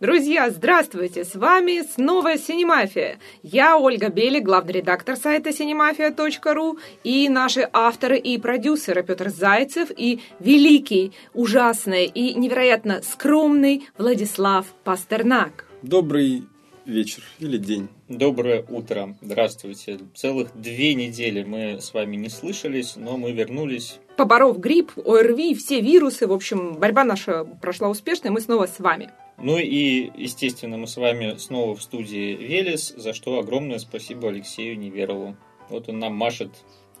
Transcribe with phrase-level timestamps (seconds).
[0.00, 1.24] Друзья, здравствуйте!
[1.24, 3.18] С вами снова Синемафия.
[3.42, 10.20] Я Ольга Бели, главный редактор сайта cinemafia.ru и наши авторы и продюсеры Петр Зайцев и
[10.38, 15.66] великий, ужасный и невероятно скромный Владислав Пастернак.
[15.82, 16.44] Добрый
[16.86, 17.88] вечер или день.
[18.08, 19.16] Доброе утро.
[19.20, 19.98] Здравствуйте.
[20.14, 23.98] Целых две недели мы с вами не слышались, но мы вернулись.
[24.16, 28.78] Поборов грипп, ОРВИ, все вирусы, в общем, борьба наша прошла успешно, и мы снова с
[28.78, 29.10] вами.
[29.40, 34.78] Ну и, естественно, мы с вами снова в студии Велес, за что огромное спасибо Алексею
[34.78, 35.36] Неверову.
[35.68, 36.50] Вот он нам машет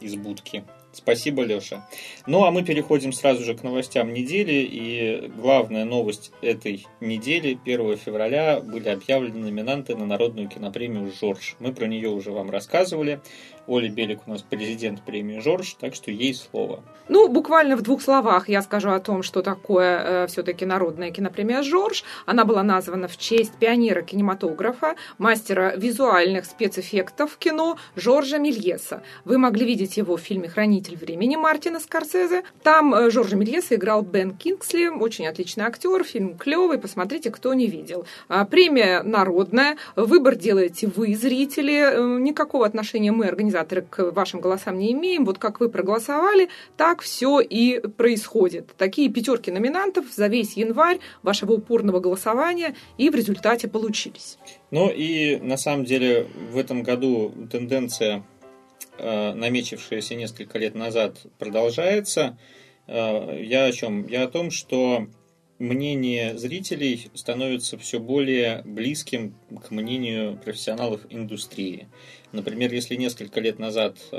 [0.00, 0.64] из будки.
[0.92, 1.86] Спасибо, Леша.
[2.26, 4.66] Ну, а мы переходим сразу же к новостям недели.
[4.68, 11.56] И главная новость этой недели, 1 февраля, были объявлены номинанты на народную кинопремию «Жорж».
[11.60, 13.20] Мы про нее уже вам рассказывали.
[13.68, 16.82] Оля Белик у нас президент премии «Жорж», так что ей слово.
[17.08, 21.62] Ну, буквально в двух словах я скажу о том, что такое э, все-таки народная кинопремия
[21.62, 22.02] «Жорж».
[22.24, 29.02] Она была названа в честь пионера кинематографа, мастера визуальных спецэффектов кино Жоржа Мильеса.
[29.24, 32.42] Вы могли видеть его в фильме «Хранитель времени» Мартина Скорсезе.
[32.62, 37.66] Там э, Жоржа Мильеса играл Бен Кингсли, очень отличный актер, фильм клевый, посмотрите, кто не
[37.66, 38.06] видел.
[38.28, 44.40] А, премия народная, выбор делаете вы, зрители, э, никакого отношения мы, организаторы организаторы к вашим
[44.40, 45.24] голосам не имеем.
[45.24, 48.74] Вот как вы проголосовали, так все и происходит.
[48.76, 54.38] Такие пятерки номинантов за весь январь вашего упорного голосования и в результате получились.
[54.70, 58.22] Ну и на самом деле в этом году тенденция,
[58.98, 62.38] э, намечившаяся несколько лет назад, продолжается.
[62.86, 64.06] Э, я о чем?
[64.06, 65.06] Я о том, что
[65.58, 69.34] мнение зрителей становится все более близким
[69.66, 71.88] к мнению профессионалов индустрии.
[72.32, 74.16] Например, если несколько лет назад э,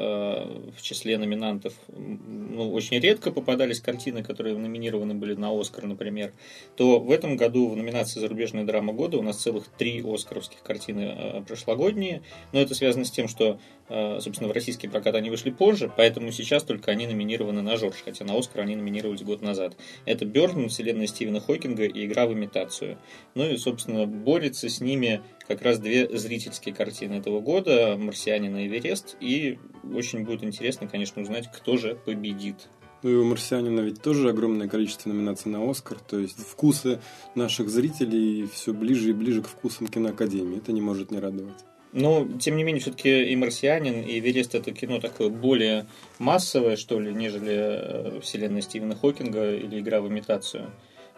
[0.75, 6.33] в числе номинантов ну, очень редко попадались картины, которые номинированы были на Оскар, например,
[6.75, 11.15] то в этом году в номинации «Зарубежная драма года» у нас целых три оскаровских картины
[11.15, 12.23] э, прошлогодние.
[12.51, 13.59] Но это связано с тем, что,
[13.89, 17.97] э, собственно, в российский прокат они вышли позже, поэтому сейчас только они номинированы на Жорж,
[18.03, 19.77] хотя на Оскар они номинировались год назад.
[20.05, 22.97] Это Бёрдман, вселенная Стивена Хокинга и игра в имитацию.
[23.35, 28.67] Ну и, собственно, борется с ними как раз две зрительские картины этого года «Марсианин» и
[28.67, 29.17] «Эверест».
[29.19, 29.57] И
[29.91, 32.69] очень будет интересно, конечно, узнать, кто же победит.
[33.01, 35.97] Ну и у «Марсианина» ведь тоже огромное количество номинаций на «Оскар».
[35.97, 36.99] То есть вкусы
[37.33, 40.59] наших зрителей все ближе и ближе к вкусам киноакадемии.
[40.59, 41.65] Это не может не радовать.
[41.93, 45.87] Но, тем не менее, все-таки и «Марсианин», и «Эверест»— это кино такое более
[46.19, 50.69] массовое, что ли, нежели э, вселенная Стивена Хокинга или «Игра в имитацию».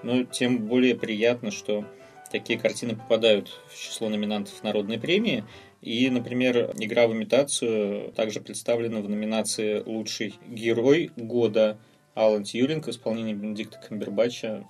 [0.03, 1.85] Но тем более приятно, что
[2.31, 5.43] такие картины попадают в число номинантов Народной премии.
[5.81, 11.77] И, например, «Игра в имитацию» также представлена в номинации «Лучший герой года».
[12.13, 14.65] Алан Тьюринг в исполнении Бенедикта Камбербача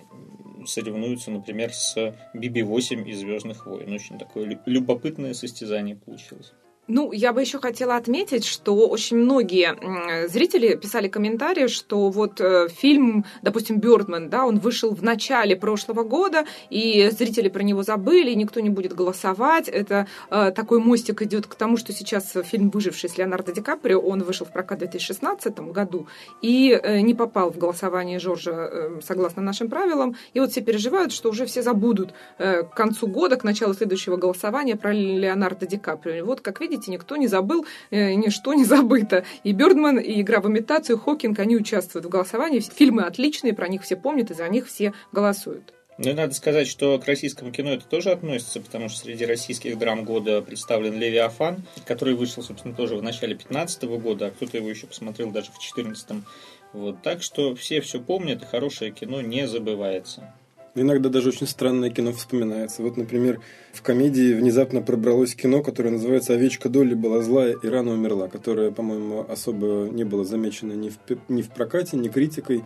[0.66, 1.96] соревнуются, например, с
[2.34, 3.92] BB-8 из «Звездных войн».
[3.92, 6.52] Очень такое любопытное состязание получилось.
[6.88, 12.66] Ну, я бы еще хотела отметить, что очень многие зрители писали комментарии, что вот э,
[12.68, 18.34] фильм, допустим, Бёрдман, да, он вышел в начале прошлого года, и зрители про него забыли,
[18.34, 19.68] никто не будет голосовать.
[19.68, 24.00] Это э, такой мостик идет к тому, что сейчас фильм «Выживший» с Леонардо Ди Каприо,
[24.00, 26.08] он вышел в прокат в 2016 году
[26.40, 30.16] и э, не попал в голосование Жоржа согласно нашим правилам.
[30.34, 34.74] И вот все переживают, что уже все забудут к концу года, к началу следующего голосования
[34.74, 36.16] про Леонардо Ди Каприо.
[36.16, 39.24] И вот, как видите, видите, никто не забыл, э, ничто не забыто.
[39.44, 42.60] И Бёрдман, и «Игра в имитацию», Хокинг, они участвуют в голосовании.
[42.60, 45.72] Фильмы отличные, про них все помнят, и за них все голосуют.
[45.98, 49.78] Ну и надо сказать, что к российскому кино это тоже относится, потому что среди российских
[49.78, 54.70] драм года представлен «Левиафан», который вышел, собственно, тоже в начале 2015 года, а кто-то его
[54.70, 56.24] еще посмотрел даже в 2014.
[56.72, 57.02] Вот.
[57.02, 60.34] Так что все все помнят, и хорошее кино не забывается.
[60.74, 62.82] Иногда даже очень странное кино вспоминается.
[62.82, 63.40] Вот, например,
[63.72, 68.70] в комедии внезапно пробралось кино, которое называется «Овечка Долли была злая и рано умерла», которое,
[68.70, 72.64] по-моему, особо не было замечено ни в, ни в прокате, ни критикой.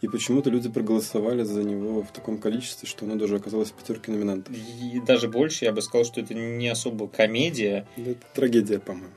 [0.00, 4.12] И почему-то люди проголосовали за него в таком количестве, что оно даже оказалось в пятерке
[4.12, 4.54] номинантов.
[4.56, 7.86] И даже больше, я бы сказал, что это не особо комедия.
[7.96, 9.10] Это трагедия, по-моему.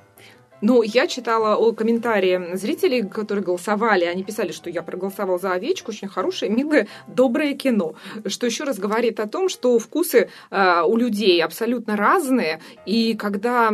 [0.66, 4.06] Ну, я читала о комментарии зрителей, которые голосовали.
[4.06, 5.92] Они писали, что я проголосовал за овечку.
[5.92, 7.96] Очень хорошее, милое, доброе кино.
[8.26, 12.62] Что еще раз говорит о том, что вкусы э, у людей абсолютно разные.
[12.86, 13.74] И когда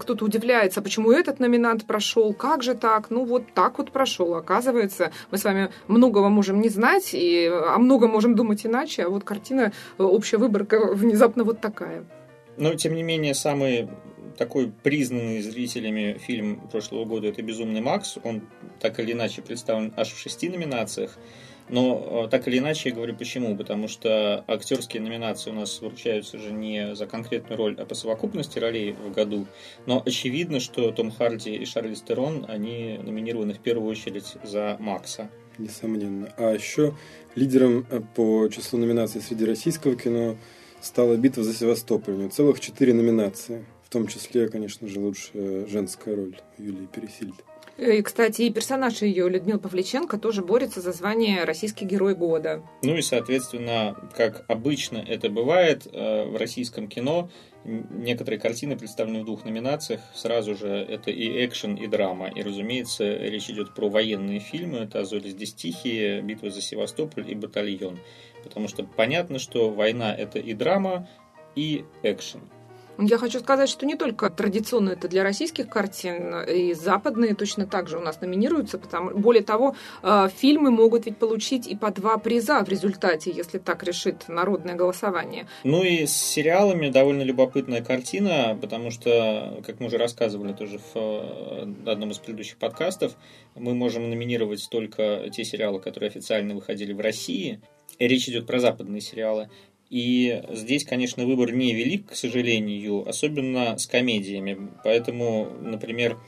[0.00, 3.10] кто-то удивляется, почему этот номинант прошел, как же так?
[3.10, 4.34] Ну, вот так вот прошел.
[4.34, 9.04] Оказывается, мы с вами многого можем не знать, и о многом можем думать иначе.
[9.04, 12.04] А вот картина, э, общая выборка внезапно вот такая.
[12.56, 13.88] Но, тем не менее, самый
[14.36, 18.18] такой признанный зрителями фильм прошлого года это «Безумный Макс».
[18.24, 18.42] Он
[18.80, 21.18] так или иначе представлен аж в шести номинациях.
[21.68, 23.56] Но э, так или иначе я говорю почему.
[23.56, 28.58] Потому что актерские номинации у нас вручаются же не за конкретную роль, а по совокупности
[28.58, 29.46] ролей в году.
[29.86, 35.28] Но очевидно, что Том Харди и Шарлиз Терон, они номинированы в первую очередь за Макса.
[35.58, 36.32] Несомненно.
[36.36, 36.94] А еще
[37.34, 40.36] лидером э, по числу номинаций среди российского кино
[40.80, 42.14] стала битва за Севастополь.
[42.14, 43.64] У него целых четыре номинации.
[43.86, 47.36] В том числе, конечно же, лучшая женская роль Юлии Пересильд.
[47.78, 52.64] И, кстати, и персонаж ее, Людмила Павличенко, тоже борется за звание «Российский герой года».
[52.82, 57.30] Ну и, соответственно, как обычно это бывает э, в российском кино,
[57.64, 60.00] некоторые картины представлены в двух номинациях.
[60.14, 62.28] Сразу же это и экшен, и драма.
[62.28, 64.78] И, разумеется, речь идет про военные фильмы.
[64.78, 68.00] Это «Азори здесь тихие», «Битва за Севастополь» и «Батальон».
[68.42, 71.08] Потому что понятно, что война– это и драма,
[71.54, 72.40] и экшен.
[72.98, 77.88] Я хочу сказать, что не только традиционно это для российских картин, и западные точно так
[77.88, 78.78] же у нас номинируются.
[78.78, 83.58] Потому, более того, э, фильмы могут ведь получить и по два приза в результате, если
[83.58, 85.46] так решит народное голосование.
[85.64, 90.96] Ну и с сериалами довольно любопытная картина, потому что, как мы уже рассказывали тоже в
[90.96, 93.12] э, одном из предыдущих подкастов,
[93.54, 97.60] мы можем номинировать только те сериалы, которые официально выходили в России.
[97.98, 99.48] Речь идет про западные сериалы.
[99.88, 104.70] И здесь, конечно, выбор не велик, к сожалению, особенно с комедиями.
[104.82, 106.18] Поэтому, например,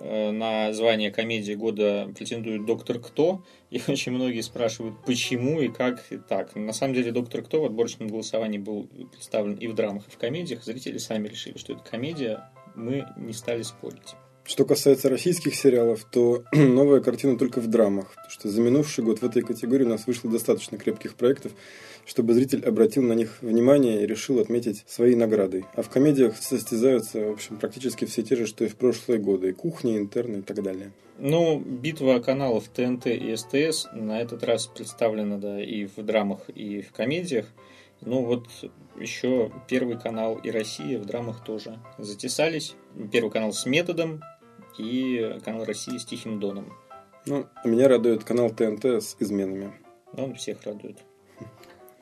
[0.00, 6.04] э, на звание комедии года претендует «Доктор Кто», и очень многие спрашивают, почему и как
[6.10, 6.56] и так.
[6.56, 10.18] На самом деле «Доктор Кто» в отборочном голосовании был представлен и в драмах, и в
[10.18, 10.64] комедиях.
[10.64, 14.16] Зрители сами решили, что это комедия, мы не стали спорить.
[14.46, 18.10] Что касается российских сериалов, то новая картина только в драмах.
[18.14, 21.52] Потому что за минувший год в этой категории у нас вышло достаточно крепких проектов
[22.06, 25.64] чтобы зритель обратил на них внимание и решил отметить своей наградой.
[25.74, 29.50] А в комедиях состязаются, в общем, практически все те же, что и в прошлые годы.
[29.50, 30.92] И кухни, и интерны и так далее.
[31.18, 36.80] Ну, битва каналов ТНТ и СТС на этот раз представлена, да, и в драмах, и
[36.80, 37.46] в комедиях.
[38.02, 38.46] Ну вот
[39.00, 42.74] еще Первый канал и Россия в драмах тоже затесались.
[43.10, 44.22] Первый канал с методом
[44.78, 46.72] и канал России с Тихим Доном.
[47.26, 49.72] Ну, меня радует канал ТНТ с изменами.
[50.16, 50.98] Ну, он всех радует.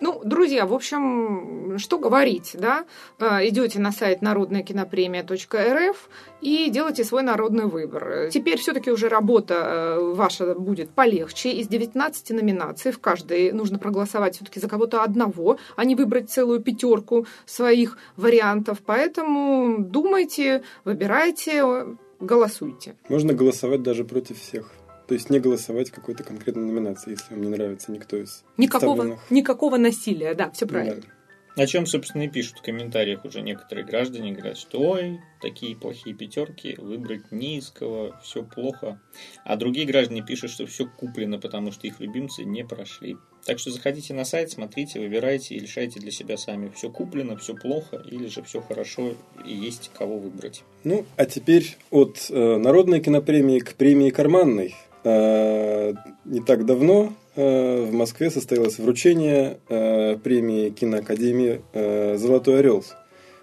[0.01, 2.85] Ну, друзья, в общем, что говорить, да?
[3.19, 6.09] Э, идете на сайт народнаякинопремия.рф
[6.43, 8.29] и делайте свой народный выбор.
[8.31, 11.53] Теперь все-таки уже работа э, ваша будет полегче.
[11.53, 16.61] Из 19 номинаций в каждой нужно проголосовать все-таки за кого-то одного, а не выбрать целую
[16.61, 18.81] пятерку своих вариантов.
[18.85, 22.97] Поэтому думайте, выбирайте, голосуйте.
[23.09, 24.73] Можно голосовать даже против всех.
[25.07, 29.19] То есть не голосовать в какой-то конкретной номинации, если вам не нравится никто из Никакого,
[29.29, 31.03] никакого насилия, да, все правильно.
[31.03, 31.09] Да.
[31.57, 36.15] О чем, собственно, и пишут в комментариях уже некоторые граждане, говорят, что ой, такие плохие
[36.17, 39.01] пятерки, выбрать низкого, все плохо.
[39.45, 43.17] А другие граждане пишут, что все куплено, потому что их любимцы не прошли.
[43.45, 46.73] Так что заходите на сайт, смотрите, выбирайте и решайте для себя сами.
[46.75, 49.15] Все куплено, все плохо или же все хорошо
[49.45, 50.65] и есть кого выбрать.
[50.83, 54.75] Ну, а теперь от э, народной кинопремии к премии карманной.
[55.05, 55.93] Э,
[56.25, 62.83] не так давно э, в Москве состоялось вручение э, премии киноакадемии «Золотой орел».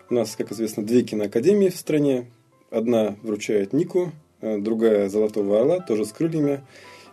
[0.09, 2.25] У нас, как известно, две киноакадемии в стране.
[2.71, 4.11] Одна вручает Нику,
[4.41, 6.61] другая «Золотого орла», тоже с крыльями.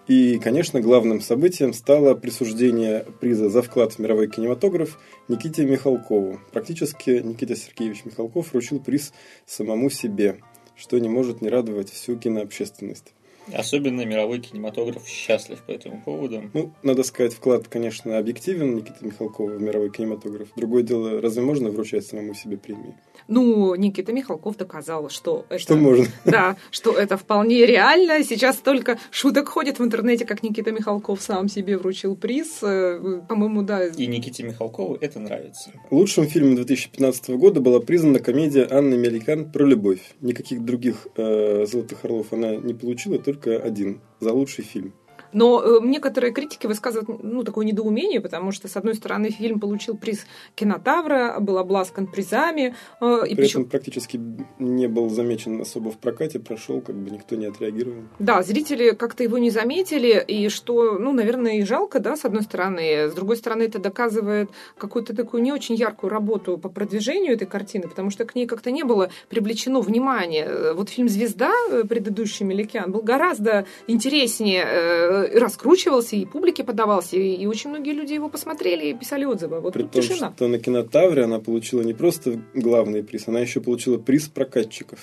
[0.09, 6.41] И, конечно, главным событием стало присуждение приза за вклад в мировой кинематограф Никите Михалкову.
[6.51, 9.13] Практически Никита Сергеевич Михалков вручил приз
[9.47, 10.39] самому себе,
[10.75, 13.13] что не может не радовать всю кинообщественность.
[13.53, 16.51] Особенно мировой кинематограф счастлив по этому поводу.
[16.53, 20.49] Ну, надо сказать, вклад, конечно, объективен Никиты Михалкова в мировой кинематограф.
[20.57, 22.95] Другое дело, разве можно вручать самому себе премии?
[23.27, 25.59] Ну, Никита Михалков доказал, что это...
[25.59, 26.07] Что можно.
[26.25, 28.23] Да, что это вполне реально.
[28.23, 32.63] Сейчас только шуток ходит в интернете, как Никита Михалков сам себе вручил приз.
[32.63, 33.87] Э, по-моему, да.
[33.87, 35.73] И Никите Михалкову это нравится.
[35.91, 40.01] Лучшим фильмом 2015 года была признана комедия Анны Меликан про любовь.
[40.21, 44.93] Никаких других э, «Золотых орлов» она не получила, только один за лучший фильм.
[45.33, 49.97] Но э, некоторые критики высказывают ну, такое недоумение, потому что, с одной стороны, фильм получил
[49.97, 52.75] приз кинотавра, был обласкан призами.
[53.01, 53.61] Э, и При причем...
[53.61, 54.21] этом практически
[54.59, 58.03] не был замечен особо в прокате, прошел, как бы никто не отреагировал.
[58.19, 62.43] Да, зрители как-то его не заметили, и что, ну, наверное, и жалко, да, с одной
[62.43, 63.09] стороны.
[63.09, 67.89] С другой стороны, это доказывает какую-то такую не очень яркую работу по продвижению этой картины,
[67.89, 70.73] потому что к ней как-то не было привлечено внимание.
[70.75, 77.47] Вот фильм «Звезда», э, предыдущий «Меликян», был гораздо интереснее Э, раскручивался, и публике подавался, и,
[77.47, 79.61] очень многие люди его посмотрели и писали отзывы.
[79.61, 80.33] Вот При том, тишина.
[80.35, 84.99] что на кинотавре она получила не просто главный приз, она еще получила приз прокатчиков.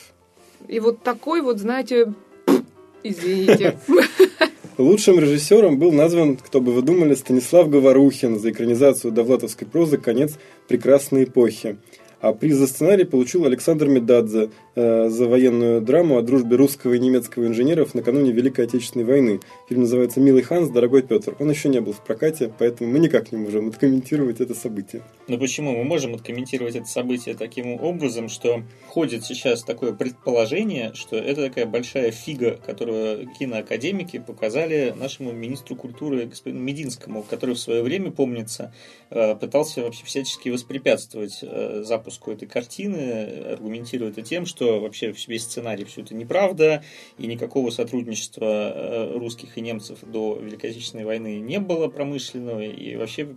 [0.68, 2.14] И вот такой вот, знаете,
[3.04, 3.78] извините.
[4.78, 10.34] Лучшим режиссером был назван, кто бы вы думали, Станислав Говорухин за экранизацию довлатовской прозы «Конец
[10.68, 11.78] прекрасной эпохи».
[12.26, 17.00] А приз за сценарий получил Александр Медадзе э, за военную драму о дружбе русского и
[17.00, 19.42] немецкого инженеров накануне Великой Отечественной войны.
[19.70, 21.36] Фильм называется «Милый Ханс, дорогой Петр».
[21.38, 25.04] Он еще не был в прокате, поэтому мы никак не можем откомментировать это событие.
[25.28, 25.78] Но почему?
[25.78, 31.68] Мы можем откомментировать это событие таким образом, что ходит сейчас такое предположение, что это такая
[31.68, 38.74] большая фига, которую киноакадемики показали нашему министру культуры господину Мединскому, который в свое время, помнится,
[39.12, 45.14] э, пытался вообще всячески воспрепятствовать э, запуску запуску этой картины, аргументируя это тем, что вообще
[45.28, 46.84] весь сценарий все это неправда,
[47.18, 52.96] и никакого сотрудничества э, русских и немцев до Великой Отечественной войны не было промышленного, и
[52.96, 53.28] вообще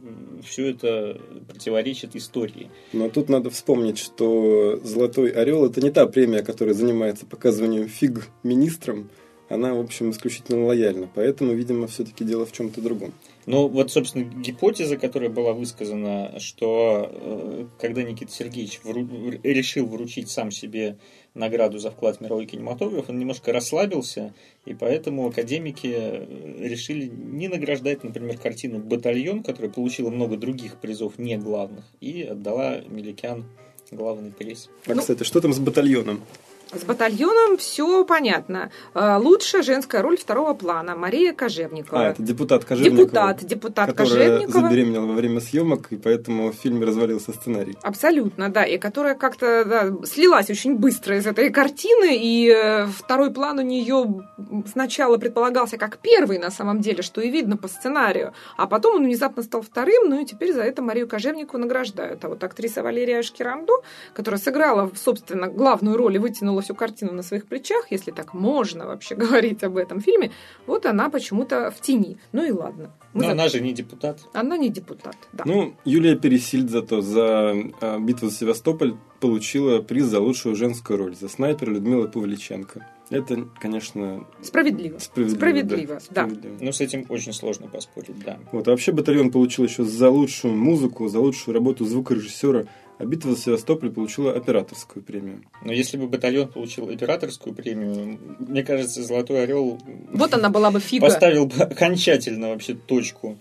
[0.44, 2.70] все это противоречит истории.
[2.92, 8.28] Но тут надо вспомнить, что «Золотой орел»— это не та премия, которая занимается показыванием фиг
[8.42, 9.10] министрам,
[9.48, 11.08] она, в общем, исключительно лояльна.
[11.14, 13.12] Поэтому, видимо, все-таки дело в чем-то другом.
[13.46, 20.28] Ну, вот, собственно, гипотеза, которая была высказана, что э, когда Никита Сергеевич вру- решил вручить
[20.28, 20.98] сам себе
[21.34, 24.34] награду за вклад в мировой кинематограф, он немножко расслабился,
[24.66, 31.18] и поэтому академики э, решили не награждать, например, картину «Батальон», которая получила много других призов,
[31.18, 33.44] не главных, и отдала Меликян
[33.90, 34.68] главный приз.
[34.86, 36.22] А, кстати, что там с батальоном?
[36.72, 38.70] С батальоном все понятно.
[38.92, 42.00] А, лучшая женская роль второго плана Мария Кожевникова.
[42.00, 43.04] А, это депутат Кожевникова.
[43.04, 44.68] Депутат, депутат которая Кожевникова.
[44.68, 47.76] забеременела во время съемок, и поэтому в фильме развалился сценарий.
[47.82, 48.64] Абсолютно, да.
[48.64, 53.62] И которая как-то да, слилась очень быстро из этой картины, и э, второй план у
[53.62, 54.24] нее
[54.70, 59.04] сначала предполагался как первый на самом деле, что и видно по сценарию, а потом он
[59.04, 62.24] внезапно стал вторым, ну и теперь за это Марию Кожевникову награждают.
[62.24, 63.72] А вот актриса Валерия Шкиранду,
[64.12, 68.34] которая сыграла, собственно, главную роль и вытянула тянула всю картину на своих плечах, если так
[68.34, 70.30] можно вообще говорить об этом фильме,
[70.66, 72.16] вот она почему-то в тени.
[72.32, 72.90] Ну и ладно.
[73.14, 73.32] Мы Но за...
[73.32, 74.20] она же не депутат.
[74.34, 75.44] Она не депутат, да.
[75.46, 81.14] Ну, Юлия Пересильд зато за э, битву за Севастополь получила приз за лучшую женскую роль,
[81.14, 82.86] за снайпера Людмила Павличенко.
[83.10, 84.26] Это, конечно...
[84.42, 84.98] Справедливо.
[84.98, 86.00] Справедливо, Справедливо да.
[86.10, 86.28] да.
[86.28, 86.56] Справедливо.
[86.60, 88.38] Ну, с этим очень сложно поспорить, да.
[88.52, 92.66] Вот, а вообще батальон получил еще за лучшую музыку, за лучшую работу звукорежиссера
[92.98, 95.42] а битва за Севастополь получила операторскую премию.
[95.64, 99.78] Но если бы батальон получил операторскую премию, мне кажется, Золотой Орел...
[100.12, 101.06] Вот она была бы фига.
[101.06, 103.38] Поставил бы окончательно вообще точку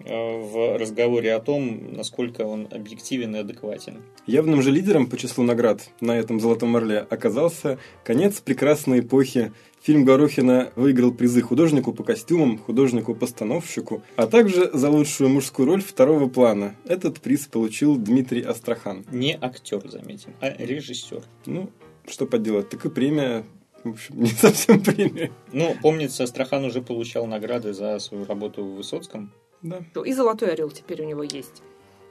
[0.00, 4.02] э, в разговоре о том, насколько он объективен и адекватен.
[4.26, 9.52] Явным же лидером по числу наград на этом «Золотом орле» оказался конец прекрасной эпохи
[9.86, 16.28] Фильм Горохина выиграл призы художнику по костюмам, художнику-постановщику, а также за лучшую мужскую роль второго
[16.28, 16.74] плана.
[16.86, 19.06] Этот приз получил Дмитрий Астрахан.
[19.12, 21.22] Не актер, заметим, а режиссер.
[21.46, 21.70] Ну,
[22.08, 23.44] что поделать, так и премия
[23.84, 25.30] в общем, не совсем премия.
[25.52, 29.30] Ну, помнится, Астрахан уже получал награды за свою работу в Высоцком.
[29.62, 29.84] Да.
[30.04, 31.62] И «Золотой орел» теперь у него есть.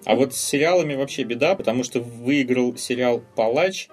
[0.06, 3.90] А вот с сериалами вообще беда, потому что выиграл сериал «Палач»,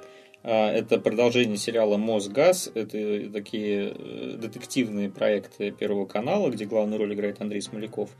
[0.49, 2.71] это продолжение сериала «Мосгаз».
[2.75, 8.11] Это такие э, детективные проекты Первого канала, где главную роль играет Андрей Смоляков.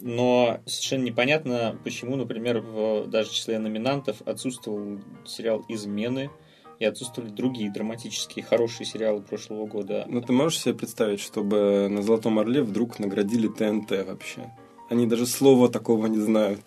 [0.00, 6.30] Но совершенно непонятно, почему, например, в даже числе номинантов отсутствовал сериал «Измены»,
[6.78, 10.04] и отсутствовали другие драматические хорошие сериалы прошлого года.
[10.08, 14.52] Ну, ты можешь себе представить, чтобы на «Золотом орле» вдруг наградили ТНТ вообще?
[14.90, 16.60] Они даже слова такого не знают.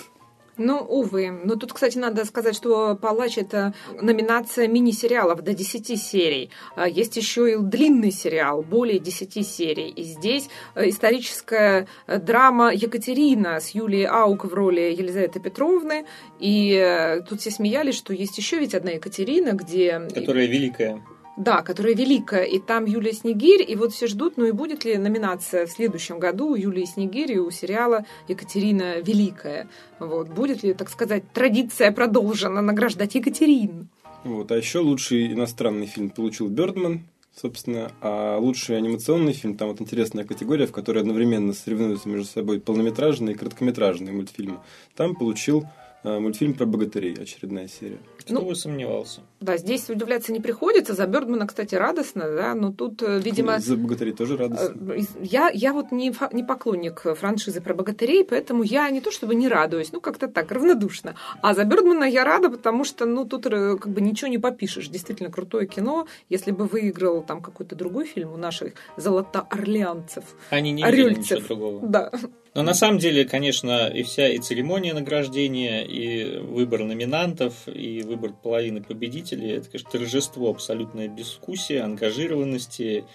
[0.59, 1.31] Ну, увы.
[1.31, 6.51] Но тут, кстати, надо сказать, что «Палач»— это номинация мини-сериалов до 10 серий.
[6.75, 9.89] А есть еще и длинный сериал, более 10 серий.
[9.89, 16.05] И здесь э, историческая э, драма «Екатерина» с Юлией Аук в роли Елизаветы Петровны.
[16.39, 20.01] И э, тут все смеялись, что есть еще ведь одна Екатерина, где...
[20.13, 21.01] Которая великая.
[21.39, 24.97] Да, которая великая, и там Юлия Снегирь, и вот все ждут, ну и будет ли
[24.97, 29.69] номинация в следующем году у Юлии Снегирь и у сериала Екатерина Великая.
[29.99, 33.87] Вот, будет ли, так сказать, традиция продолжена награждать Екатерин?
[34.25, 39.79] Вот, а еще лучший иностранный фильм получил Бердман, собственно, а лучший анимационный фильм, там вот
[39.79, 44.59] интересная категория, в которой одновременно соревнуются между собой полнометражные и короткометражные мультфильмы.
[44.93, 45.65] Там получил
[46.03, 47.99] мультфильм про богатырей, очередная серия.
[48.19, 49.21] Кто ну, бы сомневался.
[49.39, 50.93] Да, здесь удивляться не приходится.
[50.93, 53.59] За Бёрдмана, кстати, радостно, да, но тут, э, видимо...
[53.59, 54.93] За богатырей тоже радостно.
[54.93, 59.35] Э, я, я вот не, не поклонник франшизы про богатырей, поэтому я не то чтобы
[59.35, 61.15] не радуюсь, ну как-то так, равнодушно.
[61.41, 64.87] А за Бёрдмана я рада, потому что, ну, тут как бы ничего не попишешь.
[64.87, 66.07] Действительно крутое кино.
[66.29, 70.23] Если бы выиграл там какой-то другой фильм у наших золотоорлеанцев.
[70.49, 71.87] Они не видели ничего другого.
[71.87, 72.11] Да.
[72.55, 78.33] Но на самом деле, конечно, и вся и церемония награждения, и выбор номинантов, и выбор
[78.33, 83.05] половины победителей, это, конечно, торжество абсолютной дискуссии, ангажированности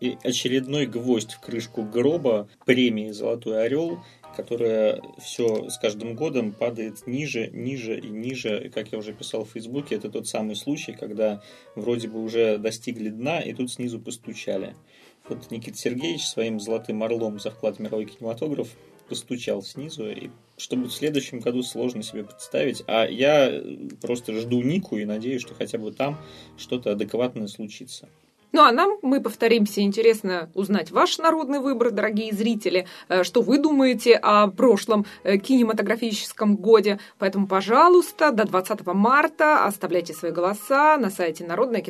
[0.00, 4.02] и очередной гвоздь в крышку гроба премии «Золотой орел»,
[4.36, 8.66] которая все с каждым годом падает ниже, ниже и ниже.
[8.66, 11.42] И, как я уже писал в Фейсбуке, это тот самый случай, когда
[11.74, 14.76] вроде бы уже достигли дна, и тут снизу постучали.
[15.28, 18.68] Вот Никита Сергеевич своим золотым орлом за вклад в мировой кинематограф
[19.08, 22.82] постучал снизу, и чтобы в следующем году сложно себе представить.
[22.86, 23.62] А я
[24.00, 26.18] просто жду Нику и надеюсь, что хотя бы там
[26.56, 28.08] что-то адекватное случится.
[28.50, 33.58] Ну а нам, мы повторимся, интересно узнать ваш народный выбор, дорогие зрители, э, что вы
[33.58, 36.98] думаете о прошлом э, кинематографическом годе.
[37.18, 41.82] Поэтому, пожалуйста, до 20 марта оставляйте свои голоса на сайте народная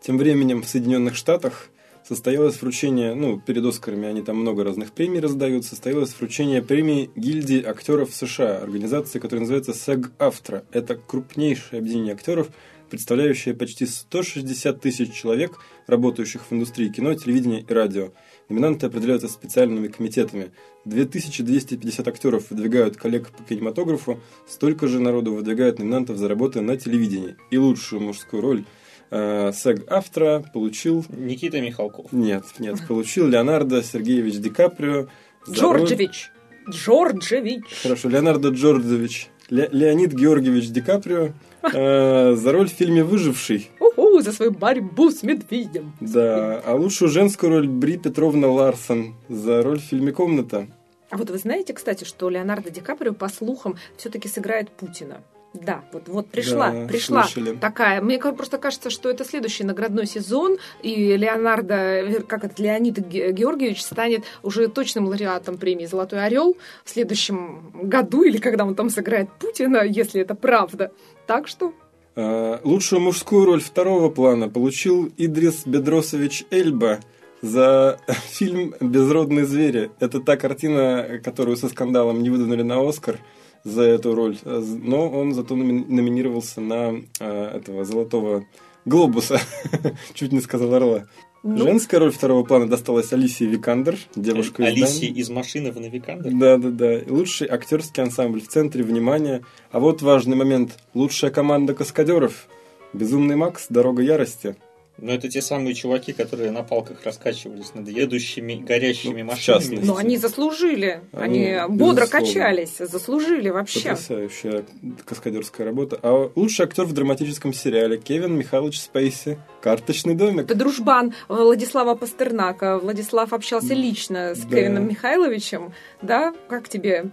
[0.00, 1.70] Тем временем в Соединенных Штатах
[2.08, 7.62] состоялось вручение, ну, перед Оскарами они там много разных премий раздают, состоялось вручение премии гильдии
[7.62, 10.64] актеров США, организации, которая называется SAG-AFTRA.
[10.72, 12.48] Это крупнейшее объединение актеров,
[12.88, 18.12] представляющее почти 160 тысяч человек, работающих в индустрии кино, телевидения и радио.
[18.48, 20.52] Номинанты определяются специальными комитетами.
[20.86, 27.36] 2250 актеров выдвигают коллег по кинематографу, столько же народу выдвигают номинантов за работы на телевидении.
[27.50, 28.64] И лучшую мужскую роль
[29.10, 31.04] э, Сег-автора получил...
[31.08, 32.12] Никита Михалков.
[32.12, 35.08] Нет, нет, получил Леонардо Сергеевич Ди Каприо.
[35.48, 36.30] Джорджевич.
[36.66, 36.74] Роль...
[36.74, 37.64] Джорджевич.
[37.82, 39.28] Хорошо, Леонардо Джорджевич.
[39.50, 43.70] Ле- Леонид Георгиевич Ди Каприо э, за роль в фильме «Выживший».
[43.80, 45.94] Уху, за свою борьбу с медведем.
[46.00, 50.66] Да, а лучшую женскую роль Бри Петровна Ларсон за роль в фильме «Комната».
[51.10, 55.22] А вот вы знаете, кстати, что Леонардо Ди Каприо, по слухам, все-таки сыграет Путина?
[55.54, 57.56] Да, вот, вот пришла, да, пришла слышали.
[57.56, 58.02] такая.
[58.02, 64.24] Мне просто кажется, что это следующий наградной сезон, и Леонардо, как это, Леонид Георгиевич станет
[64.42, 69.82] уже точным лауреатом премии «Золотой орел» в следующем году, или когда он там сыграет Путина,
[69.84, 70.92] если это правда.
[71.26, 71.72] Так что
[72.14, 77.00] а, Лучшую мужскую роль второго плана получил Идрис Бедросович Эльба
[77.40, 79.90] за фильм «Безродные звери».
[79.98, 83.18] Это та картина, которую со скандалом не выдвинули на «Оскар»,
[83.64, 88.44] за эту роль, но он зато номинировался на э, этого золотого
[88.84, 89.40] глобуса,
[90.14, 91.04] чуть не сказал орла.
[91.44, 96.32] Ну, Женская роль второго плана досталась Алисии Викандер, девушка из Алисии из машины в Викандер?
[96.32, 97.00] Да, да, да.
[97.06, 99.44] Лучший актерский ансамбль в центре внимания.
[99.70, 100.78] А вот важный момент.
[100.94, 102.48] Лучшая команда каскадеров.
[102.92, 104.56] Безумный Макс, Дорога ярости.
[105.00, 109.80] Но это те самые чуваки, которые на палках раскачивались над едущими горящими ну, машинами.
[109.82, 111.00] Но они заслужили.
[111.12, 112.26] Они, они бодро безусловно.
[112.26, 112.76] качались.
[112.78, 113.90] Заслужили вообще.
[113.90, 114.64] Потрясающая
[115.04, 115.98] каскадерская работа.
[116.02, 119.38] А лучший актер в драматическом сериале Кевин Михайлович Спейси.
[119.60, 120.44] Карточный домик.
[120.44, 122.78] Это дружбан Владислава Пастернака.
[122.78, 124.56] Владислав общался лично с да.
[124.56, 125.72] Кевином Михайловичем.
[126.02, 126.34] Да?
[126.48, 127.10] Как тебе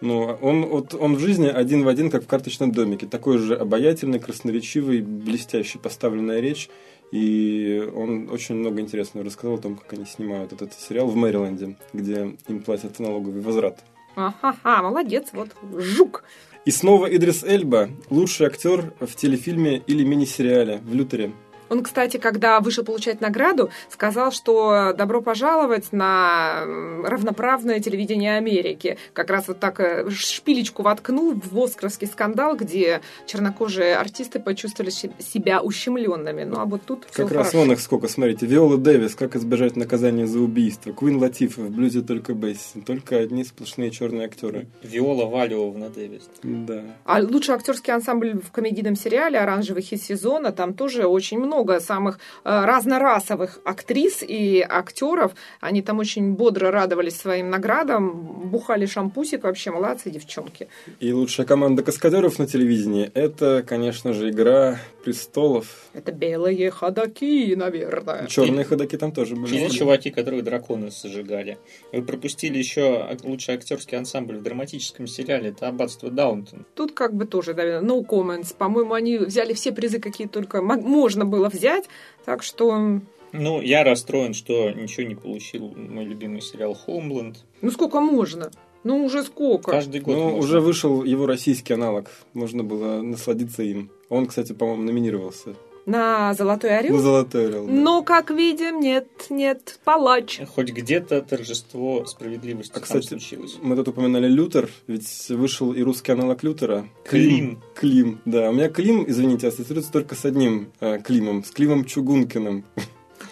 [0.00, 3.06] ну, он, вот, он в жизни один в один, как в карточном домике.
[3.06, 6.68] Такой же обаятельный, красноречивый, блестящий поставленная речь.
[7.10, 11.76] И он очень много интересного рассказал о том, как они снимают этот сериал в Мэриленде,
[11.92, 13.82] где им платят налоговый возврат.
[14.14, 16.24] Ага, молодец, вот жук.
[16.64, 21.32] И снова Идрис Эльба, лучший актер в телефильме или мини-сериале в Лютере.
[21.68, 26.64] Он, кстати, когда вышел получать награду, сказал, что добро пожаловать на
[27.04, 28.98] равноправное телевидение Америки.
[29.12, 35.60] Как раз вот так э, шпилечку воткнул в Оскаровский скандал, где чернокожие артисты почувствовали себя
[35.62, 36.44] ущемленными.
[36.44, 37.58] Ну а вот тут Как раз хорошо.
[37.58, 38.46] вон их сколько, смотрите.
[38.46, 40.92] Виола Дэвис, как избежать наказания за убийство.
[40.92, 42.80] Куин Латиф в блюзе только Бесси.
[42.80, 44.68] Только одни сплошные черные актеры.
[44.82, 46.28] Виола Валиовна Дэвис.
[46.42, 46.82] Да.
[47.04, 51.80] А лучший актерский ансамбль в комедийном сериале «Оранжевый хит сезона» там тоже очень много много
[51.80, 55.32] самых э, разнорасовых актрис и актеров.
[55.60, 60.68] Они там очень бодро радовались своим наградам, бухали шампусик, вообще молодцы девчонки.
[61.00, 65.66] И лучшая команда каскадеров на телевидении– это, конечно же, «Игра престолов».
[65.94, 68.26] Это белые ходаки, наверное.
[68.28, 69.56] Черные ходаки там тоже были.
[69.56, 71.58] Или чуваки, которых драконы сожигали.
[71.92, 75.48] Вы пропустили еще лучший актерский ансамбль в драматическом сериале.
[75.48, 76.66] Это «Аббатство Даунтон».
[76.74, 78.54] Тут как бы тоже, наверное, no comments.
[78.56, 81.84] По-моему, они взяли все призы, какие только можно было взять.
[82.24, 83.00] Так что...
[83.32, 87.44] Ну, я расстроен, что ничего не получил мой любимый сериал «Хоумленд».
[87.60, 88.50] Ну, сколько можно?
[88.84, 89.70] Ну, уже сколько?
[89.70, 90.16] Каждый год.
[90.16, 90.38] Ну, можно.
[90.38, 92.10] уже вышел его российский аналог.
[92.32, 93.90] Можно было насладиться им.
[94.08, 95.56] Он, кстати, по-моему, номинировался.
[95.88, 96.96] На «Золотой орел»?
[96.96, 97.72] На «Золотой орел», да.
[97.72, 100.38] Но, как видим, нет, нет, палач.
[100.54, 103.56] Хоть где-то торжество справедливости а, кстати, случилось.
[103.62, 106.86] мы тут упоминали Лютер, ведь вышел и русский аналог Лютера.
[107.04, 107.62] Клим.
[107.74, 108.50] Клим, да.
[108.50, 112.66] У меня Клим, извините, ассоциируется только с одним э, Климом, с Климом Чугункиным.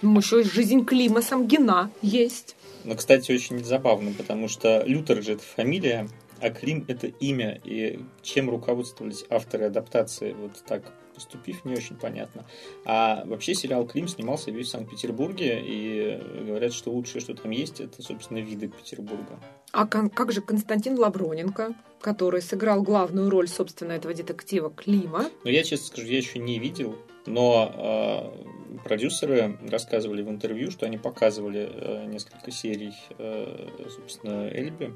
[0.01, 2.57] Ну, еще жизнь Клима Самгина есть.
[2.85, 6.09] Но, кстати, очень забавно, потому что Лютер же это фамилия,
[6.40, 7.61] а Клим это имя.
[7.64, 10.83] И чем руководствовались авторы адаптации вот так
[11.16, 12.44] поступив, не очень понятно.
[12.85, 17.81] А вообще сериал «Клим» снимался весь в Санкт-Петербурге, и говорят, что лучшее, что там есть,
[17.81, 19.40] это, собственно, виды Петербурга.
[19.72, 25.24] А как же Константин Лавроненко, который сыграл главную роль, собственно, этого детектива Клима?
[25.42, 28.33] Ну, я, честно скажу, я еще не видел, но
[28.76, 34.92] э, продюсеры рассказывали в интервью, что они показывали э, несколько серий, э, собственно, Эльби,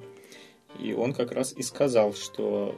[0.78, 2.74] и он как раз и сказал, что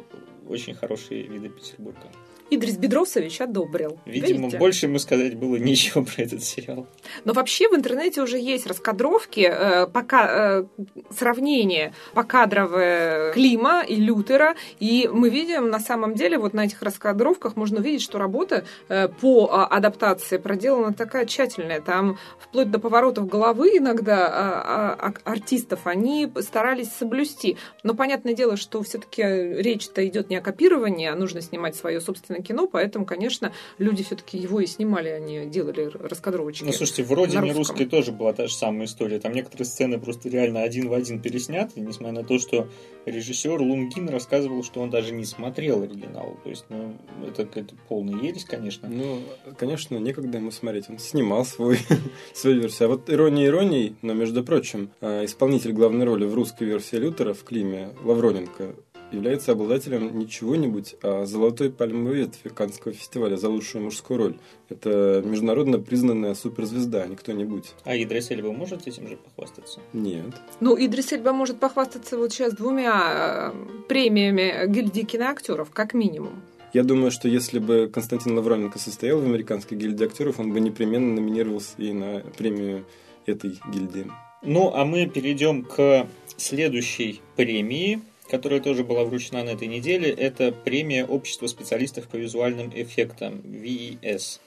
[0.49, 2.11] очень хорошие виды Петербурга.
[2.55, 3.99] Идрис Бедросович одобрил.
[4.05, 4.59] Видимо, Видите?
[4.59, 6.87] больше ему сказать было ничего про этот сериал.
[7.25, 10.65] Но вообще в интернете уже есть раскадровки, э, пока, э,
[11.11, 17.57] сравнение покадровое Клима и Лютера, и мы видим на самом деле вот на этих раскадровках
[17.57, 21.81] можно увидеть, что работа э, по а, адаптации проделана такая тщательная.
[21.81, 27.57] Там вплоть до поворотов головы иногда а, а, артистов они старались соблюсти.
[27.83, 32.42] Но понятное дело, что все-таки речь-то идет не о копировании, а нужно снимать свое собственное
[32.43, 36.65] кино, поэтому, конечно, люди все-таки его и снимали, они делали раскадровочки.
[36.65, 39.19] Ну, слушайте, вроде не русской тоже была та же самая история.
[39.21, 42.69] Там некоторые сцены просто реально один в один пересняты, несмотря на то, что
[43.07, 46.37] режиссер Лунгин рассказывал, что он даже не смотрел оригинал.
[46.45, 48.89] То есть, ну, это какая-то полная ересь, конечно.
[48.89, 49.21] Ну,
[49.57, 50.89] конечно, некогда ему смотреть.
[50.89, 51.79] Он снимал свой,
[52.35, 52.87] свою версию.
[52.87, 57.35] А вот ирония иронией, но, между прочим, а, исполнитель главной роли в русской версии Лютера
[57.35, 58.75] в Климе Лавроненко
[59.13, 64.37] является обладателем не чего-нибудь, а золотой пальмовой ветви Каннского фестиваля за лучшую мужскую роль.
[64.69, 67.73] Это международно признанная суперзвезда, а не кто-нибудь.
[67.85, 69.81] А Идрис Эльба может этим же похвастаться?
[69.93, 70.35] Нет.
[70.61, 76.43] Ну, Идрис Эльба может похвастаться вот сейчас двумя э, премиями гильдии киноактеров, как минимум.
[76.73, 81.15] Я думаю, что если бы Константин Лавроненко состоял в американской гильдии актеров, он бы непременно
[81.15, 82.87] номинировался и на премию
[83.27, 84.07] этой гильдии.
[84.43, 88.01] Ну, а мы перейдем к следующей премии,
[88.33, 94.41] которая тоже была вручена на этой неделе, это премия Общества специалистов по визуальным эффектам, VES,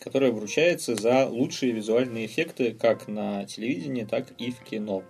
[0.00, 5.04] которая вручается за лучшие визуальные эффекты как на телевидении, так и в кино.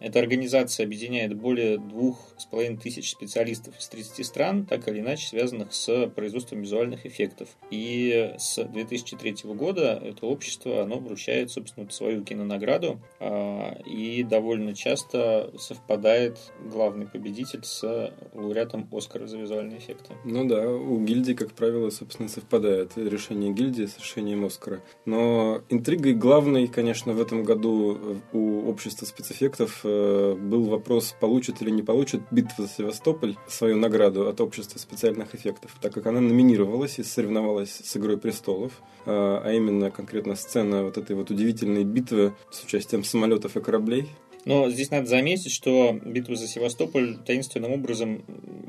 [0.00, 5.28] Эта организация объединяет более двух с половиной тысяч специалистов из 30 стран, так или иначе
[5.28, 7.48] связанных с производством визуальных эффектов.
[7.70, 15.52] И с 2003 года это общество, оно вручает, собственно, свою кинонаграду, а, и довольно часто
[15.58, 20.14] совпадает главный победитель с лауреатом Оскара за визуальные эффекты.
[20.24, 24.80] Ну да, у гильдии, как правило, собственно, совпадает решение гильдии с решением Оскара.
[25.04, 31.82] Но интригой главной, конечно, в этом году у общества спецэффектов был вопрос, получит или не
[31.82, 37.02] получит битва за Севастополь свою награду от общества специальных эффектов, так как она номинировалась и
[37.02, 38.72] соревновалась с «Игрой престолов»,
[39.06, 44.08] э, а именно конкретно сцена вот этой вот удивительной битвы с участием самолетов и кораблей.
[44.44, 48.24] Но здесь надо заметить, что битва за Севастополь таинственным образом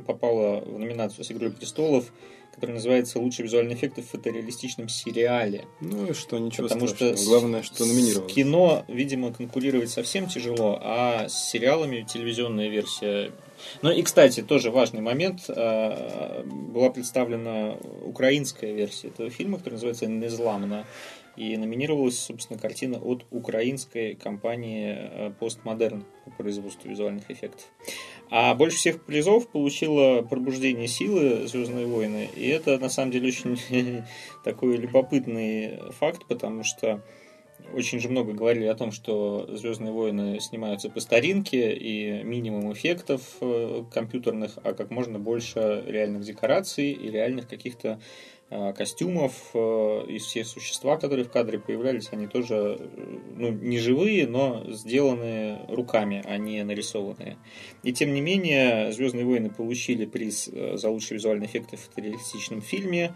[0.08, 2.12] попала в номинацию с «Игрой престолов»,
[2.56, 5.66] который называется «Лучшие визуальные эффекты в фотореалистичном сериале».
[5.82, 7.18] Ну и что, ничего Потому страшного.
[7.18, 8.34] Что Главное, что номинировалось.
[8.34, 13.32] кино, видимо, конкурировать совсем тяжело, а с сериалами телевизионная версия
[13.82, 15.46] ну и, кстати, тоже важный момент.
[15.48, 20.86] А, была представлена украинская версия этого фильма, который называется «Незламна».
[21.36, 27.66] И номинировалась, собственно, картина от украинской компании «Постмодерн» по производству визуальных эффектов.
[28.30, 31.48] А больше всех призов получила «Пробуждение силы.
[31.48, 32.30] Звездные войны».
[32.36, 34.04] И это, на самом деле, очень
[34.44, 37.04] такой любопытный факт, потому что
[37.74, 43.22] очень же много говорили о том, что Звездные войны снимаются по старинке и минимум эффектов
[43.42, 48.00] э, компьютерных, а как можно больше реальных декораций и реальных каких-то Э,
[48.50, 54.28] костюмов, э, и все существа, которые в кадре появлялись, они тоже э, ну, не живые,
[54.28, 57.38] но сделаны руками, а не нарисованные.
[57.84, 63.16] И тем не менее, Звездные войны получили приз за лучшие визуальные эффекты в фотореалистичном фильме,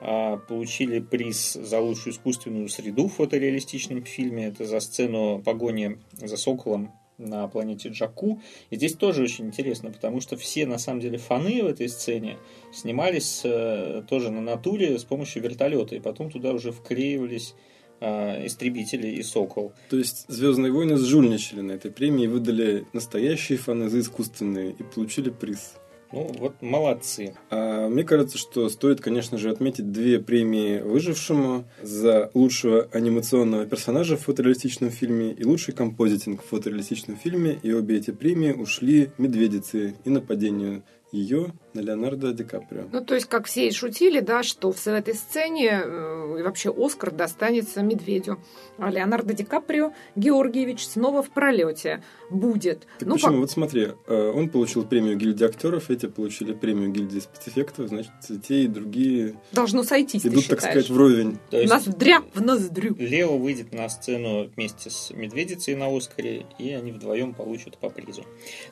[0.00, 4.46] получили приз за лучшую искусственную среду в фотореалистичном фильме.
[4.46, 8.40] Это за сцену погони за соколом на планете Джаку.
[8.70, 12.38] И здесь тоже очень интересно, потому что все, на самом деле, фаны в этой сцене
[12.72, 17.54] снимались э, тоже на натуре с помощью вертолета, и потом туда уже вклеивались
[18.00, 19.72] э, истребители и Сокол.
[19.90, 25.30] То есть Звездные войны сжульничали на этой премии, выдали настоящие фаны за искусственные и получили
[25.30, 25.76] приз.
[26.14, 27.34] Ну, вот молодцы.
[27.50, 34.16] А, мне кажется, что стоит, конечно же, отметить две премии выжившему за лучшего анимационного персонажа
[34.16, 37.58] в фотореалистичном фильме и лучший композитинг в фотореалистичном фильме.
[37.64, 42.84] И обе эти премии ушли «Медведице» и «Нападению ее на Леонардо Ди Каприо.
[42.92, 47.10] Ну, то есть, как все и шутили, да, что в этой сцене э, вообще Оскар
[47.10, 48.38] достанется медведю.
[48.78, 52.86] А Леонардо Ди Каприо Георгиевич снова в пролете будет.
[52.98, 53.32] Так ну, почему?
[53.32, 58.12] по- Вот смотри, э, он получил премию гильдии актеров, эти получили премию гильдии спецэффектов, значит,
[58.46, 61.38] те и другие Должно сойтись, ты идут, так сказать, вровень.
[61.50, 62.94] То есть Ноздря в ноздрю.
[62.98, 68.24] Лео выйдет на сцену вместе с Медведицей на Оскаре, и они вдвоем получат по призу.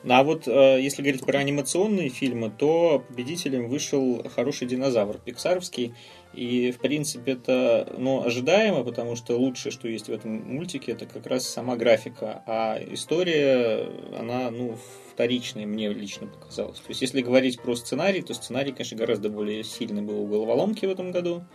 [0.03, 5.93] Ну, а вот э, если говорить про анимационные фильмы, то победителем вышел «Хороший динозавр» пиксаровский.
[6.33, 11.05] И, в принципе, это ну, ожидаемо, потому что лучшее, что есть в этом мультике, это
[11.05, 12.43] как раз сама графика.
[12.47, 14.77] А история, она, ну,
[15.11, 16.79] вторичная, мне лично показалась.
[16.79, 20.85] То есть, если говорить про сценарий, то сценарий, конечно, гораздо более сильный был у «Головоломки»
[20.85, 21.45] в этом году,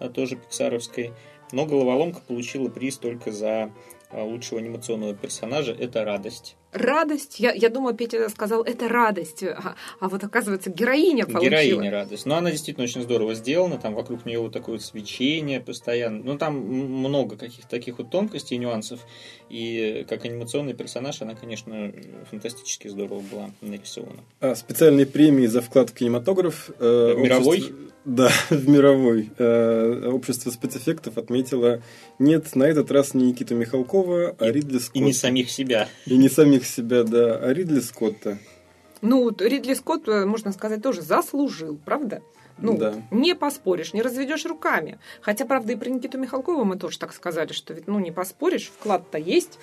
[0.00, 1.12] а тоже пиксаровской.
[1.52, 3.72] Но «Головоломка» получила приз только за
[4.10, 5.72] а, лучшего анимационного персонажа.
[5.72, 6.56] Это «Радость».
[6.76, 7.40] Радость.
[7.40, 9.42] Я, я думаю, Петя сказал, это радость.
[9.42, 11.44] А, а вот, оказывается, героиня получила.
[11.50, 12.26] Героиня радость.
[12.26, 13.78] Но она действительно очень здорово сделана.
[13.78, 16.22] Там вокруг нее вот такое вот свечение постоянно.
[16.22, 19.00] Ну, там много каких-то таких вот тонкостей и нюансов.
[19.48, 21.92] И как анимационный персонаж она, конечно,
[22.30, 24.20] фантастически здорово была нарисована.
[24.40, 26.70] А специальные премии за вклад в кинематограф.
[26.78, 27.58] э, мировой?
[27.58, 27.76] общество-
[28.06, 29.30] Да, в мировой.
[29.36, 31.82] Э, Общество спецэффектов отметило
[32.18, 34.98] нет, на этот раз не Никиту Михалкова, а Ридли Скотта.
[34.98, 35.88] И не самих себя.
[36.06, 38.38] И не самих себя, да, а Ридли Скотта.
[39.02, 42.22] Ну, вот Ридли Скотт, э, можно сказать, тоже заслужил, правда?
[42.58, 42.94] Ну, Да.
[43.10, 44.98] не поспоришь, не разведешь руками.
[45.20, 48.72] Хотя, правда, и про Никиту Михалкова мы тоже так сказали, что ведь, ну, не поспоришь,
[48.78, 49.58] вклад-то есть,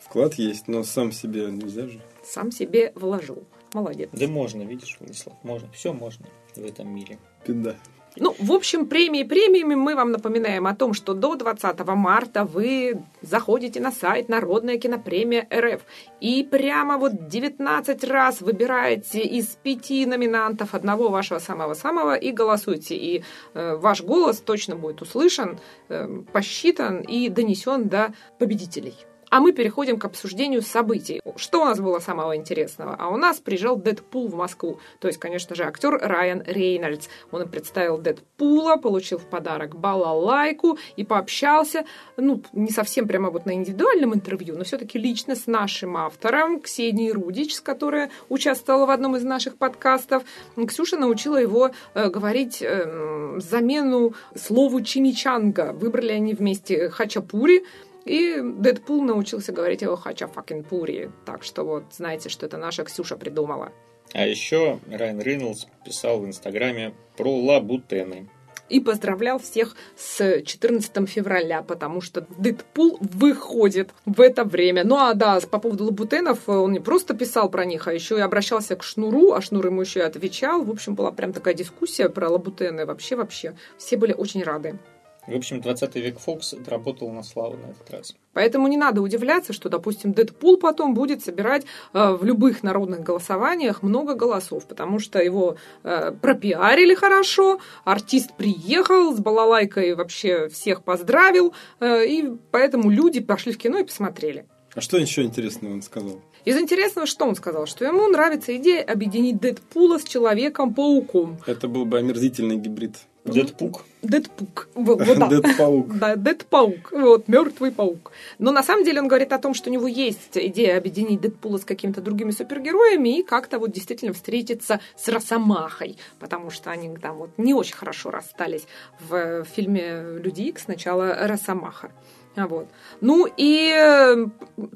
[0.00, 2.00] Вклад есть, но сам себе нельзя же.
[2.24, 3.44] сам себе вложил.
[3.72, 4.10] Молодец.
[4.12, 5.70] Да можно, видишь, Владислав, можно.
[5.72, 6.26] Все можно
[6.56, 7.18] в этом мире.
[7.46, 7.76] Беда.
[8.16, 13.02] Ну, в общем, премии премиями мы вам напоминаем о том, что до 20 марта вы
[13.22, 15.80] заходите на сайт Народная кинопремия РФ
[16.20, 22.96] и прямо вот 19 раз выбираете из пяти номинантов одного вашего самого-самого и голосуете.
[22.96, 23.24] И
[23.54, 28.94] э, ваш голос точно будет услышан, э, посчитан и донесен до победителей.
[29.32, 31.22] А мы переходим к обсуждению событий.
[31.36, 32.96] Что у нас было самого интересного?
[32.98, 34.78] А у нас приезжал Дэдпул в Москву.
[35.00, 37.08] То есть, конечно же, актер Райан Рейнольдс.
[37.30, 41.86] Он представил Дэдпула, получил в подарок балалайку и пообщался,
[42.18, 47.12] ну, не совсем прямо вот на индивидуальном интервью, но все-таки лично с нашим автором Ксенией
[47.12, 50.24] Рудич, которая участвовала в одном из наших подкастов.
[50.68, 55.72] Ксюша научила его э, говорить э, замену слову чимичанга.
[55.72, 57.64] Выбрали они вместе хачапури,
[58.04, 61.10] и Дэдпул научился говорить его хача факин пури.
[61.24, 63.72] Так что вот знаете, что это наша Ксюша придумала.
[64.12, 68.28] А еще Райан Рейнольдс писал в Инстаграме про лабутены.
[68.68, 74.82] И поздравлял всех с 14 февраля, потому что Дэдпул выходит в это время.
[74.84, 78.20] Ну а да, по поводу лабутенов, он не просто писал про них, а еще и
[78.20, 80.62] обращался к Шнуру, а Шнур ему еще и отвечал.
[80.62, 82.86] В общем, была прям такая дискуссия про лабутены.
[82.86, 84.78] Вообще-вообще, все были очень рады.
[85.26, 88.16] В общем, 20 век Фокс отработал на славу на этот раз.
[88.32, 93.84] Поэтому не надо удивляться, что, допустим, Дэдпул потом будет собирать э, в любых народных голосованиях
[93.84, 101.54] много голосов, потому что его э, пропиарили хорошо, артист приехал с балалайкой, вообще всех поздравил,
[101.78, 104.46] э, и поэтому люди пошли в кино и посмотрели.
[104.74, 106.20] А что еще интересного он сказал?
[106.44, 107.66] Из интересного, что он сказал?
[107.66, 111.38] Что ему нравится идея объединить Дэдпула с Человеком-пауком.
[111.46, 112.96] Это был бы омерзительный гибрид.
[113.24, 113.84] Дэдпук.
[114.02, 114.68] Дэдпук.
[114.74, 115.28] Вот, вот так.
[115.42, 115.98] Дэдпаук.
[115.98, 116.92] Да, Дэдпаук.
[116.92, 118.10] Вот, мертвый паук.
[118.38, 121.58] Но на самом деле он говорит о том, что у него есть идея объединить Дэдпула
[121.58, 125.96] с какими-то другими супергероями и как-то вот действительно встретиться с Росомахой.
[126.18, 128.66] Потому что они там вот не очень хорошо расстались
[129.08, 131.92] в фильме «Люди Икс» сначала Росомаха.
[132.34, 132.68] А Вот.
[133.00, 134.26] Ну и э,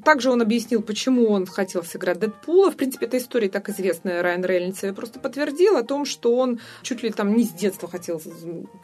[0.03, 2.71] также он объяснил, почему он хотел сыграть Дэдпула.
[2.71, 4.21] В принципе, эта история так известная.
[4.21, 8.21] Райан Рейнольдс просто подтвердил о том, что он чуть ли там не с детства хотел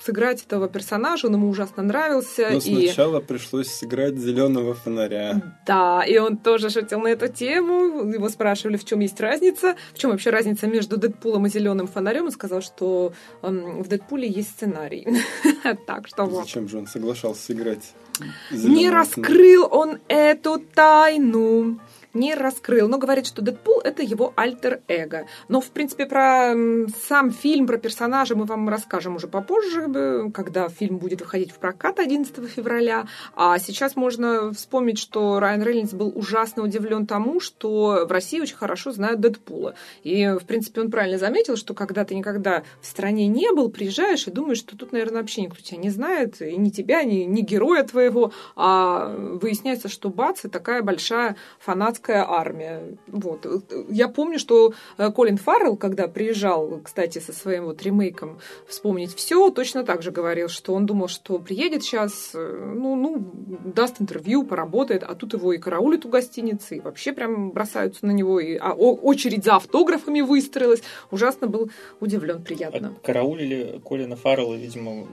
[0.03, 2.49] сыграть этого персонажа, он ему ужасно нравился.
[2.49, 2.87] Но и...
[2.87, 5.55] сначала пришлось сыграть зеленого фонаря.
[5.67, 8.11] Да, и он тоже шутил на эту тему.
[8.11, 12.25] Его спрашивали, в чем есть разница, в чем вообще разница между Дэдпулом и зеленым фонарем.
[12.25, 15.07] Он сказал, что эм, в Дэдпуле есть сценарий.
[15.87, 16.45] Так что вот.
[16.45, 17.93] Зачем же он соглашался сыграть?
[18.51, 21.79] Не раскрыл он эту тайну.
[22.13, 25.27] Не раскрыл, но говорит, что Дэдпул это его альтер-эго.
[25.47, 26.53] Но, в принципе, про
[27.07, 31.59] сам фильм, про персонажа мы вам расскажем уже попозже, э, когда фильм будет выходить в
[31.59, 33.07] прокат 11 февраля.
[33.35, 38.57] А сейчас можно вспомнить, что Райан Рейнольдс был ужасно удивлен тому, что в России очень
[38.57, 39.73] хорошо знают Дэдпула.
[40.03, 44.27] И, в принципе, он правильно заметил, что когда ты никогда в стране не был, приезжаешь
[44.27, 47.41] и думаешь, что тут, наверное, вообще никто тебя не знает, и ни тебя, ни, ни
[47.41, 52.97] героя твоего, а выясняется, что бац, и такая большая фанатская британская армия.
[53.07, 53.45] Вот.
[53.89, 59.49] Я помню, что э, Колин Фаррелл, когда приезжал, кстати, со своим вот ремейком «Вспомнить все»,
[59.49, 63.31] точно так же говорил, что он думал, что приедет сейчас, э, ну, ну,
[63.73, 68.11] даст интервью, поработает, а тут его и караулят у гостиницы, и вообще прям бросаются на
[68.11, 70.83] него, и а, очередь за автографами выстроилась.
[71.11, 72.93] Ужасно был удивлен, приятно.
[72.97, 75.07] А караулили Колина Фаррелла, видимо,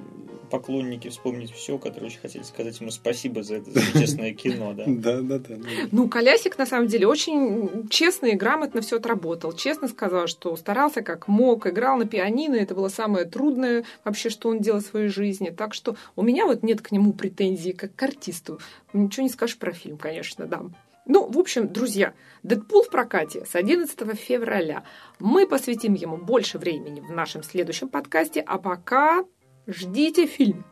[0.51, 4.85] поклонники вспомнить все, которые очень хотели сказать ему спасибо за это честное кино, да?
[5.01, 5.57] Да, да, да.
[5.93, 9.53] Ну, Колясик, на самом деле, очень честно и грамотно все отработал.
[9.53, 14.49] Честно сказал, что старался как мог, играл на пианино, это было самое трудное вообще, что
[14.49, 15.51] он делал в своей жизни.
[15.51, 18.61] Так что у меня вот нет к нему претензий, как к артисту.
[18.93, 20.63] Ничего не скажешь про фильм, конечно, да.
[21.07, 22.13] Ну, в общем, друзья,
[22.43, 24.85] «Дэдпул» в прокате с 11 февраля.
[25.19, 29.25] Мы посвятим ему больше времени в нашем следующем подкасте, а пока
[29.71, 30.65] Ждите фильм.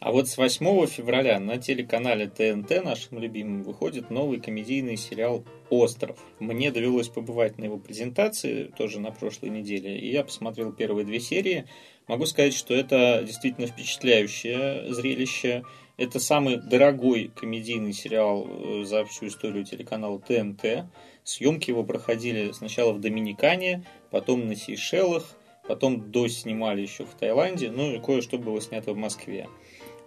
[0.00, 6.18] А вот с 8 февраля на телеканале ТНТ, нашим любимым, выходит новый комедийный сериал «Остров».
[6.40, 11.20] Мне довелось побывать на его презентации, тоже на прошлой неделе, и я посмотрел первые две
[11.20, 11.66] серии.
[12.06, 15.62] Могу сказать, что это действительно впечатляющее зрелище.
[15.96, 20.86] Это самый дорогой комедийный сериал э, за всю историю телеканала ТНТ.
[21.22, 25.24] Съемки его проходили сначала в Доминикане, потом на Сейшелах–
[25.66, 29.48] потом до снимали еще в Таиланде, ну и кое-что было снято в Москве.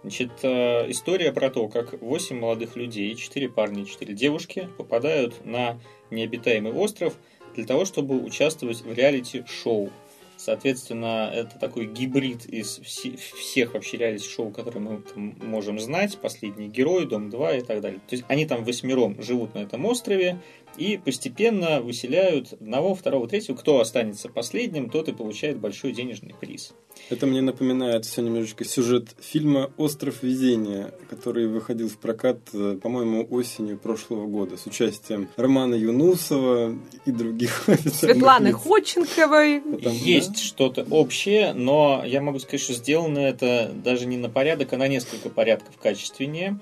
[0.08, 5.44] Значит, э, история про то, как 8 молодых людей, 4 парня и 4 девушки попадают
[5.44, 5.78] на
[6.10, 7.12] необитаемый остров
[7.54, 9.90] для того, чтобы участвовать в реалити-шоу.
[10.38, 16.16] Соответственно, это такой гибрид из всех вообще реалити-шоу, которые мы там можем знать.
[16.16, 18.00] «Последний герой», «Дом-2» и так далее.
[18.08, 20.40] То есть они там восьмером живут на этом острове,
[20.78, 23.56] и постепенно выселяют одного, второго, третьего.
[23.56, 26.72] Кто останется последним, тот и получает большой денежный приз.
[27.10, 33.26] Это мне напоминает все немножечко сюжет фильма «Остров везения», который выходил в прокат, э, по-моему,
[33.30, 36.74] осенью прошлого года с участием Романа Юнусова
[37.06, 39.60] и других Светланы Ходченковой.
[39.60, 40.38] Потом, Есть да?
[40.38, 44.88] что-то общее, но я могу сказать, что сделано это даже не на порядок, а на
[44.88, 46.60] несколько порядков качественнее.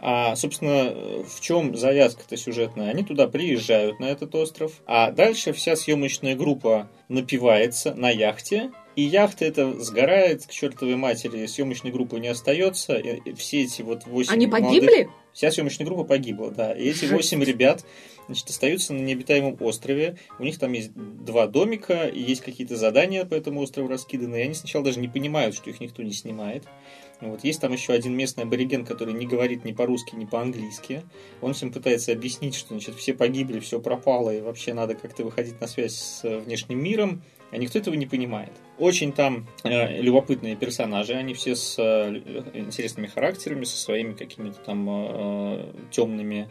[0.00, 2.90] А, собственно, в чем завязка-то сюжетная?
[2.90, 9.02] Они туда приезжают, на этот остров, а дальше вся съемочная группа напивается на яхте, и
[9.02, 14.32] яхта эта сгорает к чертовой матери, съемочной группы не остается, и все эти вот восемь
[14.32, 14.86] Они погибли?
[14.86, 15.10] Молодых...
[15.32, 16.72] Вся съемочная группа погибла, да.
[16.72, 17.84] И эти восемь ребят
[18.26, 20.18] значит, остаются на необитаемом острове.
[20.40, 24.34] У них там есть два домика, и есть какие-то задания по этому острову раскиданы.
[24.34, 26.64] И они сначала даже не понимают, что их никто не снимает.
[27.20, 27.44] Вот.
[27.44, 31.02] Есть там еще один местный абориген, который не говорит ни по-русски, ни по-английски.
[31.40, 35.60] Он всем пытается объяснить, что значит, все погибли, все пропало, и вообще надо как-то выходить
[35.60, 37.22] на связь с э, внешним миром.
[37.50, 38.52] А никто этого не понимает.
[38.78, 42.20] Очень там э, любопытные персонажи, они все с э,
[42.54, 46.48] интересными характерами, со своими какими-то там э, темными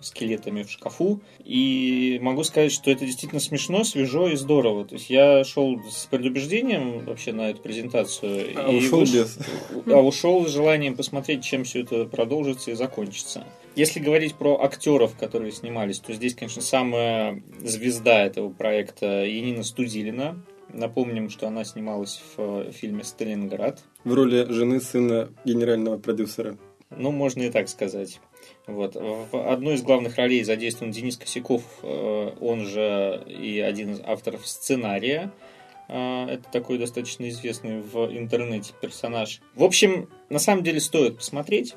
[0.00, 1.20] скелетами в шкафу.
[1.44, 4.84] И могу сказать, что это действительно смешно, свежо и здорово.
[4.84, 8.52] То есть я шел с предубеждением вообще на эту презентацию.
[8.56, 9.12] А и ушел выш...
[9.12, 9.38] без.
[9.86, 13.44] А ушел с желанием посмотреть, чем все это продолжится и закончится.
[13.74, 20.42] Если говорить про актеров, которые снимались, то здесь, конечно, самая звезда этого проекта Янина Студилина.
[20.72, 23.84] Напомним, что она снималась в фильме «Сталинград».
[24.02, 26.56] В роли жены сына генерального продюсера.
[26.90, 28.20] Ну, можно и так сказать.
[28.66, 28.96] Вот.
[28.96, 34.46] В одной из главных ролей задействован Денис Косяков, э, он же и один из авторов
[34.46, 35.30] сценария.
[35.88, 39.40] Э, это такой достаточно известный в интернете персонаж.
[39.54, 41.74] В общем, на самом деле стоит посмотреть.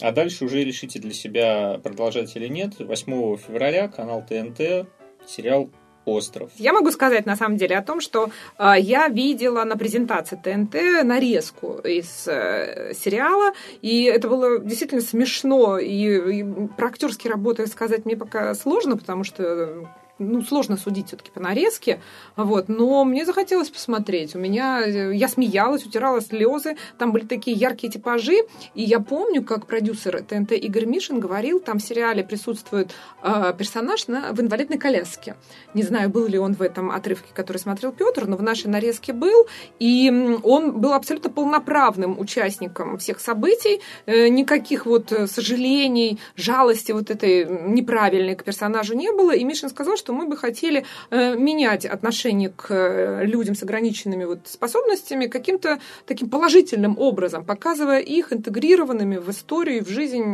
[0.00, 2.78] А дальше уже решите для себя, продолжать или нет.
[2.78, 4.86] 8 февраля канал ТНТ,
[5.26, 5.70] сериал
[6.12, 6.50] остров.
[6.56, 11.04] Я могу сказать на самом деле о том, что э, я видела на презентации ТНТ
[11.04, 16.44] нарезку из э, сериала, и это было действительно смешно, и, и
[16.76, 22.00] про актерские работы сказать мне пока сложно, потому что ну, сложно судить все-таки по нарезке,
[22.36, 24.34] вот, но мне захотелось посмотреть.
[24.34, 28.38] У меня, я смеялась, утирала слезы, там были такие яркие типажи,
[28.74, 32.90] и я помню, как продюсер ТНТ Игорь Мишин говорил, там в сериале присутствует
[33.22, 35.36] э, персонаж на, в инвалидной коляске.
[35.74, 39.12] Не знаю, был ли он в этом отрывке, который смотрел Петр, но в нашей нарезке
[39.12, 39.46] был,
[39.78, 40.10] и
[40.42, 48.34] он был абсолютно полноправным участником всех событий, э, никаких вот сожалений, жалости вот этой неправильной
[48.34, 52.48] к персонажу не было, и Мишин сказал, что что мы бы хотели э, менять отношение
[52.48, 59.28] к э, людям с ограниченными вот способностями каким-то таким положительным образом, показывая их интегрированными в
[59.28, 60.24] историю, в жизнь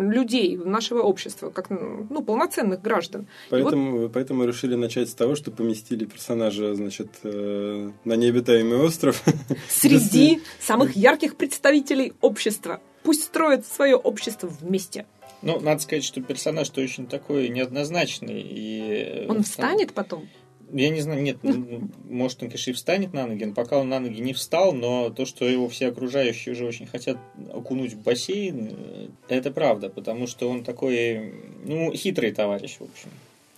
[0.00, 3.26] людей, нашего общества, как ну, полноценных граждан.
[3.50, 4.12] Поэтому, вот...
[4.14, 9.22] поэтому решили начать с того, что поместили персонажа значит, э, на необитаемый остров.
[9.68, 12.80] Среди самых ярких представителей общества.
[13.02, 15.04] Пусть строят свое общество вместе.
[15.42, 18.40] Ну, надо сказать, что персонаж-то очень такой неоднозначный.
[18.40, 20.28] И он встанет потом?
[20.72, 23.88] Я не знаю, нет, ну, может, он, конечно, и встанет на ноги, но пока он
[23.88, 27.16] на ноги не встал, но то, что его все окружающие уже очень хотят
[27.54, 31.32] окунуть в бассейн, э, это правда, потому что он такой,
[31.64, 33.08] ну, хитрый товарищ, в общем,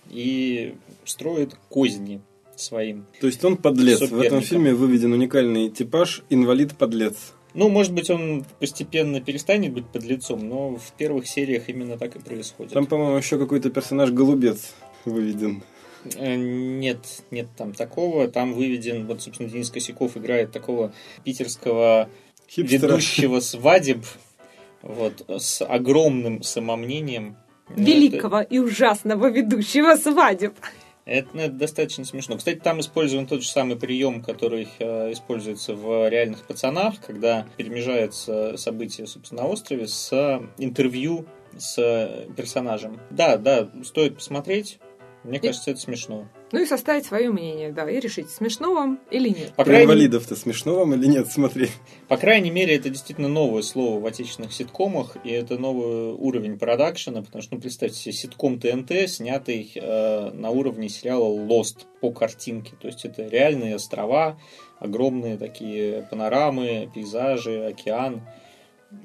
[0.09, 0.73] и
[1.03, 2.21] строит козни
[2.55, 3.05] своим.
[3.19, 3.99] То есть он подлец.
[3.99, 7.33] В этом фильме выведен уникальный типаж инвалид-подлец.
[7.53, 12.19] Ну, может быть, он постепенно перестанет быть подлецом, но в первых сериях именно так и
[12.19, 12.73] происходит.
[12.73, 14.73] Там, по-моему, еще какой-то персонаж голубец
[15.03, 15.63] выведен.
[16.15, 16.99] Э, нет,
[17.29, 18.27] нет там такого.
[18.27, 20.93] Там выведен, вот, собственно, Денис Косяков играет такого
[21.23, 22.09] питерского
[22.49, 22.87] Хипстера.
[22.87, 24.05] ведущего свадеб,
[24.81, 27.35] вот, с огромным самомнением.
[27.69, 28.53] Великого это...
[28.53, 30.53] и ужасного ведущего свадеб.
[31.05, 32.37] Это, ну, это достаточно смешно.
[32.37, 38.55] Кстати, там использован тот же самый прием, который э, используется в реальных пацанах, когда перемежаются
[38.57, 41.25] события, собственно, на острове с интервью
[41.57, 42.99] с персонажем.
[43.09, 44.79] Да, да, стоит посмотреть.
[45.23, 45.41] Мне и...
[45.41, 46.27] кажется, это смешно.
[46.51, 49.53] Ну и составить свое мнение, да, и решить, смешно вам или нет.
[49.55, 49.85] По крайней...
[49.85, 51.69] инвалидов-то смешно вам или нет, смотри.
[52.07, 57.21] По крайней мере, это действительно новое слово в отечественных ситкомах, и это новый уровень продакшена,
[57.21, 62.73] потому что, ну, представьте себе, ситком ТНТ, снятый э, на уровне сериала Lost по картинке.
[62.81, 64.39] То есть это реальные острова,
[64.79, 68.21] огромные такие панорамы, пейзажи, океан.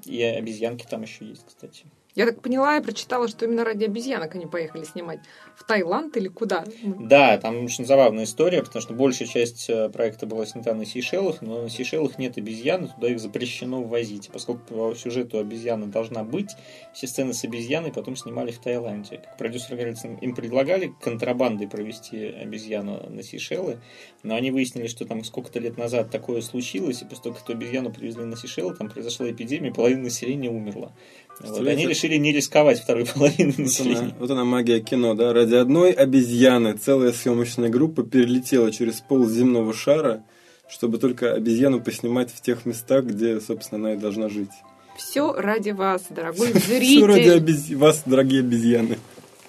[0.05, 1.85] И обезьянки там еще есть, кстати.
[2.17, 5.21] Я так поняла, я прочитала, что именно ради обезьянок они поехали снимать.
[5.55, 6.65] В Таиланд или куда?
[6.83, 11.43] Да, там очень забавная история, потому что большая часть э, проекта была снята на Сейшелах,
[11.43, 14.31] но на Сейшелах нет обезьян, туда их запрещено ввозить.
[14.33, 16.53] Поскольку по сюжету обезьяна должна быть,
[16.95, 19.19] все сцены с обезьяной потом снимали в Таиланде.
[19.19, 23.79] Как продюсер говорит, им предлагали контрабандой провести обезьяну на Сейшелы,
[24.23, 27.53] но они выяснили, что там сколько-то лет назад такое случилось, и после того, как эту
[27.53, 30.93] обезьяну привезли на Сейшелы, там произошла эпидемия, половина населения умерла.
[31.41, 33.97] Вот, они решили не рисковать второй половиной населения.
[33.97, 35.33] Вот она, вот она магия кино, да?
[35.33, 40.25] Ради одной обезьяны целая съемочная группа перелетела через пол земного шара,
[40.69, 44.51] чтобы только обезьяну поснимать в тех местах, где, собственно, она и должна жить.
[44.97, 46.97] Все ради вас, дорогой зритель.
[46.99, 47.71] Все ради обез...
[47.71, 48.99] вас, дорогие обезьяны.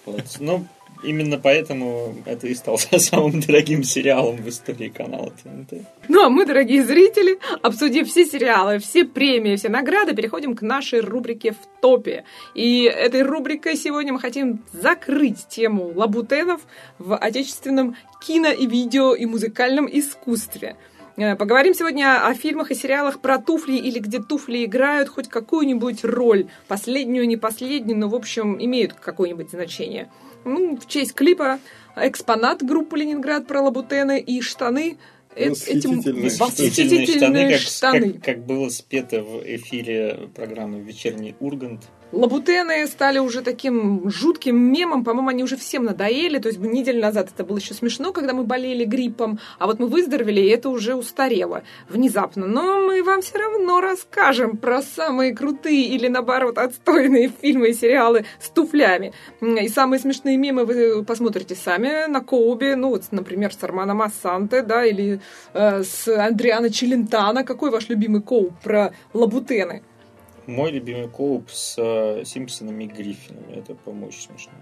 [0.06, 0.24] Вот.
[0.40, 0.68] Ну,
[1.04, 5.82] Именно поэтому это и стал самым дорогим сериалом в истории канала ТНТ.
[6.08, 11.02] Ну а мы, дорогие зрители, обсудив все сериалы, все премии, все награды, переходим к нашей
[11.02, 12.24] рубрике «В топе».
[12.56, 16.62] И этой рубрикой сегодня мы хотим закрыть тему лабутенов
[16.98, 17.96] в отечественном
[18.26, 20.76] кино и видео и музыкальном искусстве.
[21.18, 26.06] Э, поговорим сегодня о фильмах и сериалах про туфли или где туфли играют хоть какую-нибудь
[26.06, 26.48] роль.
[26.68, 30.10] Последнюю, не последнюю, но, в общем, имеют какое-нибудь значение
[30.48, 31.60] ну, в честь клипа
[31.96, 34.98] экспонат группы Ленинград про лабутены и штаны
[35.36, 36.02] этим
[36.40, 38.14] восхитительные штаны, как, штаны.
[38.14, 41.84] Как, как было спето в эфире программы «Вечерний Ургант».
[42.14, 47.30] Лабутены стали уже таким жутким мемом, по-моему, они уже всем надоели, то есть неделю назад
[47.34, 50.96] это было еще смешно, когда мы болели гриппом, а вот мы выздоровели, и это уже
[50.96, 52.48] устарело внезапно.
[52.48, 58.26] Но мы вам все равно расскажем про самые крутые или, наоборот, отстойные фильмы и сериалы
[58.40, 59.14] с туфлями.
[59.42, 64.62] И самые смешные мемы вы посмотрите сами на Коубе, ну вот, например, с Армана Массанте,
[64.62, 65.20] да, или
[65.54, 67.44] э, с Андриана Челентана.
[67.44, 69.84] Какой ваш любимый Коуб про лабутены?
[70.48, 73.58] Мой любимый коуп с э, Симпсонами и Гриффинами.
[73.58, 74.54] Это, по-моему, смешно.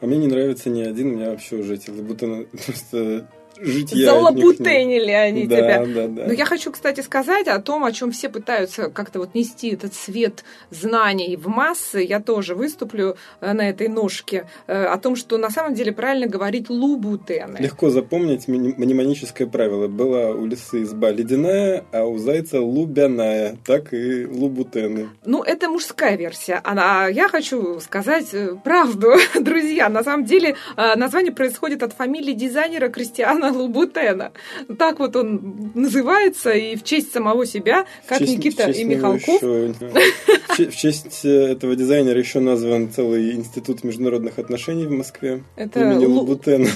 [0.00, 3.28] А мне не нравится ни один, у меня вообще уже эти лабутены просто
[3.60, 5.86] жить Залабутенили они да, тебя.
[5.86, 6.26] Да, да.
[6.26, 9.94] Но я хочу, кстати, сказать о том, о чем все пытаются как-то вот нести этот
[9.94, 12.00] свет знаний в массы.
[12.02, 16.26] Я тоже выступлю э, на этой ножке э, о том, что на самом деле правильно
[16.26, 17.58] говорить лубутены.
[17.58, 19.88] Легко запомнить мнемоническое правило.
[19.88, 23.56] Была у лисы изба ледяная, а у зайца лубяная.
[23.64, 25.08] Так и лубутены.
[25.24, 26.60] Ну, это мужская версия.
[26.64, 29.88] А я хочу сказать э, правду, друзья.
[29.88, 34.32] На самом деле название происходит от фамилии дизайнера Кристиана Лубутена.
[34.78, 39.42] Так вот он называется, и в честь самого себя, как честь, Никита честь и Михалков.
[39.42, 46.06] Еще, в честь этого дизайнера еще назван целый институт международных отношений в Москве Это имени
[46.06, 46.68] Лубутена.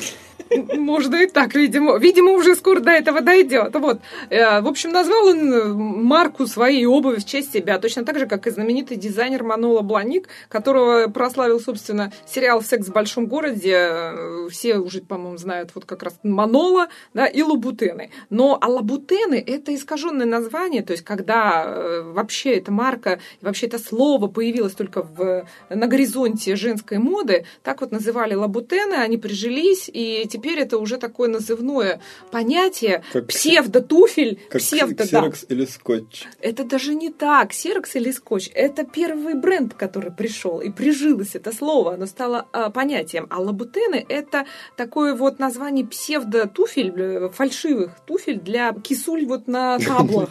[0.78, 1.98] Можно и так, видимо.
[1.98, 3.74] Видимо, уже скоро до этого дойдет.
[3.74, 4.00] Вот.
[4.30, 8.26] Э, в общем, назвал он э, марку своей обуви в честь себя, точно так же,
[8.26, 13.72] как и знаменитый дизайнер Манола Бланик, которого прославил, собственно, сериал «Секс в большом городе».
[13.74, 18.10] Э, все уже, по-моему, знают вот как раз Манола Нола да, и Лабутены.
[18.30, 23.78] Но а Лабутены– это искаженное название, то есть когда э, вообще эта марка, вообще это
[23.78, 30.26] слово появилось только в, на горизонте женской моды, так вот называли Лабутены, они прижились, и
[30.30, 32.00] теперь это уже такое назывное
[32.30, 35.04] понятие, Как псевдо-туфель, Как псевдо, да.
[35.04, 36.24] ксерокс или скотч.
[36.40, 37.50] Это даже не так.
[37.50, 42.70] Ксерокс или скотч– это первый бренд, который пришел, и прижилось это слово, оно стало а,
[42.70, 43.26] понятием.
[43.30, 44.46] А лабутены– это
[44.76, 46.51] такое вот название псевдо-туфель,
[46.96, 50.30] э, фальшивых туфель для кисуль вот на таблах.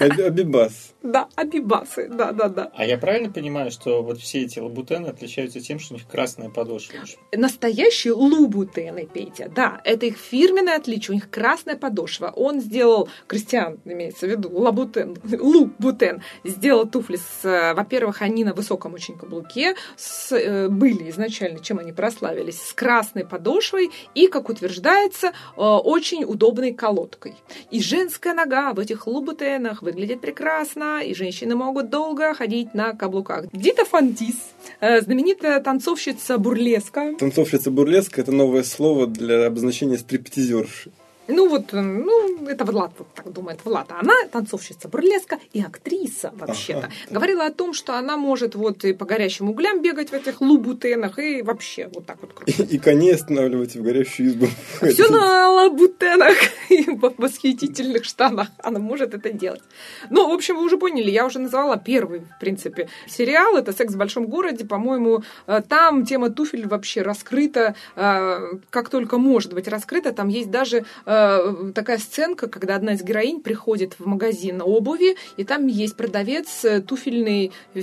[0.00, 0.93] Абибас.
[1.04, 2.72] Да, абибасы, да, да, да.
[2.74, 6.48] А я правильно понимаю, что вот все эти лабутены отличаются тем, что у них красная
[6.48, 6.94] подошва?
[7.30, 12.32] Настоящие лубутены, Петя, да, это их фирменное отличие, у них красная подошва.
[12.34, 18.54] Он сделал, Кристиан имеется в виду, лабутен, лубутен, сделал туфли с, э, во-первых, они на
[18.54, 24.48] высоком очень каблуке, с, э, были изначально, чем они прославились, с красной подошвой и, как
[24.48, 27.34] утверждается, э, очень удобной колодкой.
[27.70, 33.46] И женская нога в этих лубутенах выглядит прекрасно, и женщины могут долго ходить на каблуках.
[33.52, 34.36] Дита Фантис,
[34.80, 40.90] э, знаменитая танцовщица бурлеска, Танцовщица бурлеска– это новое слово для обозначения стриптизерши.
[41.28, 43.60] Ну вот, э, ну, это Влад вот так думает.
[43.64, 46.86] Влад, а она танцовщица бурлеска и актриса вообще-то.
[46.86, 46.90] Ага.
[47.10, 51.18] Говорила о том, что она может вот и по горящим углям бегать в этих лубутенах
[51.18, 52.74] и вообще вот так вот И, круто.
[52.74, 54.46] и коней останавливать в горящую избу.
[54.80, 56.36] Все на лабутенах
[56.68, 59.62] и в восхитительных штанах она может это делать.
[60.10, 63.56] Ну, в общем, вы уже поняли, я уже назвала первый, в принципе, сериал.
[63.56, 64.64] Это «Секс в большом городе».
[64.64, 70.12] По-моему, э, там тема туфель вообще раскрыта, э, как только может быть раскрыта.
[70.12, 70.84] Там есть даже
[71.14, 76.64] э, такая сценка, когда одна из героинь приходит в магазин обуви, и там есть продавец
[76.64, 77.80] э, туфельный э,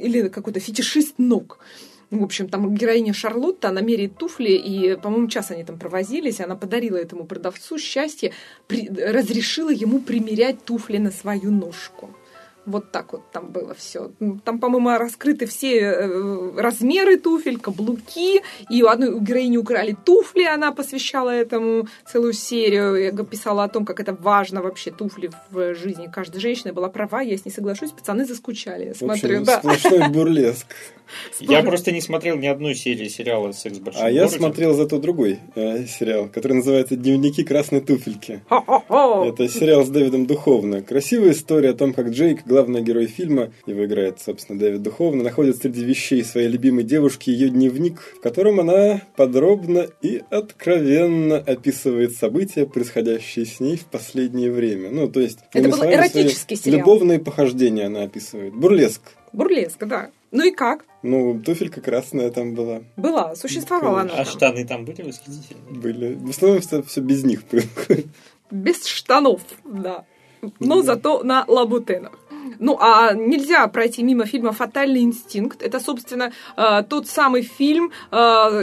[0.00, 1.58] или какой-то фетишист ног.
[2.10, 6.42] В общем, там героиня Шарлотта, она меряет туфли, и, по-моему, час они там провозились, и
[6.42, 8.32] она подарила этому продавцу счастье,
[8.66, 12.08] при- разрешила ему примерять туфли на свою ножку.
[12.68, 14.10] Вот так вот там было все.
[14.44, 18.42] Там, по-моему, раскрыты все э, размеры туфель, каблуки.
[18.70, 22.94] И у одной у героини украли туфли, она посвящала этому целую серию.
[22.96, 26.72] Я писала о том, как это важно вообще туфли в жизни каждой женщины.
[26.72, 27.92] Была права, я с ней соглашусь.
[27.92, 29.40] Пацаны заскучали, я В смотрю.
[29.40, 29.58] общем, да.
[29.60, 30.66] сплошной бурлеск.
[31.40, 34.36] Я просто не смотрел ни одной серии сериала «Секс в большом А я городе».
[34.36, 38.42] смотрел зато другой э, сериал, который называется «Дневники красной туфельки».
[38.50, 40.82] Это сериал с Дэвидом Духовно.
[40.82, 45.56] Красивая история о том, как Джейк, главный герой фильма, его играет, собственно, Дэвид Духовно, находит
[45.58, 52.66] среди вещей своей любимой девушки ее дневник, в котором она подробно и откровенно описывает события,
[52.66, 54.90] происходящие с ней в последнее время.
[54.90, 55.38] Ну, то есть...
[55.52, 56.80] Это был эротический сериал.
[56.80, 58.54] Любовные похождения она описывает.
[58.54, 59.02] Бурлеск.
[59.32, 60.10] Бурлеск, да.
[60.30, 60.84] Ну и как?
[61.02, 62.82] Ну, туфелька красная там была.
[62.96, 64.26] Была, существовала она А там.
[64.26, 65.80] штаны там были восхитительные?
[65.80, 66.14] Были.
[66.14, 67.42] В основном все, все без них.
[68.50, 70.04] Без штанов, да.
[70.60, 72.17] Но зато на лабутенах.
[72.58, 75.62] Ну, а нельзя пройти мимо фильма «Фатальный инстинкт».
[75.62, 78.16] Это, собственно, э, тот самый фильм, э,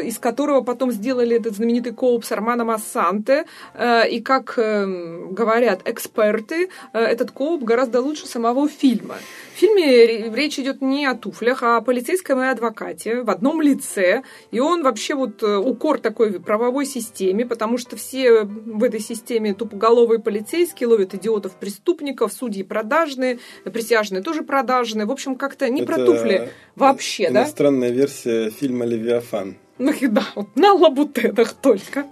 [0.04, 3.46] из которого потом сделали этот знаменитый кооп с Арманом Ассанте.
[3.74, 4.86] Э, И, как э,
[5.32, 9.16] говорят эксперты, этот кооп гораздо лучше самого фильма.
[9.56, 13.62] В фильме ре- речь идет не о туфлях, а о полицейском и адвокате в одном
[13.62, 14.24] лице.
[14.52, 19.54] И он вообще вот э, укор такой правовой системе, потому что все в этой системе
[19.54, 25.06] тупоголовые полицейские ловят идиотов-преступников, судьи продажные, присяжные тоже продажные.
[25.06, 27.44] В общем, как-то не про Это туфли вообще, да?
[27.44, 29.56] Иностранная версия фильма «Левиафан».
[29.78, 32.06] Ну да, вот на лабутенах только.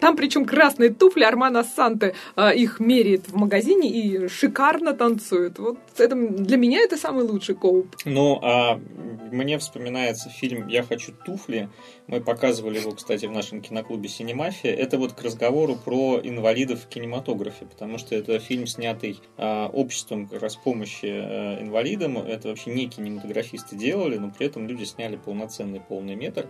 [0.00, 5.58] Там причем красные туфли Армана Санте а, их меряет в магазине и шикарно танцует.
[5.58, 7.96] Вот это, для меня это самый лучший коуп.
[8.04, 8.80] Ну, а
[9.30, 11.68] мне вспоминается фильм «Я хочу туфли».
[12.06, 14.74] Мы показывали его, кстати, в нашем киноклубе «Синемафия».
[14.74, 20.26] Это вот к разговору про инвалидов в кинематографе, потому что это фильм, снятый а, обществом
[20.26, 22.18] как раз помощи а, инвалидам.
[22.18, 26.48] Это вообще не кинематографисты делали, но при этом люди сняли полноценный полный метр.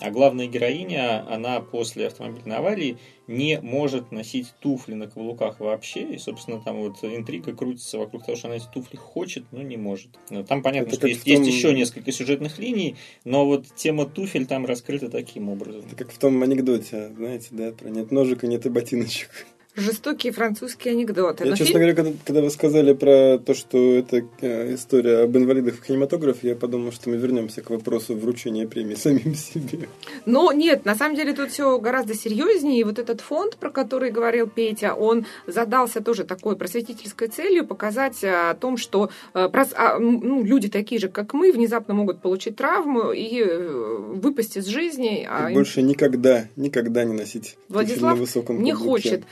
[0.00, 6.02] А главная героиня, она после автомобильной аварии не может носить туфли на каблуках вообще.
[6.14, 9.76] И, собственно, там вот интрига крутится вокруг того, что она эти туфли хочет, но не
[9.76, 10.10] может.
[10.30, 14.06] Ну, Там понятно, Это что есть, том- есть еще несколько сюжетных линий, но вот тема
[14.06, 15.82] туфель там раскрыта таким образом.
[15.86, 19.46] Это как в том анекдоте, знаете, да, про нет ножика, нет и ботиночек.
[19.78, 21.44] Жестокие французские анекдоты.
[21.44, 25.18] Я, Но честно фильм- говоря, когда, когда вы сказали про то, что это э, история
[25.24, 29.88] об инвалидах в кинематографе, я подумал, что мы вернемся к вопросу вручения премии самим себе.
[30.26, 32.80] Но нет, на самом деле тут все гораздо серьезнее.
[32.80, 38.22] И вот этот фонд, про который говорил Петя, он задался тоже такой просветительской целью показать
[38.22, 42.56] э, о том, что э, а, ну, люди такие же, как мы, внезапно могут получить
[42.56, 45.26] травму и выпасть из жизни.
[45.28, 48.90] а И им больше никогда, никогда не носить Владислав на высоком не каблуке.
[48.90, 49.24] хочет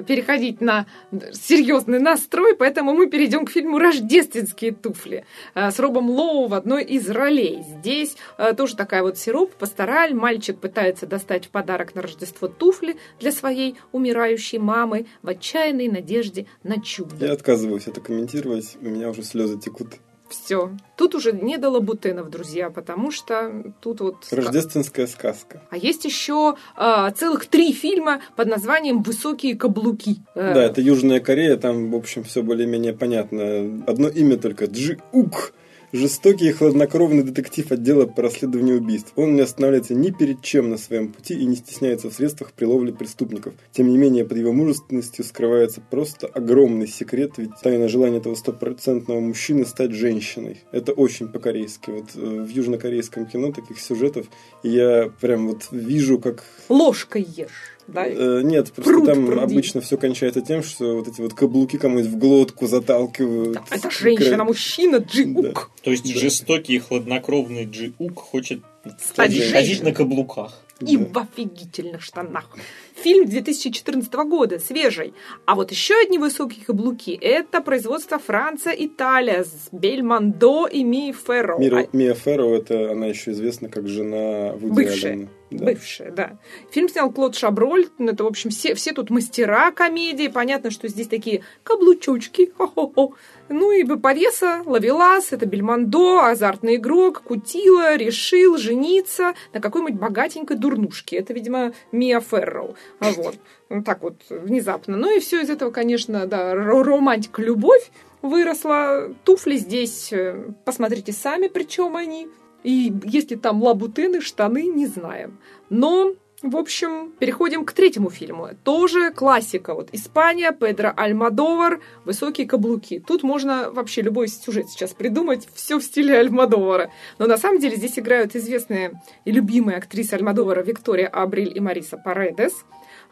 [0.00, 0.86] переходить на
[1.32, 5.24] серьезный настрой, поэтому мы перейдем к фильму «Рождественские туфли»
[5.54, 7.62] э, с Робом Лоу в одной из ролей.
[7.62, 10.14] Здесь э, тоже такая вот сироп, пастораль.
[10.14, 16.46] Мальчик пытается достать в подарок на Рождество туфли для своей умирающей мамы в отчаянной надежде
[16.62, 17.26] на чудо.
[17.26, 19.88] Я отказываюсь это комментировать, у меня уже слезы текут.
[20.32, 20.70] Все.
[20.96, 24.16] Тут уже не до лабутенов, друзья, потому что тут вот...
[24.30, 25.62] Рождественская сказка.
[25.70, 30.16] А есть еще э, целых три фильма под названием «Высокие каблуки».
[30.34, 33.84] Э, Да, это Южная Корея, там, в общем, все более-менее понятно.
[33.86, 35.52] Одно имя только Джи Ук.
[35.94, 39.12] Жестокий и хладнокровный детектив отдела по расследованию убийств.
[39.14, 42.64] Он не останавливается ни перед чем на своем пути и не стесняется в средствах при
[42.64, 43.52] ловле преступников.
[43.72, 49.20] Тем не менее, под его мужественностью скрывается просто огромный секрет, ведь тайна желания этого стопроцентного
[49.20, 50.64] мужчины стать женщиной.
[50.72, 51.90] Это очень по-корейски.
[51.90, 54.28] Вот э, в южнокорейском кино таких сюжетов
[54.62, 57.71] я прям вот вижу, как Ложкой ешь.
[57.92, 58.06] Да?
[58.06, 59.40] Э, Нет, просто Пруд там пруди.
[59.42, 63.58] обычно все кончается тем, что вот эти вот каблуки кому-нибудь в глотку заталкивают.
[63.70, 65.70] Это женщина, мужчина, джиук.
[65.82, 66.18] То есть Да.
[66.20, 68.60] жестокий и хладнокровный Джи-Ук хочет
[69.00, 70.60] Стать ходить на каблуках.
[70.86, 71.06] И Да.
[71.20, 72.48] в офигительных штанах.
[72.94, 75.14] Фильм 2014 года, свежий.
[75.46, 77.10] А вот еще одни высокие каблуки.
[77.20, 81.58] Это производство Франция, Италия с Бельмондо и Ми Ферро.
[81.58, 85.28] Мира- А- Мия Ферро, это она еще известна как жена Вуди Бывшая.
[85.50, 85.66] Да.
[85.66, 86.38] Бывшая, да.
[86.70, 87.86] Фильм снял Клод Шаброль.
[87.98, 90.28] Ну, Это, в общем, все, все тут мастера комедии.
[90.28, 92.52] Понятно, что здесь такие каблучочки.
[92.56, 93.12] Хо-хо-хо.
[93.50, 101.16] Ну и повеса, Лавелас, это Бельмондо, азартный игрок, Кутила, решил жениться на какой-нибудь богатенькой дурнушке.
[101.16, 102.74] Это, видимо, Мия Ферроу.
[103.00, 103.36] А вот.
[103.68, 104.96] Ну, так вот, внезапно.
[104.96, 107.90] Ну и все из этого, конечно, да, ро- романтика, любовь
[108.22, 109.14] выросла.
[109.24, 112.28] Туфли здесь, э, посмотрите сами, причем они.
[112.62, 115.38] И если там лабутены, штаны, не знаем.
[115.68, 118.48] Но, в общем, переходим к третьему фильму.
[118.64, 119.74] Тоже классика.
[119.74, 122.98] Вот Испания, Педро Альмадовар, «Высокие каблуки».
[123.06, 126.90] Тут можно вообще любой сюжет сейчас придумать, все в стиле Альмадовара.
[127.18, 131.96] Но на самом деле здесь играют известные и любимые актрисы Альмадовара Виктория Абриль и Мариса
[131.96, 132.52] Паредес.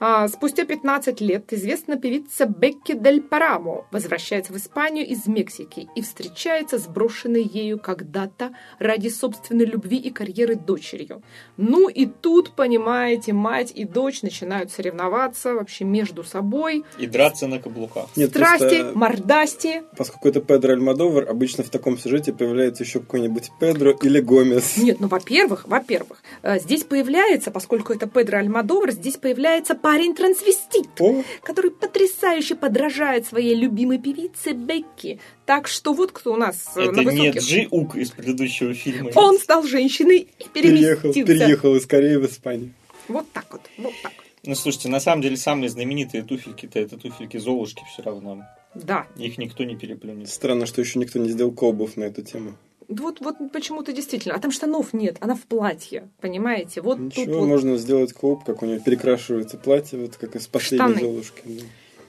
[0.03, 6.01] А, Спустя 15 лет известная певица Бекки Дель Парамо возвращается в Испанию из Мексики и
[6.01, 11.23] встречается с брошенной ею когда-то ради собственной любви и карьеры дочерью.
[11.59, 16.83] Ну и тут, понимаете, мать и дочь начинают соревноваться вообще между собой.
[16.99, 18.09] И драться на каблуках.
[18.17, 19.83] Нет, Страсти, просто, мордасти.
[19.99, 24.79] поскольку это Педро Альмадовар, обычно в таком сюжете появляется еще какой-нибудь Педро или Гомес.
[24.79, 30.89] Нет, ну, во-первых, во-первых, э, здесь появляется, поскольку это Педро Альмадовар, здесь появляется парень-трансвестит.
[31.01, 35.19] О, который потрясающе подражает своей любимой певице Бекки.
[35.47, 37.43] Так что вот кто у нас Это на не высоких.
[37.43, 39.11] Джи-Ук из предыдущего фильма.
[39.17, 42.73] Он стал женщиной и переехал, переехал из Кореи в Испанию.
[43.09, 44.13] Вот так вот, вот так.
[44.45, 48.45] Ну, слушайте, на самом деле самые знаменитые туфельки-то это туфельки Золушки все равно.
[48.75, 49.09] Да.
[49.17, 50.29] Их никто не переплюнет.
[50.29, 52.57] Странно, что еще никто не сделал колбов на эту тему.
[52.91, 54.35] Вот, вот почему-то действительно.
[54.35, 56.83] А там штанов нет, она в платье, понимаете?
[56.83, 57.47] Вот Ничего, тут вот.
[57.47, 61.01] можно сделать колб, как у нее перекрашивается платье, вот как из последней Штаны.
[61.01, 61.43] Золушки.
[61.47, 61.65] да.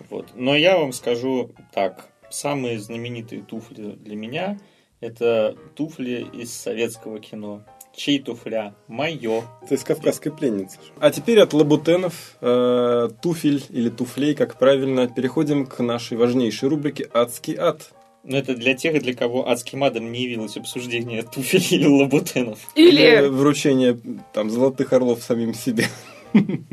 [0.10, 0.28] Вот.
[0.36, 2.08] Но я вам скажу так.
[2.30, 4.58] Самые знаменитые туфли для меня
[5.02, 7.64] это туфли из советского кино.
[7.94, 8.74] Чей туфля?
[8.88, 9.44] Мое.
[9.64, 10.78] Это из «Кавказской пленницы».
[11.00, 17.10] А теперь от лабутенов, э, туфель или туфлей, как правильно, переходим к нашей важнейшей рубрике
[17.12, 17.92] «Адский ад».
[18.24, 22.60] Но это для тех, для кого адским адом не явилось обсуждение туфель или лабутенов.
[22.76, 24.00] Или вручение
[24.34, 25.86] там золотых орлов самим себе.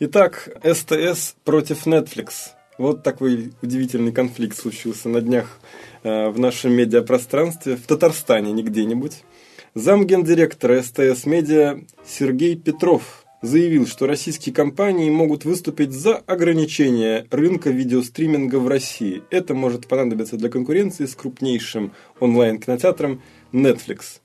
[0.00, 2.52] Итак, СТС против Netflix.
[2.78, 5.60] Вот такой удивительный конфликт случился на днях
[6.02, 9.22] э, в нашем медиапространстве, в Татарстане, не где-нибудь.
[9.74, 18.56] Замгендиректора СТС Медиа Сергей Петров заявил, что российские компании могут выступить за ограничение рынка видеостриминга
[18.56, 19.22] в России.
[19.30, 23.22] Это может понадобиться для конкуренции с крупнейшим онлайн-кинотеатром
[23.52, 24.20] Netflix.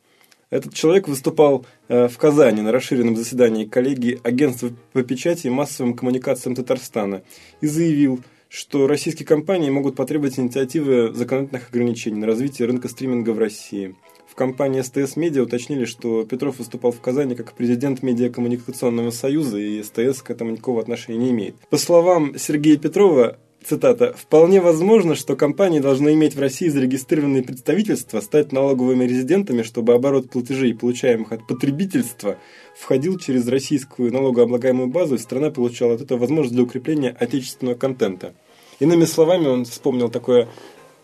[0.50, 5.96] Этот человек выступал э, в Казани на расширенном заседании коллегии Агентства по печати и массовым
[5.96, 7.24] коммуникациям Татарстана
[7.62, 13.40] и заявил, что российские компании могут потребовать инициативы законодательных ограничений на развитие рынка стриминга в
[13.40, 13.96] России.
[14.36, 19.82] В компании СТС Медиа уточнили, что Петров выступал в Казани как президент Медиакоммуникационного союза, и
[19.82, 21.56] СТС к этому никакого отношения не имеет.
[21.70, 28.20] По словам Сергея Петрова, цитата, «Вполне возможно, что компании должны иметь в России зарегистрированные представительства,
[28.20, 32.38] стать налоговыми резидентами, чтобы оборот платежей, получаемых от потребительства,
[32.78, 38.34] входил через российскую налогооблагаемую базу, и страна получала от этого возможность для укрепления отечественного контента».
[38.82, 40.50] Иными словами, он вспомнил такое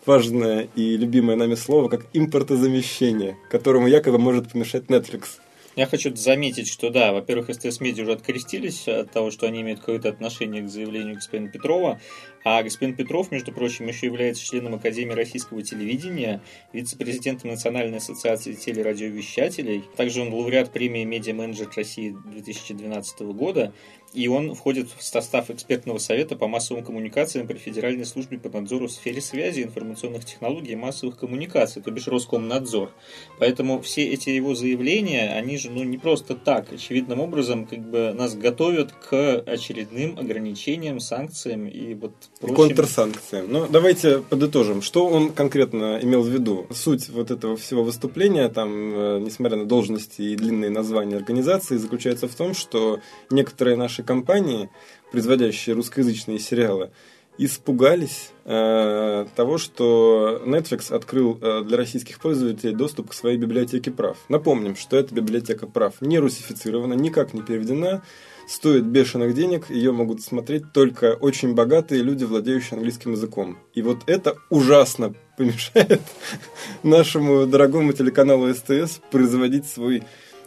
[0.06, 5.39] важное и любимое нами слово, как импортозамещение, которому якобы может помешать Netflix.
[5.76, 9.80] Я хочу заметить, что да, во-первых, СТС Медиа уже открестились от того, что они имеют
[9.80, 12.02] какое-то отношение к заявлению господина Петрова,
[12.44, 16.42] а господин Петров, между прочим, еще является членом Академии российского телевидения,
[16.74, 19.84] вице-президентом Национальной ассоциации телерадиовещателей.
[19.96, 23.74] Также он лауреат премии «Медиа-менеджер России» 2012 года
[24.14, 28.88] и он входит в состав экспертного совета по массовым коммуникациям при Федеральной службе по надзору
[28.88, 32.92] в сфере связи, информационных технологий и массовых коммуникаций, то бишь Роскомнадзор.
[33.39, 38.14] Поэтому все эти его заявления, они же ну, не просто так, очевидным образом как бы
[38.14, 42.56] нас готовят к очередным ограничениям, санкциям и вот прочим...
[42.56, 43.46] Контрсанкциям.
[43.50, 44.82] Ну, давайте подытожим.
[44.82, 46.68] Что он конкретно имел в виду?
[46.72, 52.28] Суть вот этого всего выступления, там, э, несмотря на должности и длинные названия организации, заключается
[52.28, 54.70] в том, что некоторые наши компании,
[55.12, 56.89] производящие русскоязычные сериалы,
[57.38, 64.18] испугались э, того, что Netflix открыл э, для российских пользователей доступ к своей библиотеке прав.
[64.30, 68.04] Напомним, что эта библиотека прав не русифицирована, никак не переведена,
[68.48, 73.58] стоит бешеных денег, ее могут смотреть только очень богатые люди, владеющие английским языком.
[73.74, 76.02] И вот это ужасно помешает
[76.84, 80.04] нашему дорогому телеканалу СТС производить свой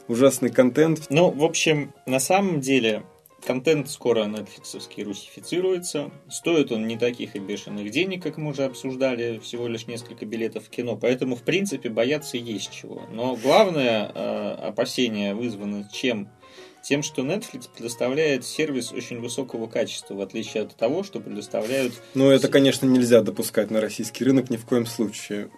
[0.08, 1.06] ужасный контент.
[1.10, 3.04] Ну, в общем, на самом деле,
[3.46, 6.10] Контент скоро нетфликсовский русифицируется.
[6.30, 10.64] Стоит он не таких и бешеных денег, как мы уже обсуждали, всего лишь несколько билетов
[10.64, 10.96] в кино.
[10.96, 13.02] Поэтому, в принципе, бояться есть чего.
[13.12, 16.30] Но главное э, опасение вызвано чем?
[16.84, 21.94] Тем, что Netflix предоставляет сервис очень высокого качества, в отличие от того, что предоставляют...
[22.12, 25.48] Ну, это, конечно, нельзя допускать на российский рынок ни в коем случае.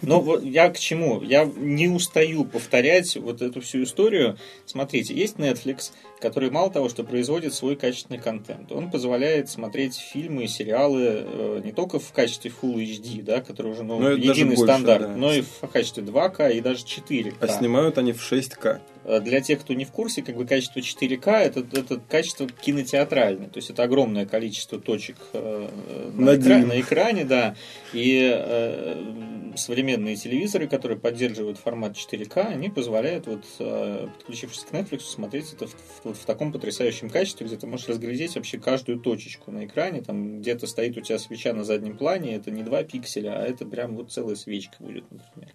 [0.00, 1.20] Но вот я к чему?
[1.22, 4.38] Я не устаю повторять вот эту всю историю.
[4.64, 5.90] Смотрите, есть Netflix,
[6.20, 11.60] который мало того, что производит свой качественный контент, он позволяет смотреть фильмы и сериалы э,
[11.64, 15.16] не только в качестве Full HD, да, который уже ну, единый больше, стандарт, да.
[15.16, 17.34] но и в качестве 2К и даже 4К.
[17.40, 18.80] А снимают они в 6К.
[19.08, 23.48] Э, для тех, кто не в курсе, как бы качество 4К это, это качество кинотеатральное,
[23.48, 25.68] то есть это огромное количество точек э,
[26.14, 27.54] на, экране, на экране, да,
[27.94, 35.00] и э, современные телевизоры, которые поддерживают формат 4К, они позволяют, вот, э, подключившись к Netflix,
[35.00, 38.98] смотреть это в, в, вот в таком потрясающем качестве, где ты можешь разглядеть вообще каждую
[38.98, 42.82] точечку на экране, там где-то стоит у тебя свеча на заднем плане, это не 2
[42.84, 45.54] пикселя, а это прям вот целая свечка будет, например.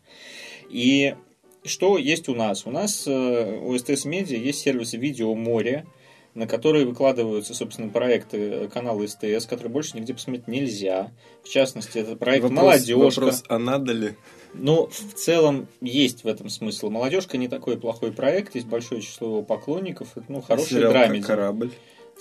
[0.70, 1.16] И
[1.64, 2.66] что есть у нас?
[2.66, 5.86] У нас э, у STS Media есть сервис «Видео море»,
[6.34, 11.12] на которые выкладываются, собственно, проекты канала СТС, которые больше нигде посмотреть нельзя.
[11.43, 13.22] В частности, это проект вопрос, «Молодежка».
[13.22, 14.16] Вопрос, а надо ли?
[14.54, 16.89] Ну, в целом, есть в этом смысл.
[16.89, 21.26] «Молодежка» не такой плохой проект, есть большое число его поклонников, ну, хороший Сериал драмеди.
[21.26, 21.72] «Корабль».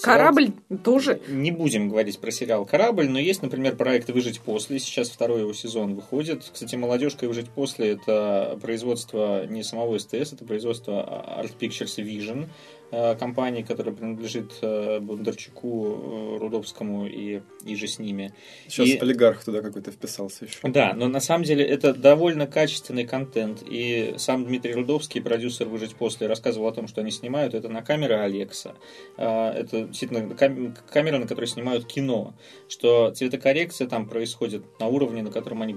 [0.01, 0.53] Корабль
[0.83, 1.20] тоже.
[1.28, 4.78] Не будем говорить про сериал Корабль, но есть, например, проект Выжить после.
[4.78, 6.49] Сейчас второй его сезон выходит.
[6.53, 10.93] Кстати, молодежка и Выжить после это производство не самого СТС, это производство
[11.39, 12.49] Art Pictures Vision.
[12.95, 18.34] Э, компании, которая принадлежит э, Бондарчуку, э, Рудовскому и, и же с ними.
[18.68, 20.59] Сейчас и, олигарх туда какой-то вписался еще.
[20.64, 23.62] Да, но на самом деле это довольно качественный контент.
[23.66, 27.80] И сам Дмитрий Рудовский, продюсер «Выжить после», рассказывал о том, что они снимают это на
[27.80, 28.74] камеры Алекса.
[29.16, 32.34] Это действительно камера, на которой снимают кино.
[32.68, 35.72] Что цветокоррекция там происходит на уровне, на котором они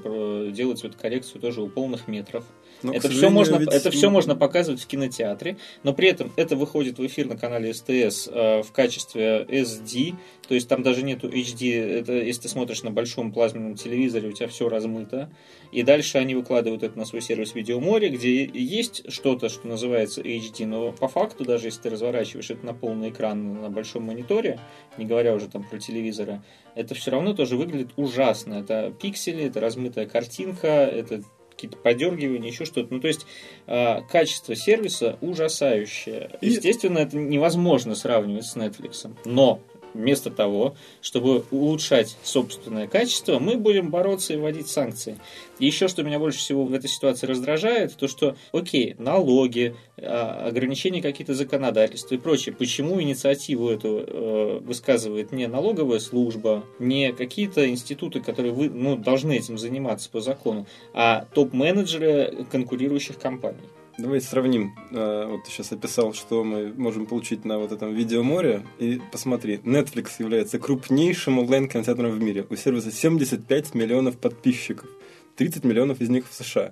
[0.52, 2.44] делают цветокоррекцию тоже у полных метров.
[2.84, 3.74] Но, это все, можно, ведь...
[3.74, 7.74] это все можно показывать в кинотеатре, но при этом это выходит в эфир на канале
[7.74, 10.16] СТС э, в качестве SD,
[10.48, 14.32] то есть там даже нету HD, это если ты смотришь на большом плазменном телевизоре, у
[14.32, 15.30] тебя все размыто.
[15.72, 20.66] И дальше они выкладывают это на свой сервис Видеоморе, где есть что-то, что называется HD,
[20.66, 24.60] но по факту, даже если ты разворачиваешь это на полный экран на большом мониторе,
[24.98, 26.42] не говоря уже там про телевизоры,
[26.76, 28.56] это все равно тоже выглядит ужасно.
[28.56, 31.24] Это пиксели, это размытая картинка, это
[31.56, 32.94] какие-то подергивания, еще что-то.
[32.94, 33.26] Ну, то есть
[33.68, 36.38] э, качество сервиса ужасающее.
[36.42, 36.50] И...
[36.50, 39.12] Естественно, это невозможно сравнивать с Netflix.
[39.26, 39.62] Но
[39.96, 45.18] вместо того, чтобы улучшать собственное качество, мы будем бороться и вводить санкции.
[45.60, 50.48] И еще, что меня больше всего в этой ситуации раздражает, то что, окей, налоги, а,
[50.48, 52.54] ограничения какие-то законодательства и прочее.
[52.54, 59.38] Почему инициативу эту э, высказывает не налоговая служба, не какие-то институты, которые вы, ну, должны
[59.38, 63.70] этим заниматься по закону, а топ-менеджеры конкурирующих компаний?
[63.98, 64.76] Давай сравним.
[64.92, 68.66] Э, вот ты сейчас описал, что мы можем получить на вот этом видеоморе.
[68.78, 72.46] И посмотри, Netflix является крупнейшим онлайн-кинотеатром в мире.
[72.50, 74.90] У сервиса 75 миллионов подписчиков.
[75.38, 76.72] 30 миллионов из них в США.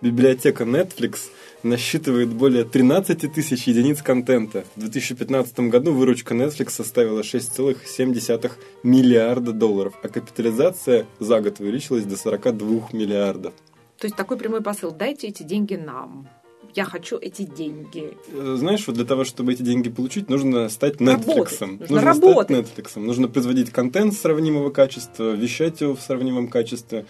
[0.00, 1.30] Библиотека Netflix
[1.64, 4.64] насчитывает более 13 тысяч единиц контента.
[4.76, 8.52] В 2015 году выручка Netflix составила 6,7
[8.84, 13.54] миллиарда долларов, а капитализация за год увеличилась до 42 миллиардов.
[13.98, 14.92] То есть такой прямой посыл.
[14.92, 16.28] Дайте эти деньги нам
[16.74, 18.16] я хочу эти деньги.
[18.32, 21.60] Э, знаешь, вот для того, чтобы эти деньги получить, нужно стать Netflix.
[21.60, 22.66] Нужно, нужно работать.
[22.66, 23.00] стать Netflix.
[23.00, 27.06] Нужно производить контент сравнимого качества, вещать его в сравнимом качестве,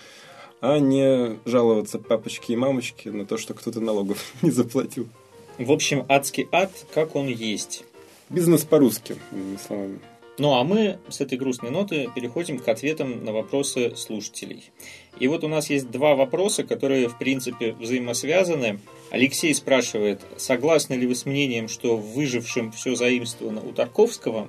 [0.61, 5.09] а не жаловаться папочке и мамочке на то, что кто-то налогов не заплатил.
[5.59, 7.85] В общем, адский ад, как он есть.
[8.31, 9.17] Бизнес по-русски,
[9.67, 9.99] словами.
[10.41, 14.71] Ну а мы с этой грустной ноты переходим к ответам на вопросы слушателей.
[15.19, 18.81] И вот у нас есть два вопроса, которые в принципе взаимосвязаны.
[19.11, 24.49] Алексей спрашивает, согласны ли вы с мнением, что в выжившем все заимствовано у Тарковского?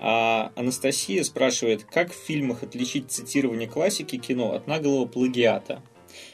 [0.00, 5.82] А Анастасия спрашивает, как в фильмах отличить цитирование классики кино от наглого плагиата?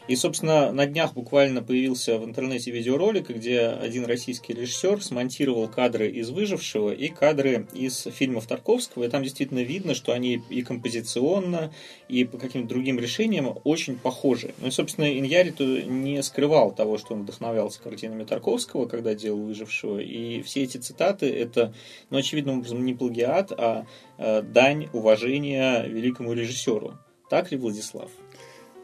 [0.09, 6.11] И, собственно, на днях буквально появился в интернете видеоролик, где один российский режиссер смонтировал кадры
[6.11, 9.05] из «Выжившего» и кадры из фильмов Тарковского.
[9.05, 11.73] И там действительно видно, что они и композиционно,
[12.09, 14.55] и по каким-то другим решениям очень похожи.
[14.59, 20.01] Ну и, собственно, Иньяриту не скрывал того, что он вдохновлялся картинами Тарковского, когда делал «Выжившего».
[20.01, 21.73] И все эти цитаты— это,
[22.11, 23.87] ну, очевидным образом, не плагиат, а
[24.19, 26.99] э, дань уважения великому режиссеру.
[27.31, 28.11] Так ли, Владислав?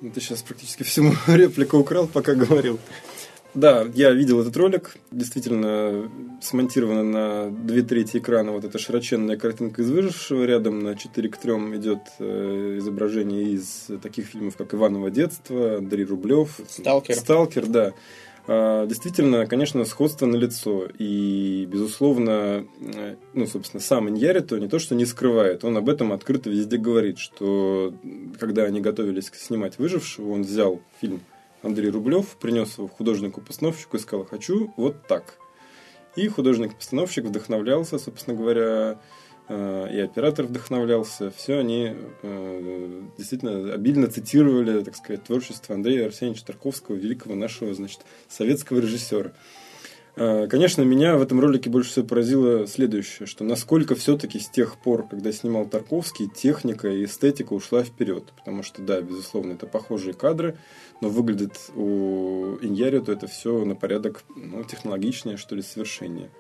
[0.01, 2.79] Ну, ты сейчас практически всему реплику украл, пока говорил.
[3.55, 4.97] Да, я видел этот ролик.
[5.11, 10.45] Действительно, смонтировано на две трети экрана вот эта широченная картинка из выжившего.
[10.45, 16.05] Рядом на 4 к 3 идет э, изображение из таких фильмов, как «Иваново детство», «Андрей
[16.05, 16.61] Рублев».
[16.69, 17.17] «Сталкер».
[17.17, 17.93] «Сталкер», да.
[18.51, 20.89] А, действительно, конечно, сходство на лицо.
[20.99, 26.13] И, безусловно, э, ну, собственно, сам Иньярито не то, что не скрывает, он об этом
[26.13, 27.93] открыто везде говорит, что
[28.41, 31.21] когда они готовились снимать «Выжившего», он взял фильм
[31.63, 35.35] Андрей Рублев, принес его художнику-постановщику и сказал «хочу вот так».
[36.17, 38.99] И художник-постановщик вдохновлялся, собственно говоря,
[39.49, 41.31] и оператор вдохновлялся.
[41.31, 48.01] Все они э, действительно обильно цитировали, так сказать, творчество Андрея Арсеньевича Тарковского, великого нашего, значит,
[48.29, 49.33] советского режиссера.
[50.21, 54.77] Э, конечно, меня в этом ролике больше всего поразило следующее, что насколько все-таки с тех
[54.77, 58.25] пор, когда снимал Тарковский, техника и эстетика ушла вперед.
[58.37, 60.59] Потому что, да, безусловно, это похожие кадры,
[61.01, 66.31] но выглядит у Иньярио это все на порядок ну, технологичнее, что ли, совершеннее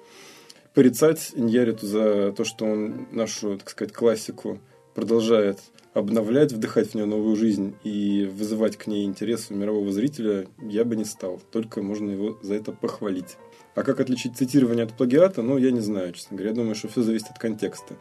[0.75, 4.61] порицать Иньяриту за то, что он нашу, так сказать, классику
[4.95, 5.59] продолжает
[5.95, 10.85] обновлять, вдыхать в нее новую жизнь и вызывать к ней интерес у мирового зрителя, я
[10.85, 11.41] бы не стал.
[11.51, 13.37] Только можно его за это похвалить.
[13.75, 16.51] А как отличить цитирование от плагиата, ну, я не знаю, честно говоря.
[16.51, 17.95] Я думаю, что все зависит от контекста.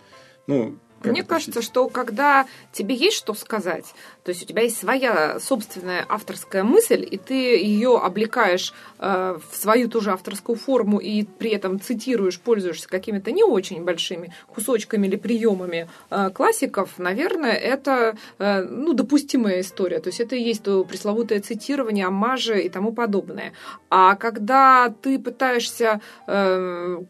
[0.47, 3.85] Ну, как Мне кажется, что когда тебе есть что сказать,
[4.23, 9.55] то есть у тебя есть своя собственная авторская мысль, и ты ее облекаешь э, в
[9.55, 15.15] свою тоже авторскую форму и при этом цитируешь, пользуешься какими-то не очень большими кусочками или
[15.15, 19.99] приемами э, классиков, наверное, это э, ну, допустимая история.
[19.99, 23.53] То есть это и есть то пресловутое цитирование, аммажи и тому подобное.
[23.89, 27.01] А когда ты пытаешься э,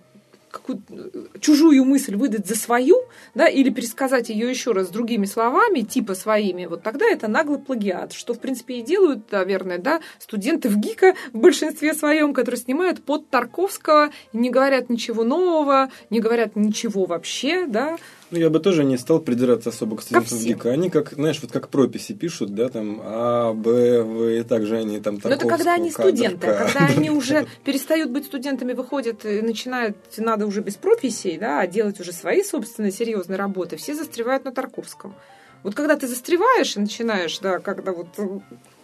[0.52, 0.82] какую
[1.40, 2.98] чужую мысль выдать за свою,
[3.36, 8.14] да, или пересказать ее еще раз другими словами, типа своими, вот тогда это наглый плагиат,
[8.14, 13.04] что, в принципе, и делают, наверное, да, студенты в ГИКа в большинстве своем, которые снимают
[13.04, 17.98] под Тарковского, не говорят ничего нового, не говорят ничего вообще, да,
[18.30, 20.72] ну, я бы тоже не стал придираться особо к студентам ГИКа.
[20.72, 25.00] Они как, знаешь, вот как прописи пишут, да, там А, Б, В, и также они
[25.00, 29.42] там Но это когда они студенты, а когда они уже перестают быть студентами, выходят и
[29.42, 34.44] начинают, надо уже без прописей, да, а делать уже свои собственные серьезные работы, все застревают
[34.44, 35.16] на Тарковском.
[35.64, 38.08] Вот когда ты застреваешь и начинаешь, да, когда вот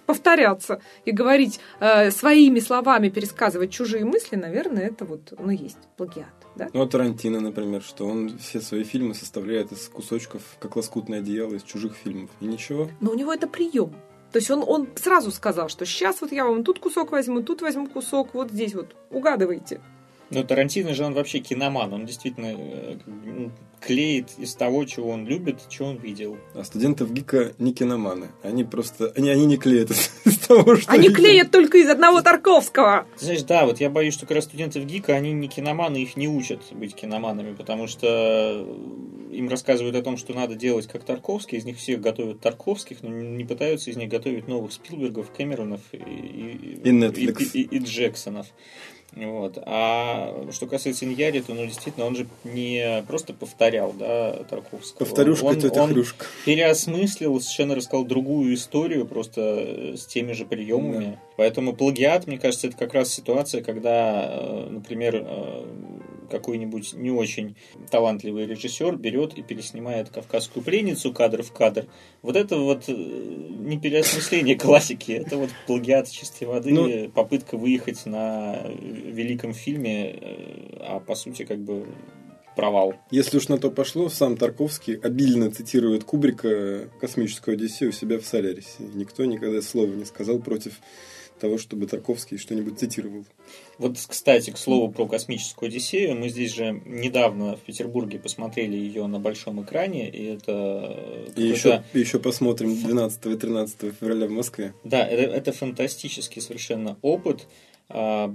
[0.05, 6.42] повторяться и говорить э, своими словами, пересказывать чужие мысли, наверное, это вот, ну, есть плагиат.
[6.55, 6.69] Да?
[6.73, 11.53] Ну, а Тарантино, например, что он все свои фильмы составляет из кусочков, как лоскутное одеяло
[11.55, 12.29] из чужих фильмов.
[12.39, 12.89] И ничего.
[12.99, 13.93] Но у него это прием.
[14.31, 17.61] То есть он, он сразу сказал, что сейчас вот я вам тут кусок возьму, тут
[17.61, 18.95] возьму кусок, вот здесь вот.
[19.11, 19.79] Угадывайте.
[20.31, 23.49] Ну, Тарантино же он вообще киноман, он действительно э,
[23.85, 26.37] клеит из того, чего он любит, что он видел.
[26.53, 28.29] А студентов ГИКа не киноманы.
[28.41, 29.11] Они просто...
[29.15, 31.17] Они, они не клеят из того, что Они видят.
[31.17, 33.05] клеят только из одного Тарковского.
[33.19, 36.15] Ты знаешь, да, вот я боюсь, что как раз студентов ГИКа, они не киноманы, их
[36.15, 38.65] не учат быть киноманами, потому что
[39.31, 43.09] им рассказывают о том, что надо делать как Тарковский, из них всех готовят Тарковских, но
[43.09, 48.47] не пытаются из них готовить новых Спилбергов, Кэмеронов и, и, И и- и- и Джексонов.
[49.15, 49.59] Вот.
[49.65, 55.05] А что касается Иньяри, то ну, действительно он же не просто повторял да, Тарковского.
[55.05, 56.25] Повторюшка, он, тетя он Хрюшка.
[56.45, 61.19] переосмыслил, совершенно рассказал другую историю, просто э, с теми же приемами.
[61.37, 65.63] Поэтому плагиат, мне кажется, это как раз ситуация, когда, э, например, э,
[66.33, 67.55] какой-нибудь не очень
[67.91, 71.85] талантливый режиссер берет и переснимает «Кавказскую пленницу» кадр в кадр.
[72.23, 78.05] Вот это вот э, не переосмысление классики, это вот плагиат чистой воды, Ну- попытка выехать
[78.07, 81.85] на великом фильме, э, а по сути как бы
[82.55, 82.95] провал.
[83.11, 88.25] Если уж на то пошло, сам Тарковский обильно цитирует Кубрика «Космическую Одиссею» у себя в
[88.25, 88.83] «Солярисе».
[88.95, 90.79] Никто никогда слова не сказал против
[91.39, 93.25] того, чтобы Тарковский что-нибудь цитировал.
[93.77, 99.07] Вот, кстати, к слову про космическую Одиссею, мы здесь же недавно в Петербурге посмотрели ее
[99.07, 104.31] на большом экране, и это И еще, и еще посмотрим 12 и 13 февраля в
[104.31, 104.73] Москве.
[104.83, 107.47] Да, это, это фантастический совершенно опыт.
[107.89, 108.33] А,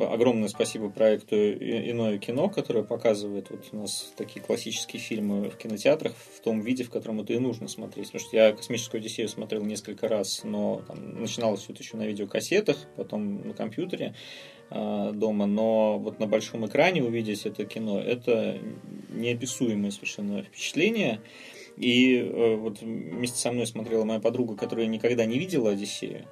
[0.00, 5.56] Огромное спасибо проекту «И- «Иное кино», которое показывает вот у нас такие классические фильмы в
[5.56, 8.08] кинотеатрах в том виде, в котором это и нужно смотреть.
[8.08, 12.06] Потому что я «Космическую Одиссею» смотрел несколько раз, но там, начиналось все это еще на
[12.06, 14.14] видеокассетах, потом на компьютере
[14.70, 18.58] а, дома, но вот на большом экране увидеть это кино, это
[19.08, 21.20] неописуемое совершенно впечатление.
[21.76, 26.26] И э, вот вместе со мной смотрела моя подруга, которая никогда не видела «Одиссею».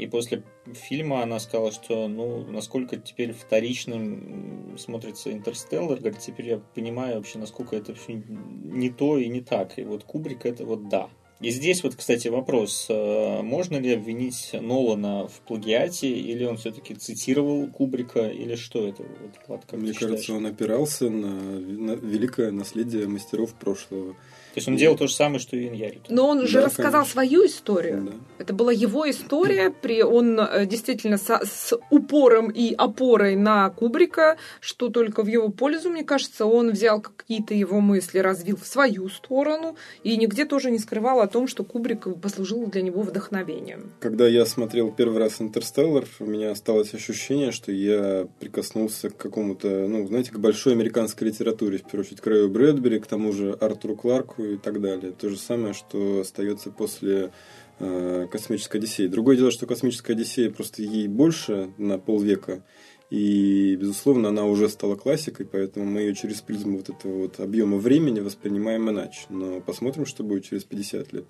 [0.00, 0.42] И после
[0.72, 7.38] фильма она сказала, что ну, насколько теперь вторичным смотрится «Интерстеллар», говорит, теперь я понимаю вообще,
[7.38, 9.78] насколько это все не то и не так.
[9.78, 11.10] И вот Кубрик это вот да.
[11.40, 16.94] И здесь вот, кстати, вопрос, э, можно ли обвинить Нолана в плагиате, или он все-таки
[16.94, 19.02] цитировал Кубрика, или что это?
[19.02, 20.30] Вот, Влад, Мне кажется, считаешь?
[20.30, 24.16] он опирался на великое наследие мастеров прошлого.
[24.54, 26.00] То есть он делал то же самое, что и Иньяри.
[26.08, 27.12] Но он же Да, рассказал конечно.
[27.12, 28.02] свою историю.
[28.02, 28.12] Да.
[28.38, 34.36] Это была его история, при он э, действительно со- с упором и опорой на Кубрика,
[34.60, 39.08] что только в его пользу, мне кажется, он взял какие-то его мысли, развил в свою
[39.08, 43.92] сторону и нигде тоже не скрывал о том, что Кубрик послужил для него вдохновением.
[44.00, 49.68] Когда я смотрел первый раз «Интерстеллар», у меня осталось ощущение, что я прикоснулся к какому-то,
[49.86, 53.52] ну, знаете, к большой американской литературе, в первую очередь, к Рэю Брэдбери, к тому же
[53.60, 55.12] Артуру Кларку и так далее.
[55.12, 57.32] То же самое, что остается после
[57.78, 59.06] э, «Космической Одиссеи».
[59.06, 62.62] Другое дело, что «Космическая Одиссея» просто ей больше на полвека,
[63.10, 67.76] и, безусловно, она уже стала классикой, поэтому мы ее через призму вот этого вот объема
[67.76, 69.22] времени воспринимаем иначе.
[69.28, 71.26] Но посмотрим, что будет через 50 лет.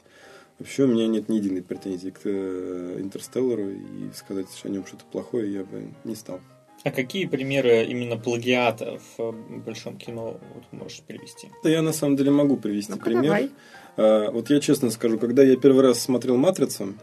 [0.58, 5.04] Вообще у меня нет ни единой претензии к э, Интерстеллару, и сказать о нем что-то
[5.11, 6.40] плохое я бы не стал.
[6.83, 9.33] А какие примеры именно плагиата в э,
[9.66, 11.49] большом кино вот, можешь привести?
[11.62, 13.24] Да я на самом деле могу привести Ну-ка, пример.
[13.24, 13.51] давай.
[13.97, 16.95] А, Вот я честно скажу, когда я первый раз смотрел «Матрицу»,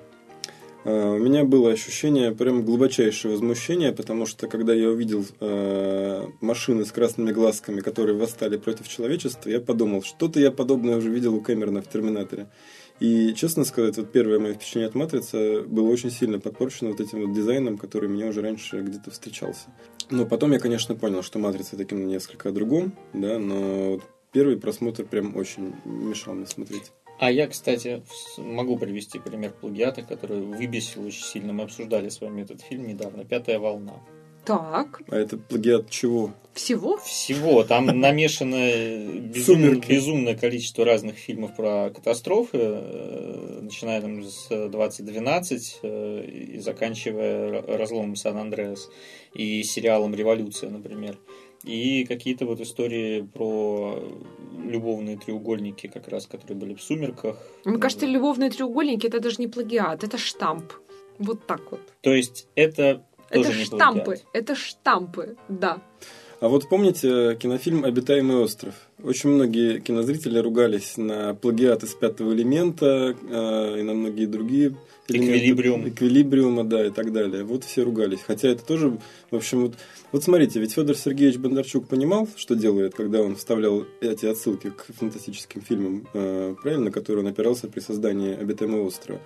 [0.83, 6.83] а, у меня было ощущение прям глубочайшего возмущения, потому что когда я увидел а, машины
[6.83, 11.41] с красными глазками, которые восстали против человечества, я подумал, что-то я подобное уже видел у
[11.41, 12.47] Кэмерона в «Терминаторе».
[12.99, 17.21] И, честно сказать, вот первое мое впечатление от «Матрицы» было очень сильно подпорчено вот этим
[17.21, 19.67] вот дизайном, который мне уже раньше где-то встречался.
[20.09, 23.99] Но потом я, конечно, понял, что «Матрица» таким несколько о другом, да, но
[24.31, 26.91] первый просмотр прям очень мешал мне смотреть.
[27.19, 28.03] А я, кстати,
[28.37, 31.51] могу привести пример плагиата, который выбесил очень сильно.
[31.51, 33.25] Мы обсуждали с вами этот фильм недавно.
[33.25, 34.03] «Пятая волна».
[34.47, 36.31] Так, А это плагиат чего?
[36.53, 36.97] всего?
[36.97, 37.63] Всего.
[37.63, 38.55] Там намешано
[39.19, 47.61] безумно- безумное количество разных фильмов про катастрофы, э, начиная там с 2012 э, и заканчивая
[47.61, 48.89] разломом Сан-Андреас
[49.33, 51.17] и сериалом «Революция», например.
[51.63, 54.01] И какие-то вот истории про
[54.63, 57.37] любовные треугольники, как раз, которые были в «Сумерках».
[57.65, 60.71] Мне кажется, любовные треугольники это даже не плагиат, это штамп.
[61.19, 61.81] Вот так вот.
[62.01, 65.81] То есть это это штампы, это штампы, да.
[66.39, 68.75] А вот помните кинофильм «Обитаемый остров»?
[69.03, 74.75] Очень многие кинозрители ругались на плагиат из «Пятого элемента» э, и на многие другие
[75.07, 75.37] элементы.
[75.37, 75.89] Эквилибриум.
[75.89, 77.43] Эквилибриума, да, и так далее.
[77.43, 78.19] Вот все ругались.
[78.25, 78.99] Хотя это тоже,
[79.31, 79.73] в общем, вот,
[80.11, 84.93] вот смотрите, ведь Федор Сергеевич Бондарчук понимал, что делает, когда он вставлял эти отсылки к
[84.93, 89.19] фантастическим фильмам, э, правильно, которые он опирался при создании «Обитаемого острова».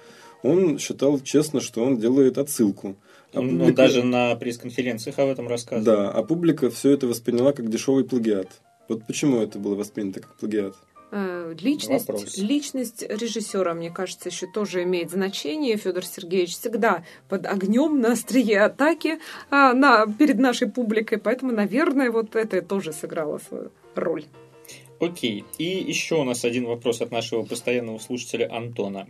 [0.43, 2.95] Он считал честно, что он делает отсылку.
[3.33, 5.85] А Он, он публика- даже на пресс-конференциях об этом рассказывал.
[5.85, 8.61] да, а публика все это восприняла как дешевый плагиат.
[8.89, 10.75] Вот почему это было воспринято как плагиат?
[11.13, 15.75] Э, личность, личность режиссера, мне кажется, еще тоже имеет значение.
[15.75, 19.19] Федор Сергеевич всегда под огнем на острие атаки
[19.49, 24.23] а, на, перед нашей публикой, поэтому, наверное, вот это тоже сыграло свою роль.
[25.01, 25.43] Окей.
[25.57, 29.07] И еще у нас один вопрос от нашего постоянного слушателя Антона.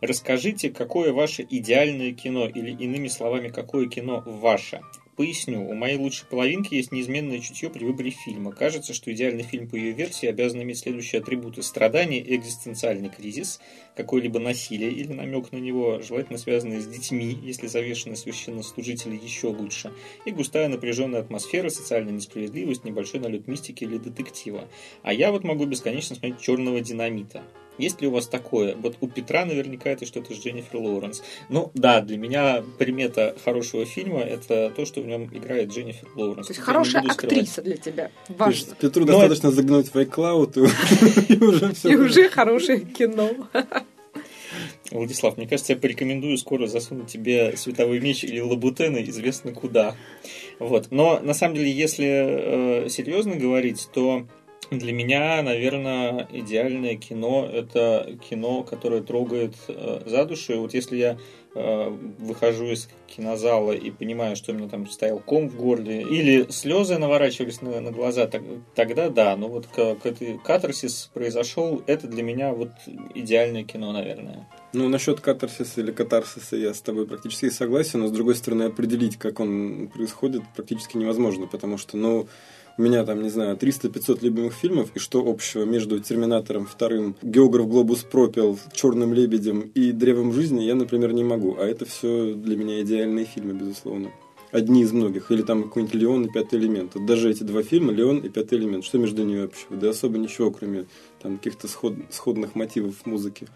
[0.00, 4.80] Расскажите, какое ваше идеальное кино, или иными словами, какое кино ваше?
[5.14, 8.50] Поясню, у моей лучшей половинки есть неизменное чутье при выборе фильма.
[8.50, 11.62] Кажется, что идеальный фильм по ее версии обязан иметь следующие атрибуты.
[11.62, 13.60] Страдание, экзистенциальный кризис,
[13.94, 19.92] какое-либо насилие или намек на него, желательно связанное с детьми, если завешены священнослужители еще лучше,
[20.24, 24.66] и густая напряженная атмосфера, социальная несправедливость, небольшой налет мистики или детектива.
[25.02, 27.42] А я вот могу бесконечно смотреть «Черного динамита».
[27.78, 28.76] Есть ли у вас такое?
[28.76, 31.22] Вот у Петра наверняка это что-то с Дженнифер Лоуренс.
[31.48, 36.48] Ну да, для меня примета хорошего фильма это то, что в нем играет Дженнифер Лоуренс.
[36.48, 38.10] То есть хорошая актриса для тебя.
[38.28, 38.74] Важно.
[38.74, 39.56] Петру Но достаточно это...
[39.56, 40.56] загнуть в iCloud
[41.28, 41.90] и уже все.
[41.90, 43.30] И уже хорошее кино.
[44.90, 49.96] Владислав, мне кажется, я порекомендую скоро засунуть тебе световой меч или лабутены, известно куда.
[50.58, 50.88] Вот.
[50.90, 54.26] Но на самом деле, если э, серьезно говорить, то
[54.78, 60.52] для меня, наверное, идеальное кино– это кино, которое трогает э, за душу.
[60.52, 61.18] И вот если я
[61.54, 66.50] э, выхожу из кинозала и понимаю, что у меня там стоял ком в горле, или
[66.50, 68.42] слезы наворачивались на, на глаза, так,
[68.74, 69.36] тогда да.
[69.36, 72.70] Но вот как это катарсис произошел, это для меня вот
[73.14, 74.48] идеальное кино, наверное.
[74.72, 79.18] Ну, насчет катарсиса или катарсиса я с тобой практически согласен, но с другой стороны определить,
[79.18, 82.26] как он происходит, практически невозможно, потому что, ну,
[82.78, 87.68] у меня там, не знаю, 300-500 любимых фильмов, и что общего между «Терминатором», вторым, «Географ
[87.68, 91.56] Глобус пропел», «Черным лебедем» и «Древом жизни» я, например, не могу.
[91.58, 94.10] А это все для меня идеальные фильмы, безусловно.
[94.50, 95.30] Одни из многих.
[95.30, 96.94] Или там какой-нибудь «Леон» и «Пятый элемент».
[96.94, 99.76] Вот даже эти два фильма, «Леон» и «Пятый элемент», что между ними общего?
[99.76, 100.86] Да особо ничего, кроме
[101.22, 101.94] там каких-то сход...
[102.10, 103.48] сходных мотивов музыки.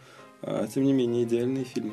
[0.43, 1.93] А тем не менее, идеальные фильмы.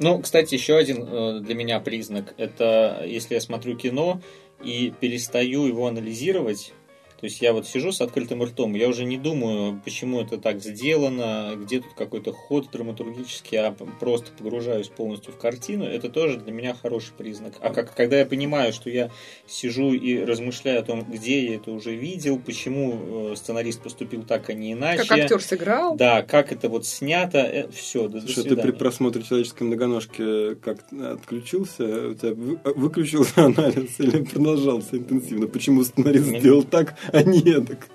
[0.00, 2.34] Ну, кстати, еще один э, для меня признак.
[2.36, 4.20] Это если я смотрю кино,
[4.62, 6.74] и перестаю его анализировать,
[7.20, 10.62] то есть я вот сижу с открытым ртом, я уже не думаю, почему это так
[10.62, 15.84] сделано, где тут какой-то ход драматургический, а просто погружаюсь полностью в картину.
[15.84, 17.54] Это тоже для меня хороший признак.
[17.60, 19.10] А как, когда я понимаю, что я
[19.48, 24.48] сижу и размышляю о том, где я это уже видел, почему э, сценарист поступил так,
[24.50, 25.02] а не иначе.
[25.02, 25.96] Как актер сыграл.
[25.96, 30.84] Да, как это вот снято, э, все, до, Что ты при просмотре человеческой многоножки как
[30.92, 32.34] отключился, у тебя
[32.76, 35.48] выключился анализ или продолжался интенсивно?
[35.48, 37.88] Почему сценарист сделал так, а не так.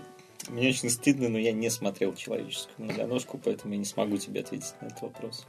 [0.50, 4.74] Мне очень стыдно, но я не смотрел человеческую многоножку, поэтому я не смогу тебе ответить
[4.82, 5.46] на этот вопрос.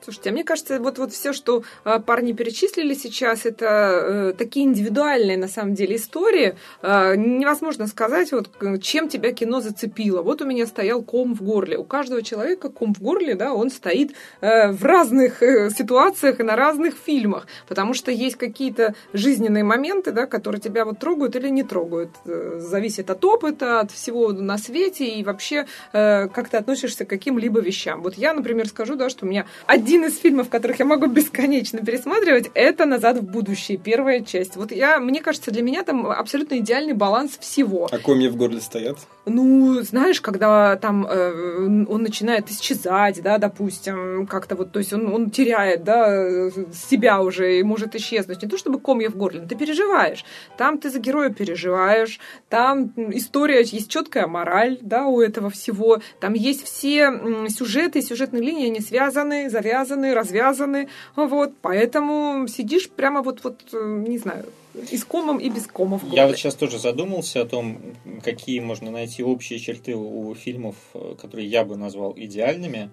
[0.00, 4.64] Слушайте, а мне кажется, вот, вот все, что э, парни перечислили сейчас, это э, такие
[4.64, 6.56] индивидуальные, на самом деле, истории.
[6.82, 8.48] Э, невозможно сказать, вот,
[8.80, 10.22] чем тебя кино зацепило.
[10.22, 11.76] Вот у меня стоял ком в горле.
[11.76, 16.44] У каждого человека ком в горле, да, он стоит э, в разных э, ситуациях и
[16.44, 17.46] на разных фильмах.
[17.66, 22.10] Потому что есть какие-то жизненные моменты, да, которые тебя вот трогают или не трогают.
[22.24, 27.08] Э, зависит от опыта, от всего на свете и вообще, э, как ты относишься к
[27.08, 28.02] каким-либо вещам.
[28.02, 31.06] Вот я, например, скажу, да, что у меня один один из фильмов, которых я могу
[31.06, 34.54] бесконечно пересматривать, это «Назад в будущее», первая часть.
[34.56, 37.88] Вот я, мне кажется, для меня там абсолютно идеальный баланс всего.
[37.90, 38.98] А комья в горле стоят?
[39.24, 45.12] Ну, знаешь, когда там э, он начинает исчезать, да, допустим, как-то вот, то есть он,
[45.12, 48.42] он теряет, да, себя уже и может исчезнуть.
[48.42, 50.24] Не то чтобы комья в горле, но ты переживаешь.
[50.58, 52.20] Там ты за героя переживаешь,
[52.50, 56.00] там история, есть четкая мораль, да, у этого всего.
[56.20, 57.10] Там есть все
[57.48, 64.04] сюжеты, сюжетные линии, они связаны, завязаны завязаны, развязаны, вот, поэтому сидишь прямо вот, вот, э,
[64.08, 64.46] не знаю,
[64.90, 66.02] и с комом, и без комов.
[66.12, 67.80] Я вот сейчас тоже задумался о том,
[68.22, 72.90] какие можно найти общие черты у фильмов, э, которые я бы назвал идеальными.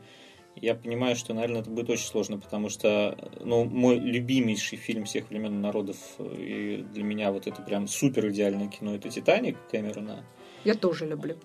[0.56, 5.30] Я понимаю, что, наверное, это будет очень сложно, потому что, ну, мой любимейший фильм всех
[5.30, 10.24] времен народов, э, и для меня вот это прям супер идеальное кино, это «Титаник» Кэмерона.
[10.64, 11.36] Я тоже люблю.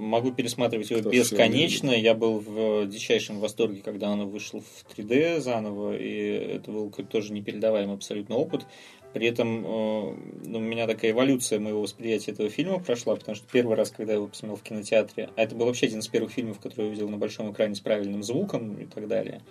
[0.00, 1.90] Могу пересматривать его Кто бесконечно.
[1.90, 7.32] Я был в дичайшем восторге, когда оно вышло в 3D заново, и это был тоже
[7.32, 8.66] непередаваемый абсолютно опыт.
[9.12, 13.44] При этом э, ну, у меня такая эволюция моего восприятия этого фильма прошла, потому что
[13.50, 16.30] первый раз, когда я его посмотрел в кинотеатре, а это был вообще один из первых
[16.30, 19.42] фильмов, который я увидел на большом экране с правильным звуком и так далее,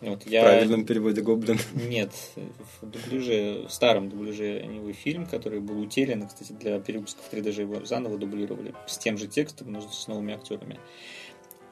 [0.00, 0.40] вот, я...
[0.42, 1.58] В правильном переводе Гоблин.
[1.74, 2.12] Нет,
[2.80, 7.60] в дубляже, в старом дубляже него фильм, который был утерян, кстати, для перевыпуска в 3D
[7.60, 10.78] его заново дублировали с тем же текстом, но с новыми актерами.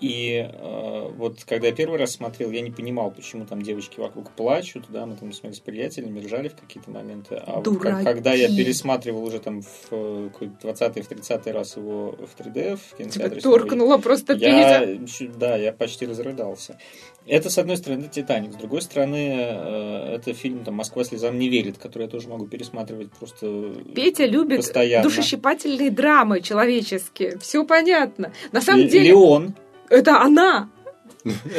[0.01, 4.31] И э, вот когда я первый раз смотрел, я не понимал, почему там девочки вокруг
[4.31, 7.35] плачут, да, мы там смотрели с приятелями, ржали в какие-то моменты.
[7.45, 11.77] А вот как- когда я пересматривал уже там в э, какой 20-й, в 30-й раз
[11.77, 16.79] его в 3D в Тебя кинотеатре, торкнуло просто я, чуть- да, я почти разрыдался.
[17.27, 21.49] Это, с одной стороны, «Титаник», с другой стороны, э, это фильм там, «Москва слезам не
[21.49, 25.03] верит», который я тоже могу пересматривать просто Петя любит постоянно.
[25.03, 27.37] душещипательные драмы человеческие.
[27.39, 28.33] Все понятно.
[28.53, 29.55] На самом Ле- деле, Леон
[29.91, 30.69] это она.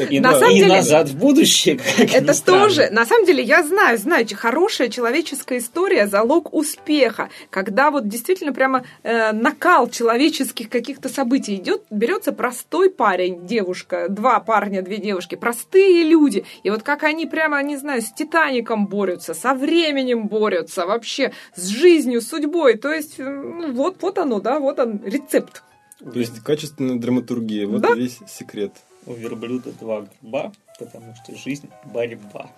[0.09, 3.97] и, На самом и деле- «Назад в будущее», Это тоже, на самом деле, я знаю,
[3.97, 7.29] знаете, хорошая человеческая история– залог успеха.
[7.49, 14.39] Когда вот действительно прямо э, накал человеческих каких-то событий идет, берется простой парень, девушка, два
[14.39, 16.45] парня, две девушки, простые люди.
[16.63, 21.67] И вот как они прямо, не знаю, с Титаником борются, со временем борются, вообще с
[21.67, 22.75] жизнью, судьбой.
[22.77, 25.63] То есть, ну, вот, вот оно, да, вот он, рецепт.
[25.99, 27.67] То есть качественная драматургия.
[27.67, 27.93] Вот Да.
[27.93, 28.73] весь секрет.
[29.05, 32.49] У верблюда два гриба, потому что жизнь– борьба.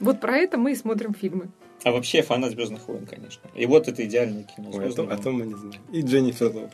[0.00, 1.48] Вот про это мы и смотрим фильмы.
[1.84, 3.48] А вообще фанат «Звездных войн», конечно.
[3.54, 4.70] И вот это идеальное кино.
[4.72, 5.22] Ой, а, «Звездные то, а войны».
[5.22, 5.82] то мы не знаем.
[5.92, 6.72] И Дженнифер Лоуренс.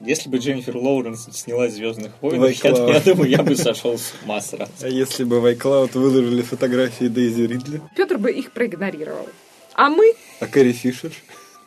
[0.00, 4.14] Если бы Дженнифер Лоуренс снялась «Звездных войн», Ой, я, я думаю, я бы сошел с
[4.24, 4.72] ума сразу.
[4.80, 9.28] А если бы в iCloud выложили фотографии Дейзи Ридли, Петр бы их проигнорировал.
[9.74, 11.12] А мы а Кэрри Фишер?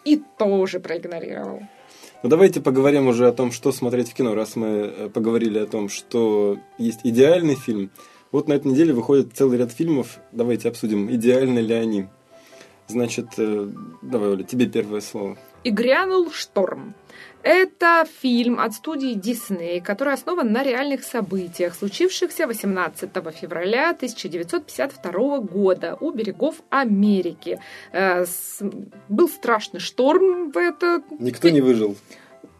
[0.04, 1.62] и тоже проигнорировал.
[2.24, 5.66] Ну давайте поговорим уже о том, что смотреть в кино, раз мы э, поговорили о
[5.66, 7.90] том, что есть идеальный фильм.
[8.32, 10.20] Вот на этой неделе выходит целый ряд фильмов.
[10.32, 12.08] Давайте обсудим, идеальны ли они.
[12.88, 13.68] Значит, э,
[14.04, 15.38] давай, Оля, тебе первое слово.
[15.64, 16.94] И грянул шторм.
[17.44, 25.98] Это фильм от студии Disney, который основан на реальных событиях, случившихся 18 февраля 1952 года
[26.00, 27.60] у берегов Америки.
[27.92, 28.26] Э,
[29.10, 31.96] Был страшный шторм в этот Никто не выжил.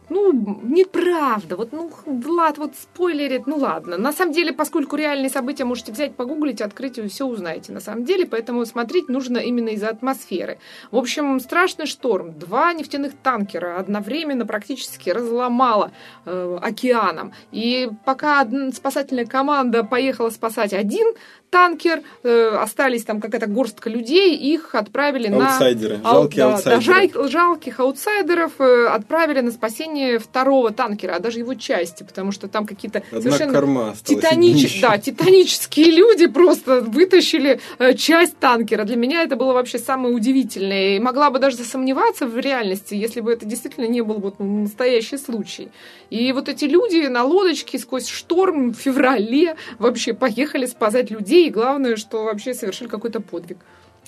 [0.08, 1.56] Ну, неправда.
[1.56, 3.96] Вот, ну, Влад вот спойлерит, ну ладно.
[3.96, 7.72] На самом деле, поскольку реальные события можете взять, погуглить, открыть, и все узнаете.
[7.72, 10.58] На самом деле, поэтому смотреть нужно именно из-за атмосферы.
[10.90, 12.38] В общем, страшный шторм.
[12.38, 15.92] Два нефтяных танкера одновременно практически разломало
[16.24, 17.32] э, океаном.
[17.52, 21.14] И пока спасательная команда поехала спасать один
[21.52, 25.50] танкер, э, остались там какая-то горстка людей, их отправили на...
[25.50, 26.00] Аутсайдеры.
[26.02, 26.82] Ау- Жалкие да, да, аутсайдеры.
[26.82, 32.48] жаль- жалких аутсайдеров э, отправили на спасение второго танкера, а даже его части, потому что
[32.48, 38.84] там какие-то Одна совершенно титанич- да, титанические люди просто вытащили э, часть танкера.
[38.84, 40.96] Для меня это было вообще самое удивительное.
[40.96, 45.18] И могла бы даже засомневаться в реальности, если бы это действительно не был вот настоящий
[45.18, 45.68] случай.
[46.08, 51.41] И вот эти люди на лодочке сквозь шторм в феврале вообще поехали спасать людей.
[51.46, 53.58] И главное, что вообще совершили какой-то подвиг.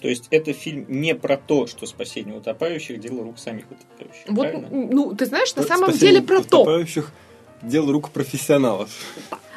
[0.01, 4.25] То есть это фильм не про то, что спасение утопающих– дело рук самих утопающих.
[4.29, 4.69] Вот, правильно?
[4.71, 6.63] ну, ты знаешь, на самом Спасение деле про то.
[6.63, 7.13] утопающих
[7.65, 8.91] Дело рук профессионалов.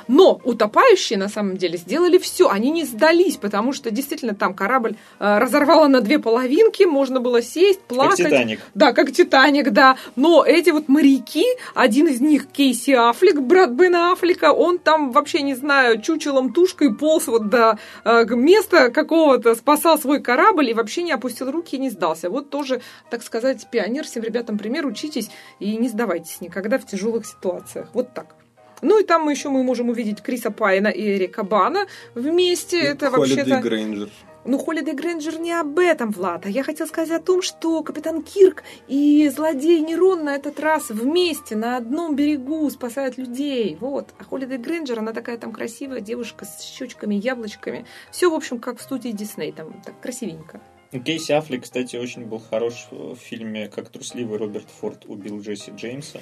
[0.07, 4.95] Но утопающие на самом деле сделали все, они не сдались, потому что действительно там корабль
[5.19, 8.17] э, разорвало на две половинки, можно было сесть, Как плакать.
[8.17, 8.59] «Титаник».
[8.73, 9.97] Да, как Титаник, да.
[10.15, 15.41] Но эти вот моряки, один из них Кейси Аффлек, брат Бена Аффлека, он там вообще,
[15.41, 21.03] не знаю, чучелом тушкой полз вот до э, места какого-то, спасал свой корабль и вообще
[21.03, 22.29] не опустил руки и не сдался.
[22.29, 25.29] Вот тоже, так сказать, пионер всем ребятам пример, учитесь
[25.59, 27.89] и не сдавайтесь никогда в тяжелых ситуациях.
[27.93, 28.35] Вот так.
[28.81, 32.79] Ну и там еще мы можем увидеть Криса Пайна и Эрика Бана вместе.
[32.79, 33.61] Это Холидей вообще-то...
[33.61, 34.09] Грейнджер.
[34.47, 36.45] Ну, Холидей Грэнджер не об этом, Влад.
[36.45, 40.89] А я хотела сказать о том, что Капитан Кирк и злодей Нерон на этот раз
[40.89, 43.77] вместе на одном берегу спасают людей.
[43.81, 44.13] Вот.
[44.17, 47.85] А Холидей Грэнджер, она такая там красивая девушка с щечками, яблочками.
[48.09, 49.51] Все, в общем, как в студии Дисней.
[49.51, 50.61] Там так красивенько.
[50.93, 56.21] Кейси Аффлек, кстати, очень был хорош в фильме «Как трусливый Роберт Форд убил Джесси Джеймса».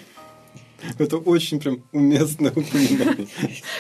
[0.99, 3.27] Это очень прям упоминание.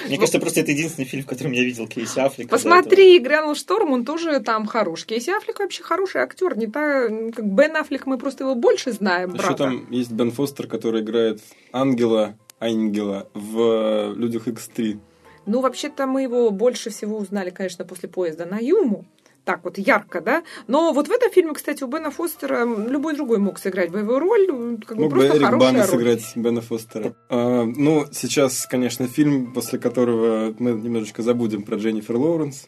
[0.07, 2.49] Мне кажется, просто это единственный фильм, в котором я видел Кейси Аффлека.
[2.49, 5.05] Посмотри, «Грянул шторм», он тоже там хорош.
[5.05, 6.57] Кейси Аффлек вообще хороший актер.
[6.57, 9.55] Не та, как Бен Аффлек, мы просто его больше знаем, Еще брата.
[9.55, 11.41] там есть Бен Фостер, который играет
[11.71, 14.99] ангела, ангела в «Людях X3».
[15.45, 19.05] Ну, вообще-то мы его больше всего узнали, конечно, после поезда на Юму.
[19.45, 20.43] Так вот, ярко, да?
[20.67, 24.47] Но вот в этом фильме, кстати, у Бена Фостера любой другой мог сыграть боевую роль.
[24.85, 25.87] Как бы Мог бы Эрик Бана роль.
[25.87, 27.15] сыграть Бена Фостера.
[27.29, 32.67] А, ну, сейчас, конечно, фильм, после которого мы немножечко забудем про Дженнифер Лоуренс.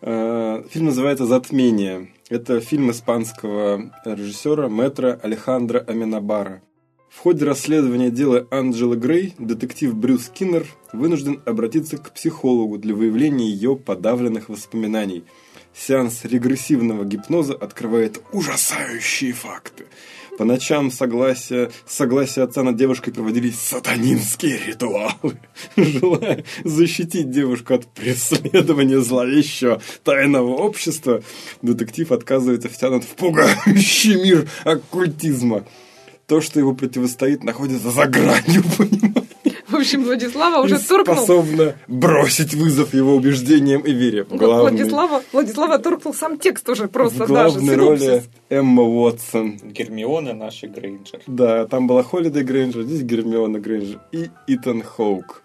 [0.00, 2.12] А, фильм называется «Затмение».
[2.28, 6.62] Это фильм испанского режиссера Метра Алехандро Аминабара.
[7.08, 13.48] В ходе расследования дела Анджелы Грей детектив Брюс Киннер вынужден обратиться к психологу для выявления
[13.48, 15.24] ее подавленных воспоминаний.
[15.76, 19.84] Сеанс регрессивного гипноза открывает ужасающие факты.
[20.38, 25.38] По ночам согласия, согласия отца над девушкой проводились сатанинские ритуалы,
[25.76, 31.22] желая защитить девушку от преследования зловещего тайного общества.
[31.62, 35.64] Детектив отказывается втянут в пугающий мир оккультизма.
[36.26, 39.25] То, что его противостоит, находится за гранью понимания.
[39.76, 41.16] В общем, Владислава уже торкнул.
[41.16, 44.24] способна бросить вызов его убеждениям и вере.
[44.24, 47.80] В главной, Владислава, Владислава торкнул сам текст уже просто в главной даже.
[47.80, 48.30] роли синопсис.
[48.48, 49.58] Эмма Уотсон.
[49.62, 51.20] Гермиона наша Грейнджер.
[51.26, 55.42] Да, там была Холидей Грейнджер, здесь Гермиона Грейнджер и Итан Хоук.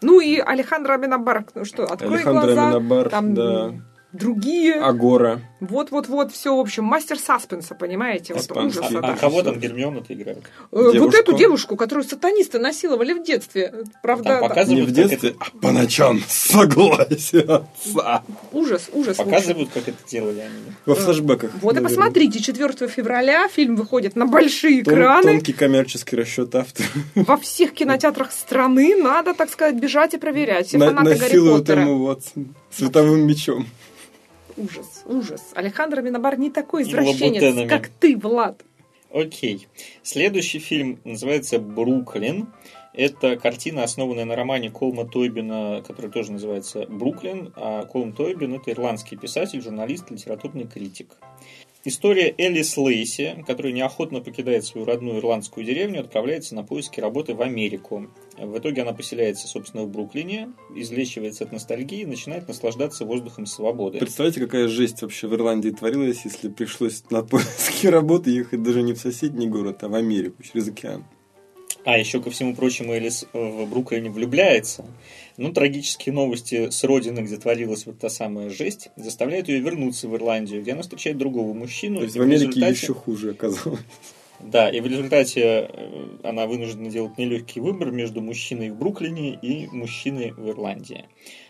[0.00, 2.66] Ну и Алехандро Аминабар, ну что, открой Алехандро глаза.
[2.68, 3.72] Аминабар, там да.
[4.12, 4.74] Другие.
[4.74, 5.40] Агора.
[5.60, 8.32] Вот-вот-вот, все, в общем, мастер саспенса, понимаете?
[8.34, 9.16] Вот ужаса, А да.
[9.16, 10.38] кого там Гермиона-то играет?
[10.38, 11.18] Э, Вот девушку?
[11.20, 13.84] эту девушку, которую сатанисты насиловали в детстве.
[14.02, 16.20] Правда, Там показывают, Не в детстве, а по ночам.
[16.28, 18.22] Согласие отца.
[18.52, 19.16] ужас, ужас.
[19.16, 20.72] Показывают, как это делали они.
[20.86, 21.50] Во флешбеках.
[21.60, 21.88] Вот и наверное.
[21.88, 25.22] посмотрите, 4 февраля фильм выходит на большие Тон- экраны.
[25.32, 26.88] Тонкий коммерческий расчет автора.
[27.14, 30.68] Во всех кинотеатрах страны надо, так сказать, бежать и проверять.
[30.68, 31.80] Все На- фанаты Гарри Насилуют Поттера.
[31.82, 33.66] ему Уотсон световым мечом.
[34.58, 35.52] Ужас, ужас.
[35.54, 38.64] Алехандро Минобар не такой извращенец, как ты, Влад.
[39.10, 39.68] Окей.
[40.02, 42.48] Следующий фильм называется «Бруклин».
[42.92, 47.52] Это картина, основанная на романе Колма Тойбина, который тоже называется «Бруклин».
[47.54, 51.10] А Колм Тойбин– это ирландский писатель, журналист, литературный критик.
[51.84, 57.40] История Элис Лейси, которая неохотно покидает свою родную ирландскую деревню, отправляется на поиски работы в
[57.40, 58.08] Америку.
[58.40, 63.98] В итоге она поселяется, собственно, в Бруклине, излечивается от ностальгии и начинает наслаждаться воздухом свободы.
[63.98, 68.92] Представляете, какая жесть вообще в Ирландии творилась, если пришлось на поиски работы ехать даже не
[68.92, 71.04] в соседний город, а в Америку через океан.
[71.84, 74.84] А еще, ко всему прочему, Элис в Бруклине влюбляется.
[75.36, 80.14] Ну, трагические новости с родины, где творилась вот та самая жесть, заставляют ее вернуться в
[80.14, 81.98] Ирландию, где она встречает другого мужчину.
[81.98, 83.80] То есть в Америке результате- еще хуже оказалось.
[84.40, 89.66] Да, и в результате э, она вынуждена делать нелегкий выбор между мужчиной в Бруклине и
[89.68, 91.06] мужчиной в Ирландии.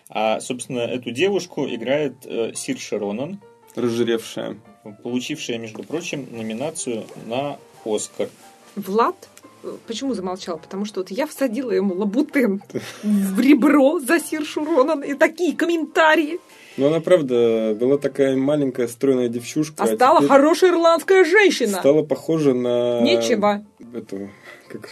[0.09, 3.41] А, собственно, эту девушку играет э, Сирша Ронан,
[3.75, 4.57] Разжиревшая.
[5.03, 8.31] получившая, между прочим, номинацию на Оскар.
[8.75, 9.29] Влад
[9.63, 10.59] э, Почему замолчал?
[10.59, 12.63] Потому что вот я всадила ему лабутен
[13.03, 16.41] в ребро за Сиршу Ронан и такие комментарии.
[16.79, 19.83] Но она, правда, была такая маленькая, стройная девчушка.
[19.83, 21.79] А стала теперь хорошая ирландская женщина.
[21.79, 23.01] Стала похожа на...
[23.01, 23.65] Нечего,
[23.95, 24.31] Эту,
[24.69, 24.91] как,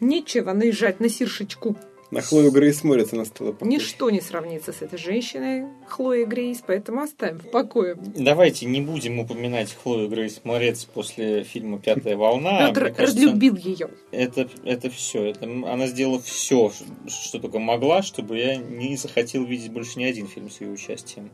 [0.00, 1.76] нечего наезжать на Сиршечку.
[2.14, 3.70] На Хлою Грейс Морец она стала похожа.
[3.70, 7.96] Ничто не сравнится с этой женщиной, Хлоей Грейс, поэтому оставим в покое.
[7.98, 12.68] Давайте не будем упоминать Хлою Грейс Морец после фильма «Пятая волна».
[12.68, 13.90] Петр кажется, разлюбил ее.
[14.12, 15.24] это, это все.
[15.24, 16.70] Это, она сделала все,
[17.08, 21.30] что только могла, чтобы я не захотел видеть больше ни один фильм с ее участием.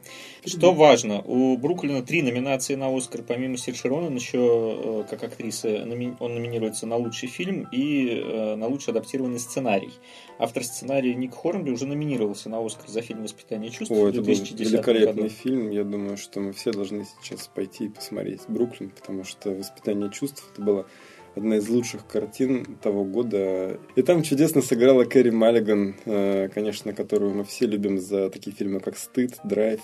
[0.47, 3.23] Что важно, у Бруклина три номинации на Оскар.
[3.23, 5.86] Помимо Сирши Ронан, еще э, как актриса
[6.20, 9.93] он номинируется на лучший фильм и э, на лучший адаптированный сценарий.
[10.39, 14.18] Автор сценария Ник Хорнби уже номинировался на Оскар за фильм «Воспитание чувств» О, в это
[14.18, 15.28] был 2010 великолепный году.
[15.28, 15.70] фильм.
[15.70, 20.48] Я думаю, что мы все должны сейчас пойти и посмотреть Бруклин, потому что «Воспитание чувств»
[20.52, 20.86] это была
[21.34, 23.78] одна из лучших картин того года.
[23.97, 28.80] И там чудесно сыграла Кэрри Маллиган, э, конечно, которую мы все любим за такие фильмы,
[28.80, 29.80] как «Стыд», «Драйв».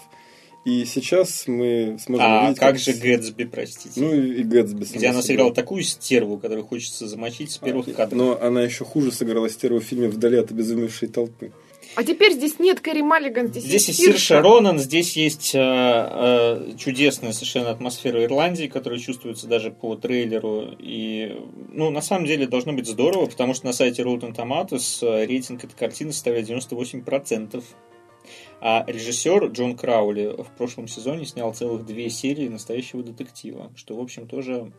[0.66, 2.58] И сейчас мы сможем А увидеть...
[2.58, 4.00] как же Гэтсби, простите?
[4.00, 4.84] Ну и Гэтсби.
[4.96, 5.54] где она сыграла.
[5.54, 8.18] такую стерву, которую хочется замочить с первых кадров.
[8.18, 11.52] Но она еще хуже сыграла стерву в фильме «Вдали от обезумевшей толпы».
[11.94, 15.58] А теперь здесь нет Кэрри Маллиган, здесь, Здесь есть есть Сирша Ронан, здесь есть э,
[15.60, 20.74] э, чудесная совершенно атмосфера Ирландии, которая чувствуется даже по трейлеру.
[20.80, 21.40] И,
[21.72, 25.62] ну, на самом деле должно быть здорово, потому что на сайте Rotten Tomatoes э, рейтинг
[25.62, 27.62] этой картины составляет 98%.
[28.60, 34.00] А режиссер Джон Краули в прошлом сезоне снял целых две серии настоящего детектива, что, в
[34.00, 34.72] общем, тоже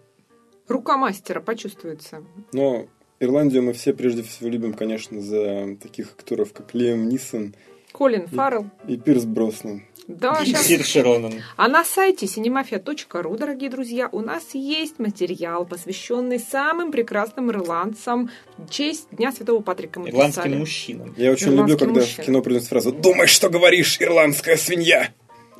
[0.68, 2.24] Рука мастера почувствуется.
[2.52, 2.88] Но
[3.20, 7.56] Ирландию мы все прежде всего любим, конечно, за таких актеров, как Лиам Нисон
[7.92, 8.66] Колин Фаррелл.
[8.88, 9.84] и Пирс Броснан.
[10.08, 10.96] Да, сейчас.
[11.58, 18.70] А на сайте cinemafia.ru, дорогие друзья, у нас есть материал, посвященный самым прекрасным ирландцам в
[18.70, 20.00] честь Дня Святого Патрика.
[20.00, 20.58] Мы Ирландским писали.
[20.58, 21.14] мужчинам.
[21.18, 22.24] Я очень люблю, когда мужчина.
[22.24, 25.10] в кино произносят фразу «Думай, что говоришь, ирландская свинья!»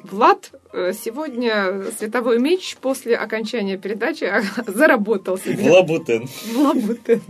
[0.04, 4.32] Влад э, сегодня световой меч после окончания передачи
[4.68, 6.26] заработал В себе Лабутен.
[6.28, 7.22] в лабутен.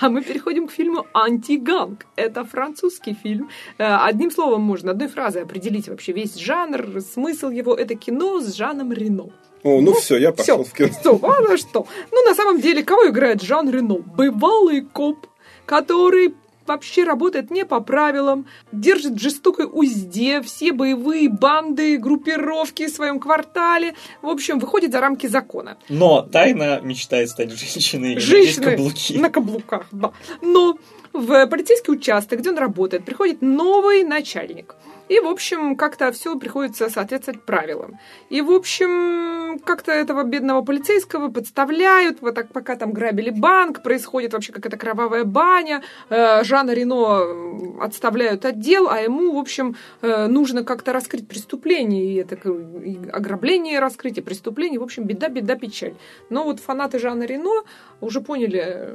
[0.00, 2.06] А мы переходим к фильму «Антиганг».
[2.16, 3.48] Это французский фильм.
[3.78, 7.74] Э, Одним словом можно, одной фразой определить вообще весь жанр, смысл его.
[7.74, 9.28] Это кино с Жаном Рено.
[9.62, 10.88] О, ну все, я пошел Все, в кино.
[11.00, 11.86] что, а что?
[12.12, 13.96] Ну, на самом деле, кого играет Жан Рено?
[13.98, 15.26] Бывалый коп,
[15.66, 16.34] который
[16.66, 23.18] вообще работает не по правилам, держит в жестокой узде все боевые банды, группировки в своем
[23.20, 23.94] квартале.
[24.22, 25.76] В общем, выходит за рамки закона.
[25.88, 28.18] Но тайно мечтает стать женщиной.
[28.18, 29.18] Женщиной каблуки.
[29.18, 30.12] на каблуках, да.
[30.42, 30.78] Но
[31.12, 34.76] в полицейский участок, где он работает, приходит новый начальник–
[35.10, 37.98] и, в общем, как-то все приходится соответствовать правилам.
[38.28, 44.32] И, в общем, как-то этого бедного полицейского подставляют, вот так пока там грабили банк, происходит
[44.32, 50.62] вообще какая-то кровавая баня, э, Жана Рено отставляют отдел, а ему, в общем, э, нужно
[50.62, 55.94] как-то раскрыть преступление, и это и ограбление раскрыть, и преступление, в общем, беда, беда, печаль.
[56.30, 57.64] Но вот фанаты Жана Рено
[58.00, 58.94] уже поняли,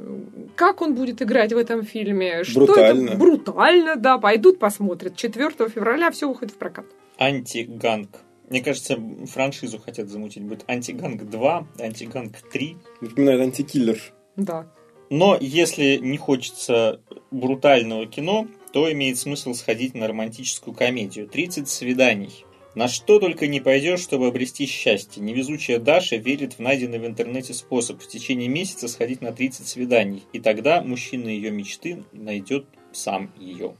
[0.56, 3.10] как он будет играть в этом фильме, что брутально.
[3.10, 5.14] это брутально, да, пойдут посмотрят.
[5.16, 6.86] 4 февраля февраля все выходит в прокат.
[7.18, 8.10] Антиганг.
[8.48, 8.96] Мне кажется,
[9.26, 10.42] франшизу хотят замутить.
[10.44, 12.76] Будет Антиганг 2, Антиганг 3.
[13.00, 14.00] Напоминает Антикиллер.
[14.36, 14.66] Да.
[15.10, 17.00] Но если не хочется
[17.30, 21.28] брутального кино, то имеет смысл сходить на романтическую комедию.
[21.28, 22.44] 30 свиданий.
[22.74, 25.22] На что только не пойдешь, чтобы обрести счастье.
[25.22, 30.24] Невезучая Даша верит в найденный в интернете способ в течение месяца сходить на 30 свиданий.
[30.32, 33.76] И тогда мужчина ее мечты найдет сам ее.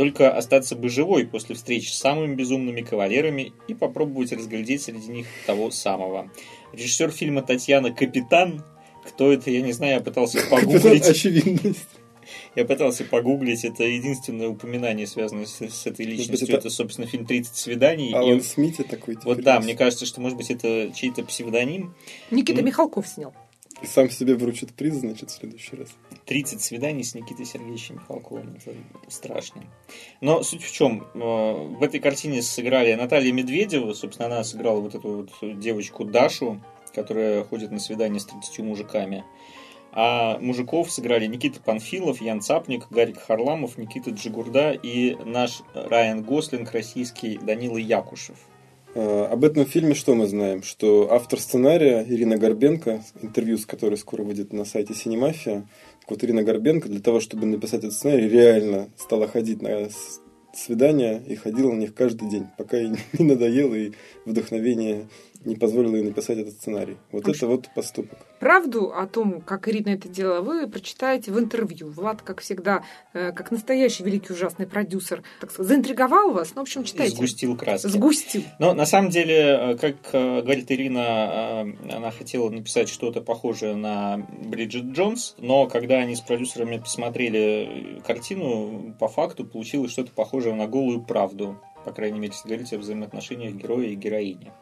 [0.00, 5.26] Только остаться бы живой после встреч с самыми безумными кавалерами и попробовать разглядеть среди них
[5.44, 6.30] того самого.
[6.72, 8.64] Режиссер фильма Татьяна Капитан.
[9.06, 11.06] Кто это, я не знаю, я пытался погуглить.
[11.06, 11.86] Очевидность.
[12.56, 16.48] Я пытался погуглить, это единственное упоминание, связанное с, с этой личностью.
[16.48, 16.56] Это...
[16.56, 18.14] это, собственно, фильм «30 свиданий».
[18.14, 18.40] Алан и...
[18.40, 19.18] Смити такой.
[19.22, 21.94] Вот да, мне кажется, что, может быть, это чей-то псевдоним.
[22.30, 23.34] Никита Михалков снял.
[23.82, 25.88] Сам себе вручит приз, значит, в следующий раз.
[26.26, 28.56] 30 свиданий с Никитой Сергеевичем Михалковым.
[28.56, 28.74] Это
[29.08, 29.62] страшно.
[30.20, 31.06] Но суть в чем?
[31.14, 31.18] Э,
[31.78, 33.94] в этой картине сыграли Наталья Медведева.
[33.94, 36.60] Собственно, она сыграла вот эту вот девочку Дашу,
[36.94, 39.24] которая ходит на свидание с 30 мужиками.
[39.92, 46.70] А мужиков сыграли Никита Панфилов, Ян Цапник, Гарик Харламов, Никита Джигурда и наш Райан Гослинг,
[46.72, 48.36] российский Данила Якушев.
[48.94, 50.62] Э, об этом фильме что мы знаем?
[50.62, 55.66] Что автор сценария Ирина Горбенко, интервью с которой скоро выйдет на сайте Синемафия,
[56.08, 59.88] вот Ирина Горбенко для того, чтобы написать этот сценарий, реально стала ходить на
[60.52, 63.92] свидания и ходила на них каждый день, пока ей не надоело и
[64.24, 65.08] вдохновение
[65.44, 66.96] не позволило ей написать этот сценарий.
[67.12, 68.18] Вот а это вот поступок.
[68.40, 71.90] Правду о том, как Ирина это делала, вы прочитаете в интервью.
[71.90, 76.54] Влад, как всегда, э, как настоящий великий ужасный продюсер, так сказать, заинтриговал вас.
[76.54, 77.16] Ну, в общем, читайте.
[77.16, 77.88] Сгустил краски.
[77.88, 78.44] Сгустил.
[78.58, 81.60] Но на самом деле, э, как э, говорит Ирина,
[81.90, 88.94] она хотела написать что-то похожее на Бриджит Джонс, но когда они с продюсерами посмотрели картину,
[88.98, 91.60] по факту получилось что-то похожее на голую правду.
[91.84, 94.52] По крайней мере, если говорить о взаимоотношениях героя и героини.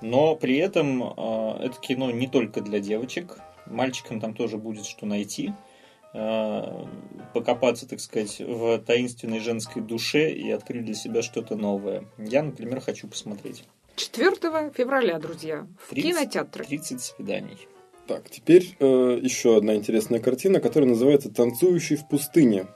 [0.00, 3.38] Но при этом э, это кино не только для девочек.
[3.66, 5.52] Мальчикам там тоже будет что найти.
[6.12, 6.84] Э,
[7.34, 12.04] покопаться, так сказать, в таинственной женской душе и открыть для себя что-то новое.
[12.16, 13.64] Я, например, хочу посмотреть.
[13.96, 16.64] 4 февраля, друзья, в 30, кинотеатры.
[16.64, 17.68] 30 свиданий.
[18.06, 22.66] Так, теперь э, еще одна интересная картина, которая называется «Танцующий в пустыне».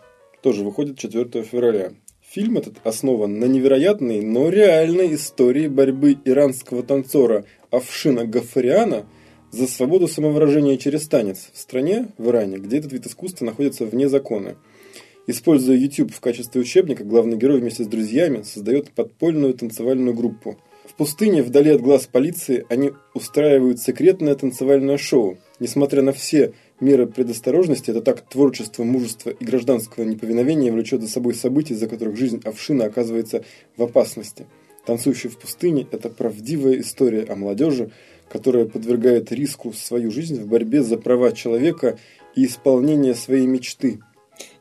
[0.43, 1.93] Тоже выходит 4 февраля.
[2.33, 9.05] Фильм этот основан на невероятной, но реальной истории борьбы иранского танцора Афшина Гафариана
[9.51, 14.09] за свободу самовыражения через танец в стране, в Иране, где этот вид искусства находится вне
[14.09, 14.55] закона.
[15.27, 20.57] Используя YouTube в качестве учебника, главный герой вместе с друзьями создает подпольную танцевальную группу.
[20.87, 25.39] В пустыне, вдали от глаз полиции, они устраивают секретное танцевальное шоу.
[25.59, 31.35] Несмотря на все Мера предосторожности– это так творчество, мужество и гражданского неповиновения влечет за собой
[31.35, 33.45] события, за которых жизнь Овшина оказывается
[33.77, 34.47] в опасности.
[34.87, 37.91] «Танцующий в пустыне»– это правдивая история о молодежи,
[38.31, 41.99] которая подвергает риску свою жизнь в борьбе за права человека
[42.35, 44.01] и исполнение своей мечты–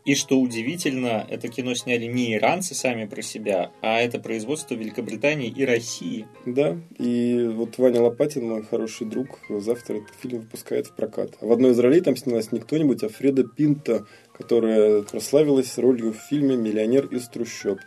[0.09, 5.53] и что удивительно, это кино сняли не иранцы сами про себя, а это производство Великобритании
[5.55, 6.25] и России.
[6.47, 11.37] Да, и вот Ваня Лопатин, мой хороший друг, завтра этот фильм выпускает в прокат.
[11.41, 16.13] А в одной из ролей там снялась не кто-нибудь, а Фреда Пинта, которая прославилась ролью
[16.13, 17.77] в фильме «Миллионер из трущоб».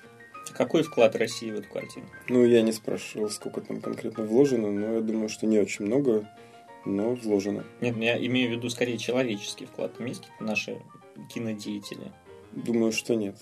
[0.57, 2.07] Какой вклад России в эту картину?
[2.29, 6.31] Ну, я не спрашивал, сколько там конкретно вложено, но я думаю, что не очень много,
[6.85, 7.65] но вложено.
[7.81, 9.97] Нет, я имею в виду скорее человеческий вклад.
[9.97, 10.79] Там есть какие-то наши
[11.29, 12.13] кинодеятели?
[12.53, 13.37] Думаю, что нет.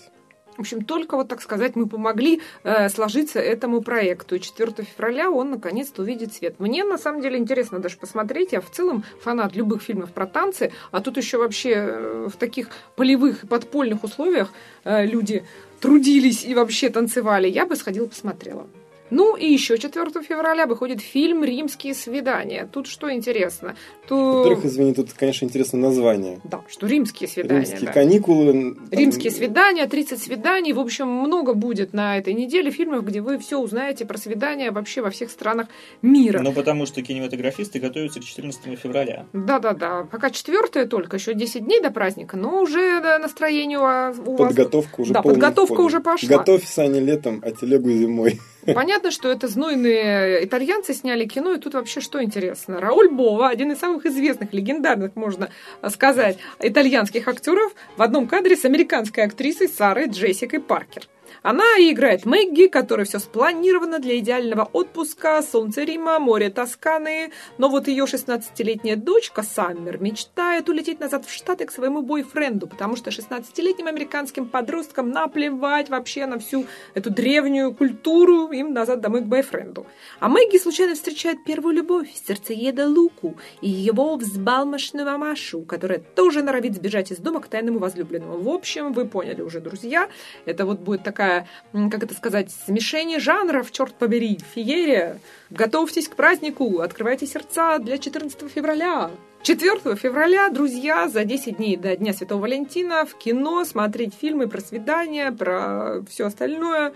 [0.57, 4.35] В общем, только вот, так сказать, мы помогли э, сложиться этому проекту.
[4.35, 6.59] И 4 февраля он наконец-то увидит свет.
[6.59, 8.51] Мне, на самом деле, интересно даже посмотреть.
[8.51, 10.71] Я в целом фанат любых фильмов про танцы.
[10.91, 14.51] А тут еще вообще э, в таких полевых подпольных условиях
[14.83, 15.45] э, люди
[15.79, 17.47] трудились и вообще танцевали.
[17.47, 18.67] Я бы сходила посмотрела.
[19.11, 22.67] Ну и еще 4 февраля выходит фильм «Римские свидания».
[22.71, 23.75] Тут что интересно?
[24.07, 24.39] То...
[24.39, 26.39] Во-первых, извини, тут, конечно, интересно название.
[26.45, 27.65] Да, что «Римские свидания».
[27.65, 27.91] Римские да.
[27.91, 28.51] каникулы.
[28.51, 28.87] Там...
[28.89, 30.71] «Римские свидания», 30 свиданий.
[30.71, 35.01] В общем, много будет на этой неделе фильмов, где вы все узнаете про свидания вообще
[35.01, 35.67] во всех странах
[36.01, 36.39] мира.
[36.41, 39.25] Ну, потому что кинематографисты готовятся к 14 февраля.
[39.33, 40.07] Да-да-да.
[40.09, 44.15] Пока четвертое только, еще 10 дней до праздника, но уже настроение у вас...
[44.37, 46.37] Подготовка уже Да, подготовка уже пошла.
[46.37, 48.39] Готовь сани летом, а телегу зимой.
[48.65, 52.79] Понятно, что это знойные итальянцы сняли кино, и тут вообще что интересно.
[52.79, 55.49] Рауль Бова, один из самых известных, легендарных, можно
[55.89, 61.03] сказать, итальянских актеров, в одном кадре с американской актрисой Сарой Джессикой Паркер.
[61.43, 67.31] Она играет Мэгги, которой все спланировано для идеального отпуска, солнце Рима, море Тосканы.
[67.57, 72.95] Но вот ее 16-летняя дочка Саммер мечтает улететь назад в Штаты к своему бойфренду, потому
[72.95, 79.25] что 16-летним американским подросткам наплевать вообще на всю эту древнюю культуру, им назад домой к
[79.25, 79.87] бойфренду.
[80.19, 86.75] А Мэгги случайно встречает первую любовь, сердцееда Луку и его взбалмошную мамашу, которая тоже норовит
[86.75, 88.37] сбежать из дома к тайному возлюбленному.
[88.37, 90.07] В общем, вы поняли уже, друзья,
[90.45, 91.47] это вот будет такая такая,
[91.89, 95.19] как это сказать, смешение жанров, черт побери, феерия.
[95.49, 99.11] Готовьтесь к празднику, открывайте сердца для 14 февраля.
[99.43, 104.61] 4 февраля, друзья, за 10 дней до Дня Святого Валентина в кино смотреть фильмы про
[104.61, 106.93] свидания, про все остальное.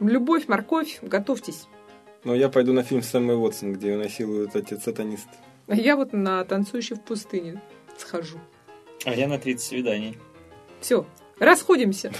[0.00, 1.68] Любовь, морковь, готовьтесь.
[2.24, 5.28] Ну, я пойду на фильм с Эммой Уотсон, где ее насилует отец-сатанист.
[5.68, 7.62] Я вот на «Танцующий в пустыне»
[7.96, 8.38] схожу.
[9.04, 10.18] А я на 30 свиданий.
[10.80, 11.06] Все,
[11.38, 12.12] расходимся.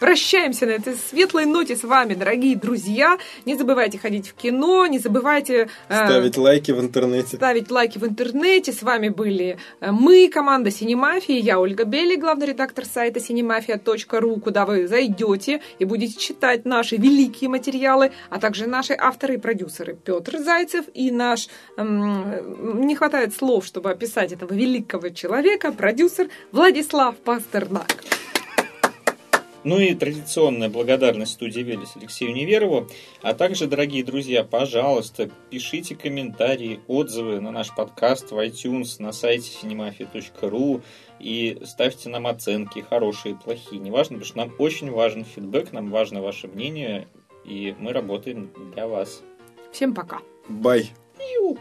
[0.00, 3.18] Прощаемся на этой светлой ноте с вами, дорогие друзья.
[3.44, 5.68] Не забывайте ходить в кино, не забывайте...
[5.90, 7.36] Э, ставить лайки в интернете.
[7.36, 8.72] Ставить лайки в интернете.
[8.72, 11.38] С вами были э, мы, команда Синемафии.
[11.38, 17.50] Я Ольга Белли, главный редактор сайта cinemafia.ru, куда вы зайдете и будете читать наши великие
[17.50, 21.48] материалы, а также наши авторы и продюсеры Петр Зайцев и наш...
[21.76, 28.02] Эм, не хватает слов, чтобы описать этого великого человека, продюсер Владислав Пастернак.
[29.62, 32.88] Ну и традиционная благодарность студии Велес Алексею Неверову.
[33.20, 39.50] А также, дорогие друзья, пожалуйста, пишите комментарии, отзывы на наш подкаст в iTunes, на сайте
[39.60, 40.82] cinemafia.ru
[41.18, 43.80] и ставьте нам оценки, хорошие, плохие.
[43.80, 47.06] Неважно, потому что нам очень важен фидбэк, нам важно ваше мнение,
[47.44, 49.22] и мы работаем для вас.
[49.72, 50.20] Всем пока.
[50.48, 50.90] Бай.
[51.36, 51.58] Ю.